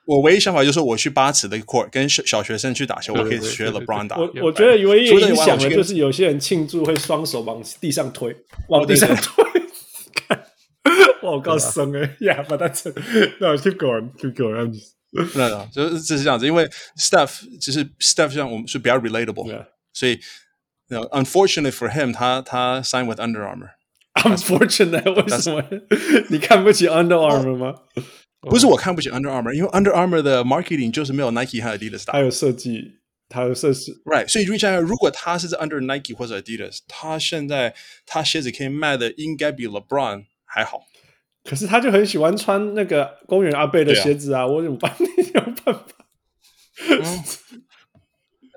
[0.06, 4.16] 我唯一想法就是，我去八尺的 court 跟小小学生去打球，我可以学 LeBron 打。
[4.16, 8.34] 我我觉得唯一影响的就是有些人庆祝会双手往地上推，
[8.68, 9.44] 往地上推。
[10.14, 10.44] 看，
[11.22, 12.90] 我告诉你呀，把它扯。
[13.40, 14.80] 那 keep going，keep going。
[15.72, 16.68] 就是就是这样子，因为
[16.98, 20.20] Steph 其实 Steph 像我们是比较 relatable，、所以
[20.88, 23.70] ，you know, unfortunately for him，他他 sign with Under Armour。
[24.14, 25.64] Unfortunately，为什么？
[26.28, 28.04] 你看不起 Under Armour 吗？Oh,
[28.50, 32.12] 不是我看不起 Under Armour，因为 Under Armour 的 marketing 就是没有 Nike 和 Adidas 大。
[32.12, 32.98] 还有设计，
[33.30, 34.26] 还有设计，right？
[34.28, 37.74] 所以你想想，如果他是在 Under Nike 或者 Adidas，他现在
[38.06, 40.82] 他鞋子可以卖的应该比 LeBron 还好。
[41.44, 44.92] 可是他就很喜欢穿那个公园阿贝的鞋子啊，啊我怎么办？
[44.98, 45.84] 你有办法？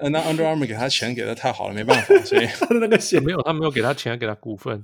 [0.02, 4.84] 嗯，那 Under Armour 给他钱给的太好了，没办法，所以 他的那个鞋没有，他没有给他钱，给他股份。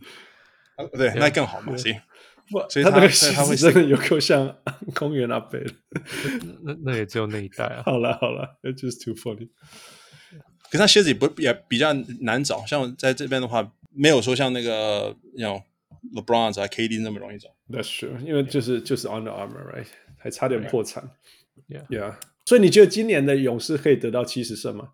[0.75, 1.95] 啊、对，那更好嘛，行。
[2.69, 4.55] 所以他那个鞋子真的有够像
[4.93, 5.73] 公园阿贝的。
[6.63, 7.83] 那那也只有那一代啊。
[7.85, 9.49] 好了好了，It's just too funny。
[10.65, 15.63] 可是他鞋子也不也比较难找，像在这边的话，没有说像那个那种。
[16.13, 19.87] LeBron 啊，KD 那么容易找？That's true，因为就是就是 Under Armour，right？
[20.19, 21.09] 还差点破产。
[21.67, 22.17] Yeah，yeah。
[22.45, 24.89] 所以你觉得今年的勇士可以得到七十胜吗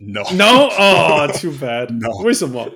[0.00, 2.24] ？No，No，哦， Too bad，No。
[2.24, 2.68] 为什么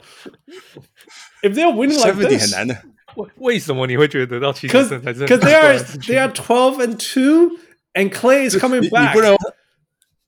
[1.41, 2.77] ？If they are winning like this，很难的。
[3.15, 5.25] 为为什么你会觉得得到七十胜才是？
[5.25, 9.07] Because they are they are twelve and two，and Clay is coming back。
[9.07, 9.37] 你不认为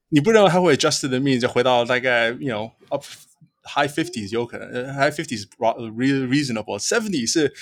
[0.09, 7.53] 你不认为他会 adjust the mean 就回到大概 you know up。High fifties 有可能，High fifties really reasonable。Seventy 是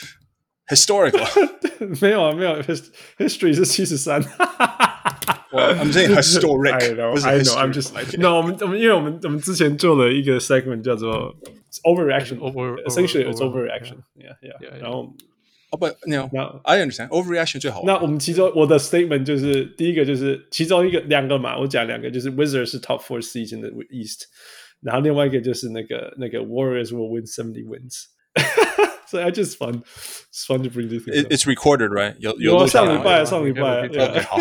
[0.68, 1.26] historical，
[2.00, 2.62] 没有啊，没有，
[3.18, 4.22] history 是七十三。
[5.52, 7.56] I'm saying historic。I know, I know.
[7.58, 8.38] I'm just no。
[8.38, 11.36] 我们我们因为我们我们之前做了一个 segment 叫做
[11.84, 14.80] overreaction，essentially it's overreaction。Yeah, yeah。
[14.82, 15.14] 然后
[15.72, 17.84] 哦不，No。I understand overreaction 最好。
[17.86, 24.24] 那我们其中我的 statement 就是第一个就是其中一个两个嘛，我讲两个就是 Wizards 是 top four season 的 East。
[24.82, 28.04] 然后另外一个就是那个那个 Warriors will win seventy wins，
[29.10, 29.84] 所以 I just fun
[30.32, 32.16] fun to bring this thing。It's recorded right？
[32.20, 33.86] 有有上礼拜上礼拜。
[33.86, 34.38] OK 好，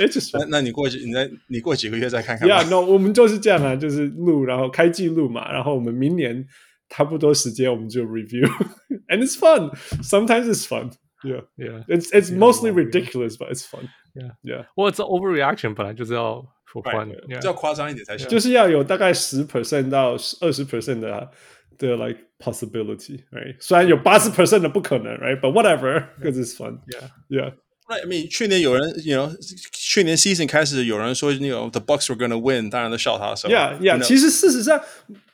[0.33, 2.47] 那那你过几你再你过几个月再看看。
[2.47, 6.47] Yeah，no，我们就是这样啊，就是录然后开记录嘛，然后我们明年
[6.89, 9.71] 差不多时间我们就 review，and it's fun.
[10.01, 10.91] Sometimes it's fun.
[11.21, 11.83] Yeah, Yeah.
[11.89, 13.89] It's it's mostly ridiculous, but it's fun.
[14.15, 14.31] Yeah.
[14.41, 14.65] Yeah.
[14.75, 18.25] 我这 overreaction 本来就是要 for fun， Right， yeah 这要夸张一点才行。
[18.29, 21.29] 就是要有大概十 percent 到二十 percent 的
[21.77, 23.55] 的 like possibility，right？
[23.59, 26.79] 虽然有八十 percent 的不可能，right？But whatever，because it's fun.
[26.87, 27.09] Yeah.
[27.29, 27.53] Yeah.
[27.87, 29.35] Right, I mean，去年有人，you know，
[29.73, 33.33] 去年 season 开始有人说，那个 the Bucks were gonna win，当然都笑他。
[33.33, 33.95] So, Yeah, yeah.
[33.97, 34.79] you know, 其实事实上，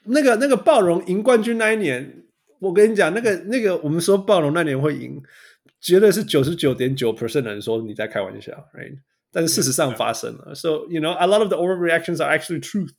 [0.05, 2.23] 那个那个暴龙赢冠军那一年，
[2.59, 5.21] 我跟你讲，那个那个我们说暴龙那年会赢，
[5.81, 8.99] 绝对是九十九点九 percent 的人说你在开玩笑，right？
[9.33, 10.55] 但是事实上发生了。
[10.55, 12.93] So you know, a lot of the overreactions are actually truth.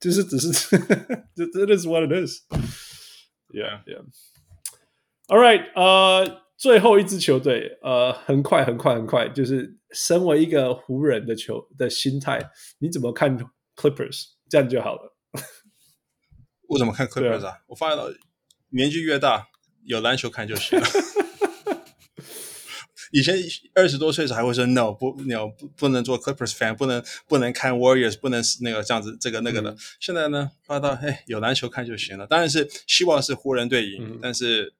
[0.00, 0.76] 就是只是，
[1.36, 2.40] it is what it is.
[3.52, 4.02] Yeah, yeah.
[5.28, 5.70] All right.
[5.74, 12.40] 呃，最后一支球队，呃，很快很快很快，就是身为一个湖人的球的心态，
[12.78, 13.36] 你怎么看
[13.76, 14.24] Clippers？
[14.48, 15.14] 这样就好了。
[16.68, 17.58] 我怎么看 Clippers 啊？
[17.68, 18.08] 我发现到
[18.70, 19.48] 年纪越大，
[19.84, 20.86] 有篮球看就行了。
[23.10, 23.36] 以前
[23.74, 29.72] 二十多岁时还会说 no 不，no 不不能做 Clippers fan，不能不能看 Warriors，不能那个这样子这个那个的。
[29.72, 32.26] 嗯、现在呢，发到哎有篮球看就行了。
[32.26, 34.72] 当然是希望是湖人队赢，嗯、但是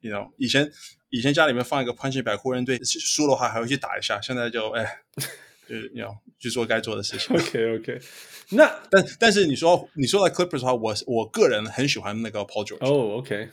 [0.00, 0.70] you know 以前
[1.10, 4.20] 以前家里面放一个 punching bag，湖人队输的话还会去打一下。
[4.20, 5.00] 现在就哎
[5.68, 7.34] 就 you know 去做该做的事情。
[7.36, 8.00] OK OK，
[8.50, 12.78] 那但但是你说你说到 Clippers 的话，我我个人很喜欢那个 Paul George。
[12.80, 13.48] 哦、oh,，OK。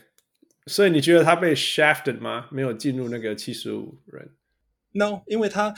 [0.66, 2.46] 所以你觉得他被 shafted 吗？
[2.52, 4.30] 没有进入那个七十五人
[4.92, 5.74] ？No，因为他，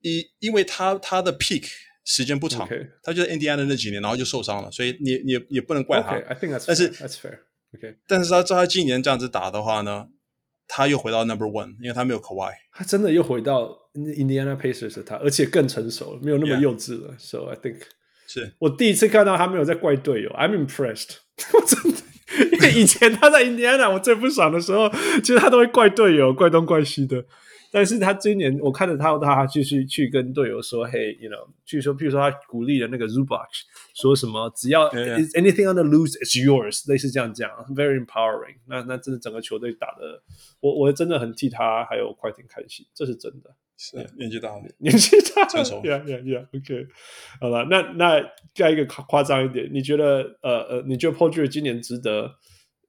[0.00, 1.68] 因因为他他的 peak
[2.04, 2.88] 时间不长，Okay.
[3.02, 6.14] 他就在 Indiana 那几年，然后就受伤了，所以你你也不能怪他。
[6.14, 7.40] Okay, I think that's 但是 that's fair。
[7.74, 10.08] OK，但是他照他今年这样子打的话呢，
[10.66, 17.12] 他又回到 Number One，因为他没有 Kawhi，他真的又回到 Indiana Pacers 的他，而且更成熟了，没有那么幼稚了。
[17.12, 17.18] Yeah.
[17.18, 17.82] So I think
[18.26, 21.16] 是我第一次看到他没有在怪队友，I'm impressed。
[21.52, 21.98] 我真的。
[22.52, 24.88] 因 为以前他在印第安纳，我最不爽的时候，
[25.22, 27.24] 其实他都会怪队友，怪东怪西的。
[27.70, 33.46] 但是他今年我看着他，他继续去跟队友说：“Hey，you know，据说，譬如说他鼓励的那个 Zubac
[33.94, 35.18] 说什么，只要 yeah.
[35.34, 38.78] anything on the loose，it's yours，类似这样讲，very empowering 那。
[38.80, 40.22] 那那真的整个球队打的，
[40.60, 43.54] 我我真的很替他还有快艇开心，这是真的。
[43.78, 45.80] 是年纪大了，年纪大了，成熟。
[45.82, 46.46] Yeah, yeah, yeah.
[46.52, 46.86] OK，
[47.40, 48.20] 好了，那那
[48.52, 52.34] 再一个夸夸张一点，你觉得呃呃，你觉得 Paul George 今年值得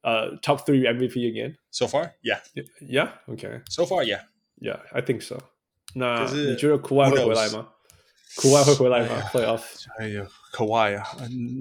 [0.02, 2.40] 呃 Top Three MVP again？So far，Yeah,
[2.80, 3.08] Yeah.
[3.26, 3.60] OK.
[3.70, 4.22] So far, Yeah.
[4.60, 5.38] Yeah, I think so.
[5.94, 7.68] 那你觉得 Kawhi 会回来吗
[8.36, 9.62] ？Kawhi 会回来吗？Playoff？
[9.98, 11.04] 哎呦，Kawhi 啊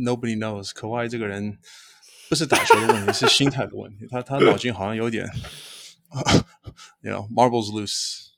[0.03, 0.69] ，Nobody knows.
[0.71, 1.57] Kawhi 这个人
[2.29, 4.07] 不是打球的问题，是心态的问题。
[4.09, 5.25] 他他脑筋好像有点
[7.01, 8.28] ，You know, marbles loose.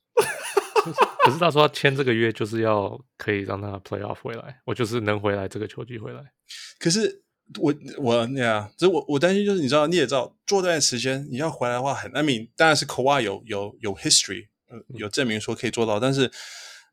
[1.24, 6.22] 可是他说他签这个约就是要可以让他 play off 回来，我就是能回来这个球季回来。
[6.80, 7.24] 可是
[7.60, 14.48] 我我那样，这我我担心就是你知道你也知道，做段时间你要回来的话很，I mean 当然是 Kawhi 有有有 history，
[14.98, 16.32] 有证明说可以做到，但是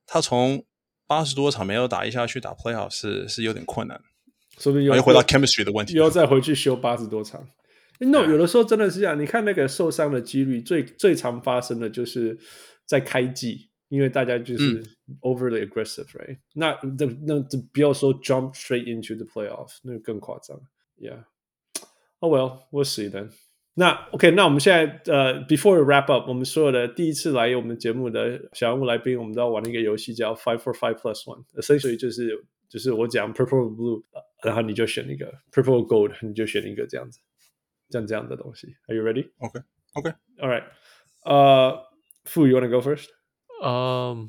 [0.06, 0.64] 他从
[1.06, 4.00] 八十多场没有打一下去打 play off 是是有点困难，
[4.58, 7.48] 说不定又回到 chemistry 的问题，又要再回去修八十多场。
[8.00, 12.38] No，有的时候真的是这样，你看那个受伤的几率最最常发生的就是
[12.84, 13.70] 在开季。
[13.89, 14.83] 因为大家就是
[15.21, 20.59] overly aggressive，right？、嗯、那那那不要说 jump straight into the playoff，那个更夸张。
[20.97, 23.31] Yeah。Oh well，we'll see then。
[23.75, 34.03] 那 OK，那我们现在呃、uh,，before we wrap up，我们所有的第一次来我们节目的小人物来宾，我们都要玩一个游戏叫 Five for Five Plus One，essentially 就是就是我讲 purple blue，
[34.43, 37.19] 然后你就选一个 purple gold，你就选一个这样子，
[37.89, 38.75] 像这样的东西。
[38.87, 40.15] Are you ready？OK，OK，All、okay.
[40.37, 40.47] okay.
[40.47, 40.63] right。
[41.25, 41.83] 呃，
[42.25, 43.07] 傅，you wanna go first？
[43.62, 44.26] 嗯，um,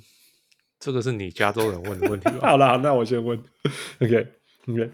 [0.80, 2.40] 这个是你加州人问的问题吧？
[2.50, 3.38] 好了，那我先问。
[4.00, 4.28] OK，OK，、okay,
[4.68, 4.90] okay.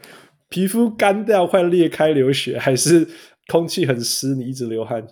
[0.50, 3.08] 皮肤干掉快裂开流血，还是
[3.48, 5.08] 空气很湿你一直流汗？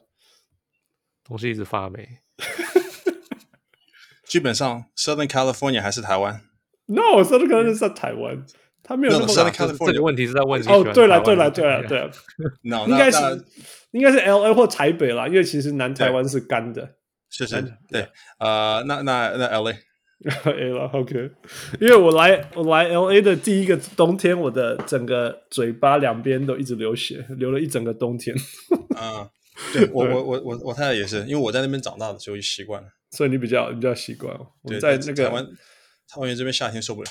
[1.24, 2.08] 东西一直发霉。
[4.28, 6.42] 基本上，Southern California 还是台湾
[6.88, 8.46] ？No，Southern California 是在台湾。
[8.82, 9.28] 他没有那么。
[9.28, 12.12] Southern California 这个问题是在问哦，对了，对了，对了，对了。
[12.64, 13.18] No，应该是
[13.92, 16.96] 应该是 LA 或台北啦，因为其实南台湾是干的。
[17.36, 18.08] 是是，对，
[18.38, 21.32] 呃，那那那 LA，LA 了，OK，
[21.82, 28.36] 因为我来我来 L A 的第一个冬天，我的整个嘴巴两边都一直流血，流了一整个冬天。
[28.96, 29.28] 啊，
[29.74, 32.88] 对我 我我我我太太也是，因为我在那边长大的，所以习惯了。
[33.10, 34.36] 所以你比较比较习惯。
[34.62, 35.46] 我在那个台湾，
[36.08, 37.10] 台湾这边夏天受不了。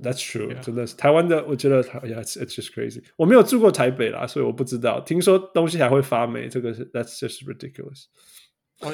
[0.00, 3.02] That's true，真的是台湾的，我觉得台，Yeah，it's it's just crazy。
[3.16, 5.00] 我没有住过台北啦，所以我不知道。
[5.00, 8.04] 听说东西还会发霉，这个是 That's just ridiculous。
[8.80, 8.92] Oh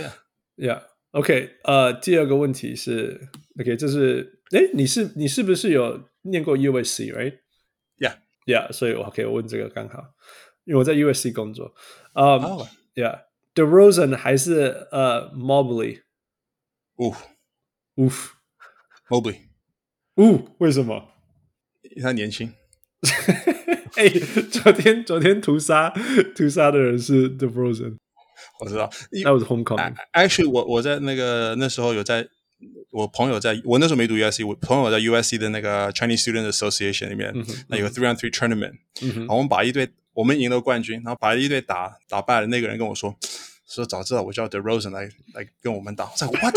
[0.58, 3.30] yeah。Yeah，OK，、okay, 呃，第二个问题是，
[3.60, 10.14] OK，这是，诶，你是你是不是有念过 USC，right？Yeah，Yeah，所以 OK，我问这个刚好，
[10.66, 11.74] 因为我在 USC 工作。
[12.14, 12.68] 呃、um, Oh.
[12.96, 16.02] Yeah，DeRozan 还是呃、uh, Mobley？
[16.98, 17.14] 呜
[17.96, 18.10] 呜，
[19.08, 19.38] Mobley，
[20.18, 21.10] 呜，为什么？
[21.84, 22.54] 因为他年轻。
[23.96, 25.90] 哎、欸，昨天昨天屠杀
[26.36, 27.98] 屠杀的人是 DeRozan，
[28.61, 28.91] 我知道。
[29.25, 29.95] 那我是 Homecoming。
[30.13, 32.27] Actually，我我在那个那时候有在，
[32.91, 43.17] 我朋友在我那时候没读 USC，我朋友在 USC 的那个 Chinese Student Association 里面，嗯、那有个 Three on Three Tournament，、嗯、然后我们把一队我们赢了冠军，然后把一队打打败了，那个人跟我说，
[43.69, 46.57] 说早知道我叫 The Rosen 来来跟我们打，我说 What？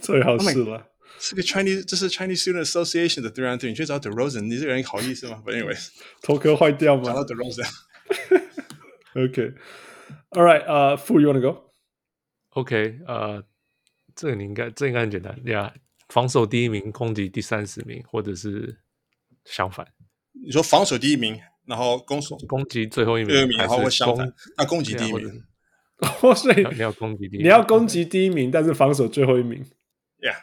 [0.00, 0.72] 最好是了。
[0.72, 0.80] Oh
[1.16, 5.88] 是个 Chinese，这是 Chinese Student Association 的 three on three，你去找 The Rosen，你这个人好意思吗？But anyways，
[6.20, 7.04] 头壳坏掉吗？
[7.04, 7.24] 找到
[9.14, 9.54] DeRozan。
[10.34, 13.42] OK，All right，呃、uh,，Fu，you wanna go？OK，呃，
[14.14, 18.78] 这个你应该，这应该很简单，呀、yeah,，防守第一名，攻击第三十名，或者是
[19.44, 19.86] 相反。
[20.44, 25.42] 你说防守第一名，然后攻守攻击最后一名，最后一名，然后相反，那攻击第一名。
[26.20, 29.64] 哦，所以你要攻击第一，你要攻击第一名，但是防守最后一名。
[30.20, 30.36] Yeah。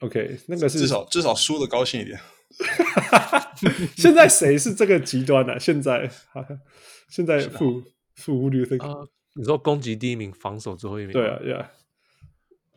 [0.00, 2.20] OK，那个是至少至少输的高兴一点。
[3.96, 5.58] 现在谁是这个极端呢、啊？
[5.58, 6.08] 现在，
[7.10, 7.82] 现在负
[8.18, 8.78] 负五六分。
[9.34, 11.12] 你说攻击第一名，防守最后一名。
[11.12, 11.66] 对啊，Yeah。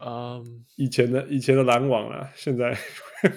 [0.03, 2.77] 嗯，以前的以前的篮网啊，现在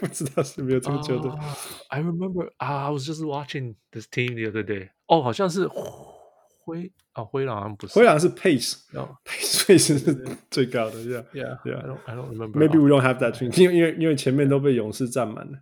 [0.01, 1.31] 不知道是没有这个球队。
[1.31, 1.41] Uh,
[1.89, 4.91] I remember, I was just watching this team the other day.
[5.07, 6.93] 哦，好像是灰。
[7.13, 11.77] 啊，灰狼好像不是，灰狼是 pace，pace 是最高的，Yeah，Yeah，Yeah。
[11.77, 12.59] I don't, I don't remember.
[12.59, 15.59] Maybe we don't have that team，因为因为因为前面都被勇士占满了，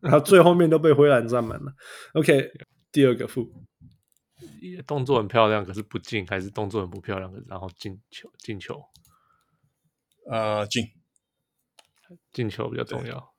[0.00, 1.74] 然后最后面都被灰狼占满了。
[2.14, 2.50] OK，
[2.90, 3.52] 第二个负，
[4.86, 8.80] 动作很漂亮，可是不进，还是动作很不漂亮，然后进球，进球，
[10.30, 10.84] 呃，进，
[12.32, 13.32] 进球比较重要。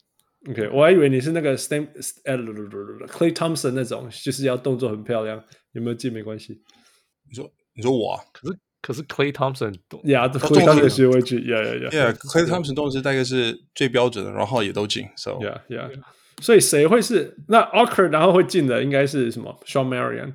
[0.49, 1.87] OK，我还以为你是那个 Stam，
[2.25, 2.37] 呃
[3.07, 5.41] ，Clay Thompson 那种，就是要动作很漂亮，
[5.71, 6.61] 有没有进没关系。
[7.29, 9.73] 你说，你说我，可是可是 Clay Thompson，
[10.03, 16.03] 呀，Clay Thompson 学会进，Yeah，Yeah，Yeah，Clay Thompson 动作大概是最标准的，然后也都进，So Yeah，Yeah，
[16.41, 20.33] 所以谁会是那 Awkward 然后会进的应该是什么？Shawn Marion。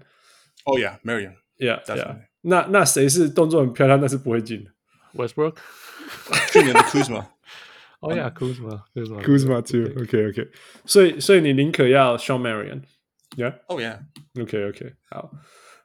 [0.65, 2.17] Oh yeah，Marion，Yeah，Yeah。
[2.41, 4.67] 那那谁是动作很漂亮但是不会进？
[5.13, 5.55] Westbrook，
[6.51, 7.25] 去年的 Kuzma。
[7.99, 10.49] 哦呀，Kuzma，Kuzma too，OK，OK，
[10.85, 15.31] 所以所以你宁可要 Shawn Marion，Yeah，Oh yeah，OK，OK，好，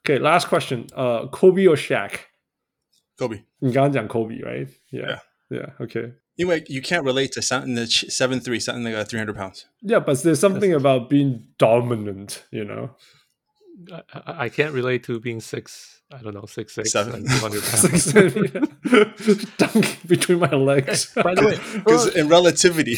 [0.00, 9.04] OK，Last question，呃，Kobe or Shaq？Kobe，你刚刚讲 Kobe，right？Yeah，Yeah，OK，因为 you can't relate to seven the seven three seven 那个
[9.04, 12.90] three hundred pounds。Yeah，but there's something about being dominant，you know。
[13.90, 16.00] I I can't relate to being six.
[16.10, 18.10] I don't know, six six, seven, two hundred six,
[19.56, 21.12] dunk between my legs.
[21.14, 22.96] By the way, because in relativity，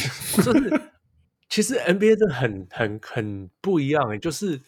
[1.49, 4.61] 其实 NBA 的很很很不一样诶，就是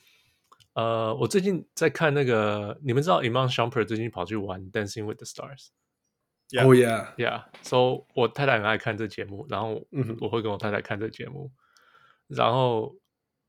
[0.75, 7.45] 呃，我最近在看那个，你们知道 Iman Shumpert 最近跑去玩 Dancing with the Stars。Oh yeah, yeah.
[7.63, 9.87] So 我太太很爱看这节目，然后
[10.21, 11.51] 我会跟我太太看这节目，
[12.29, 12.97] 然后。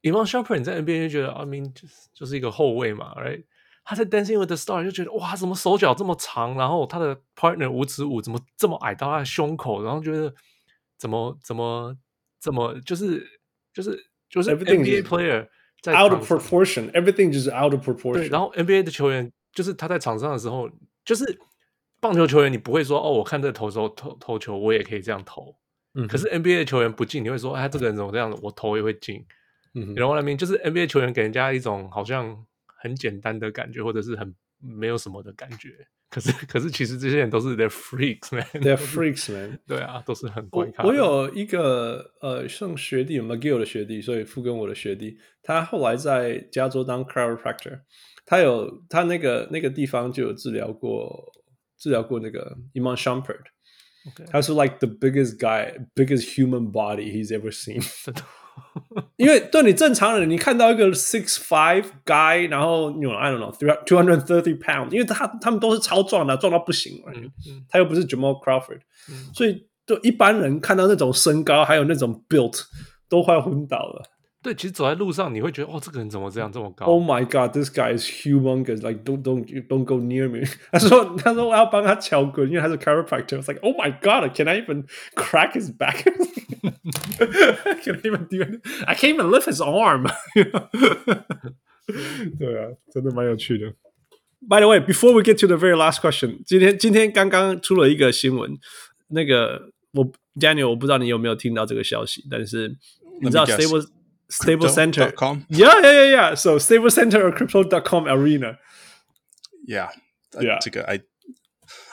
[0.02, 3.44] Iman Shumpert 你在 NBA 就觉得，I mean 就是就是一个后卫嘛，right？
[3.84, 6.54] 他在 Dancing with the Stars 就觉得，哇，怎么手脚这么长？
[6.56, 9.82] 然后他的 partner 五尺五怎么这么矮到他的胸口？
[9.82, 10.32] 然后觉得
[10.98, 11.96] 怎么怎么
[12.38, 13.26] 怎么就是
[13.72, 13.98] 就是
[14.28, 15.48] 就是 NBA player
[15.80, 18.12] 在 out of proportion，everything 就是 out of proportion。
[18.12, 20.70] 对，然后 NBA 的球员就是他在场上的时候，
[21.04, 21.38] 就是
[21.98, 25.56] 棒球球员，你不会说哦，我看这个投手投投球，我也可以这样投。
[25.94, 28.38] 嗯，可是 NBA 的球员不进，你会说，哎，这个人怎么这样子？
[28.42, 29.24] 我投也会进。
[29.94, 35.70] 然后那边就是 NBA 球员给人家一种好像很简单的感觉，或者是很没有什么的感觉。
[36.10, 39.58] 可是，可是其实这些人都是 they're freaks man，they're freaks man。
[39.66, 40.82] 对啊，都是很怪咖。
[40.82, 47.80] 我有一个呃，像学弟 McGill 的学弟，所以傅跟我的学弟，他后来在加州当 chiropractor，
[48.24, 51.30] 他有他那个那个地方就有治疗过
[51.76, 53.42] 治疗过那个 Iman Shumpert。
[54.30, 57.82] 他是 like the biggest guy，biggest human body he's ever seen。
[59.16, 67.12] 因为对你正常人，你看到一个 six five guy，然后 you know I don't know three two hundred thirty pounds，因为他他们都是超壮的，壮到不行了。
[67.14, 68.80] 嗯嗯、他又不是 Jamal Crawford，、
[69.10, 72.60] 嗯、所以就一般人看到那种身高还有那种 built
[73.08, 74.02] 都快昏倒了。
[74.41, 76.85] 对，其实走在路上你会觉得，哦，这个人怎么这样这么高？
[76.85, 80.45] Oh my god，this guy is humongous！Like don't don't don't go near me。
[80.69, 84.83] 他说他说我要帮他敲棍，因为他是 chiropractor。I was like oh my god，can I even
[85.15, 90.11] crack his back？Can I even do it？I can't even lift his arm
[92.37, 93.73] 。对啊，真的蛮有趣的。
[94.45, 98.59] By the way，before we get to the very last question，今天今天刚刚出了一个新闻，
[99.07, 102.75] 那个我 Daniel，我不知道你有没有听到这个消息，但是
[103.21, 103.87] 你知道 Staples
[104.29, 105.11] Stable Center.
[105.11, 105.45] com.
[105.49, 106.35] Yeah, yeah, yeah, yeah.
[106.35, 108.57] So Stable Center or Crypto.com Arena.
[109.67, 109.89] Yeah,
[110.35, 110.59] uh, Yeah.
[110.59, 111.01] 这个 I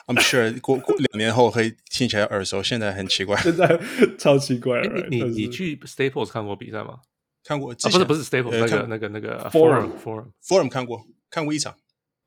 [0.07, 3.36] I'm sure 过过两年后会听起来耳熟，现在很奇怪。
[3.40, 3.78] 现在
[4.19, 5.09] 超奇怪哎，right？
[5.09, 6.94] 你但是你去 Staples 看过比赛吗？
[6.94, 7.01] 啊，
[7.44, 10.32] 看过之前、不是不是 Staples 那个呃看那个那个 Forum Forum。
[10.43, 11.77] Forum 看过，看过一场。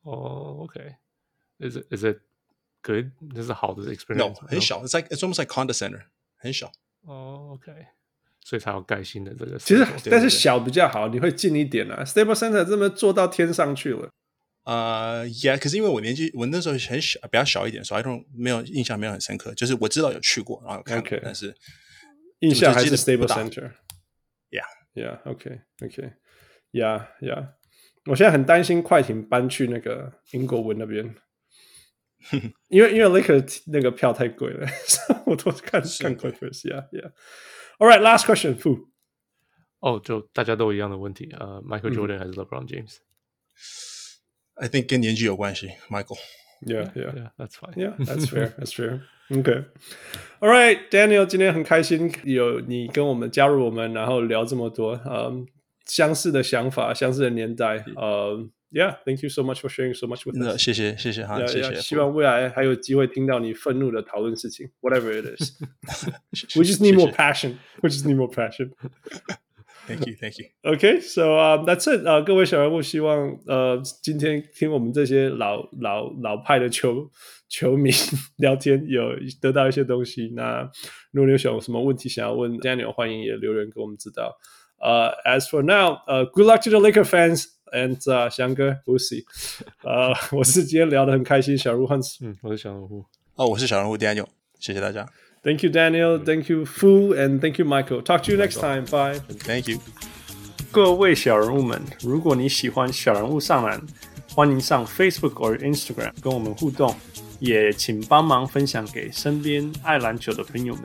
[0.04, 2.20] 哦，OK，is it is it
[2.82, 3.08] good？
[3.36, 4.36] 这是好的 No， experience？
[4.48, 4.62] 很。
[4.62, 6.04] 小，It's like it's almost like Honda Center，
[6.38, 6.72] 很小。
[7.02, 7.72] 哦，OK，
[8.49, 9.59] 所以才有盖新的这个。
[9.59, 12.03] 其实但是小比较好，你会近一点啊。
[12.03, 14.09] Stable Center 这么做到天上去了。
[14.65, 19.53] 呃、uh,，Yeah，可是因为我年纪，我那时候很小，比较小一点，所以 I don't 没有印象没有很深刻。
[19.53, 21.55] 就是我知道有去过，然后有看 OK 但是
[22.39, 23.73] 印象还是 Stable Center。
[24.51, 24.65] Yeah
[24.95, 25.19] Yeah.
[25.31, 25.61] OK.
[25.83, 26.13] OK.
[26.73, 27.07] Yeah.
[27.21, 27.49] Yeah.
[28.07, 31.15] 我现在很担心快艇搬去那个英国文那边，
[32.69, 36.63] 因为因为 Lakers 那个票太贵了，所以我都看看 Clippers。
[37.80, 37.80] Yeah.
[37.80, 37.80] Yeah.
[37.80, 38.02] All right.
[38.02, 38.56] Last question.
[38.58, 38.88] Fu.
[39.80, 42.98] 哦，就大家都一样的问题，呃嗯，Michael Jordan 还是 LeBron James？
[44.56, 46.18] I think 跟年纪有关系，Michael。
[46.62, 46.94] Yeah.
[46.94, 47.14] Yeah.
[47.14, 47.74] Yeah，that's fine。
[47.76, 48.54] Yeah, that's fair.
[48.58, 49.02] That's fair.
[49.30, 49.66] Okay.
[50.40, 55.46] All right, Daniel，今天很开心有你跟我们加入我们，然后聊这么多，嗯，
[55.86, 60.58] 相似的想法，相似的年代，嗯 ，Yeah, thank you so much for sharing so much with 那 us.
[60.58, 61.82] 谢谢谢谢哈， Yeah, 谢 yeah, 谢。
[61.82, 65.54] 希望未来还有机会听到你愤怒的讨论事情，whatever it is.
[66.34, 67.56] 谢谢 We just need more 谢谢 passion.
[67.82, 68.72] We just need more passion.
[69.86, 70.48] Thank you, thank you.
[70.64, 72.06] Okay, so um, that's it.
[72.08, 77.12] 呃，各位小人物，希望呃今天听我们这些老老老派的球
[77.50, 77.92] 球迷
[78.38, 79.10] 聊天，有
[79.42, 80.32] 得到一些东西。
[80.38, 80.62] 那
[81.12, 84.38] 如果你有什么什么问题想要问 Daniel，欢迎也留言给我们知道。
[84.80, 89.25] 呃、uh,，As for now，呃、uh,，Good luck to the Laker fans And 啊、uh,，翔哥，We'll see。
[89.83, 92.17] 呃，我是今天聊得很开心，小人物 Hans。
[92.21, 93.05] 嗯，我是小人物。
[93.37, 94.27] 哦，我是小人物 Daniel，
[94.59, 95.07] 谢谢大家。
[95.43, 96.19] Thank you, Daniel.
[96.19, 98.03] Thank you, Fu, and thank you, Michael.
[98.03, 98.85] Talk to you next time.
[98.87, 99.21] Bye.
[99.45, 99.79] Thank you.
[100.71, 103.81] 各位小人物们，如果你喜欢小人物上篮，
[104.35, 106.95] 欢迎上 Facebook 或 Instagram 跟我们互动，
[107.39, 110.85] 也请帮忙分享给身边爱篮球的朋友们。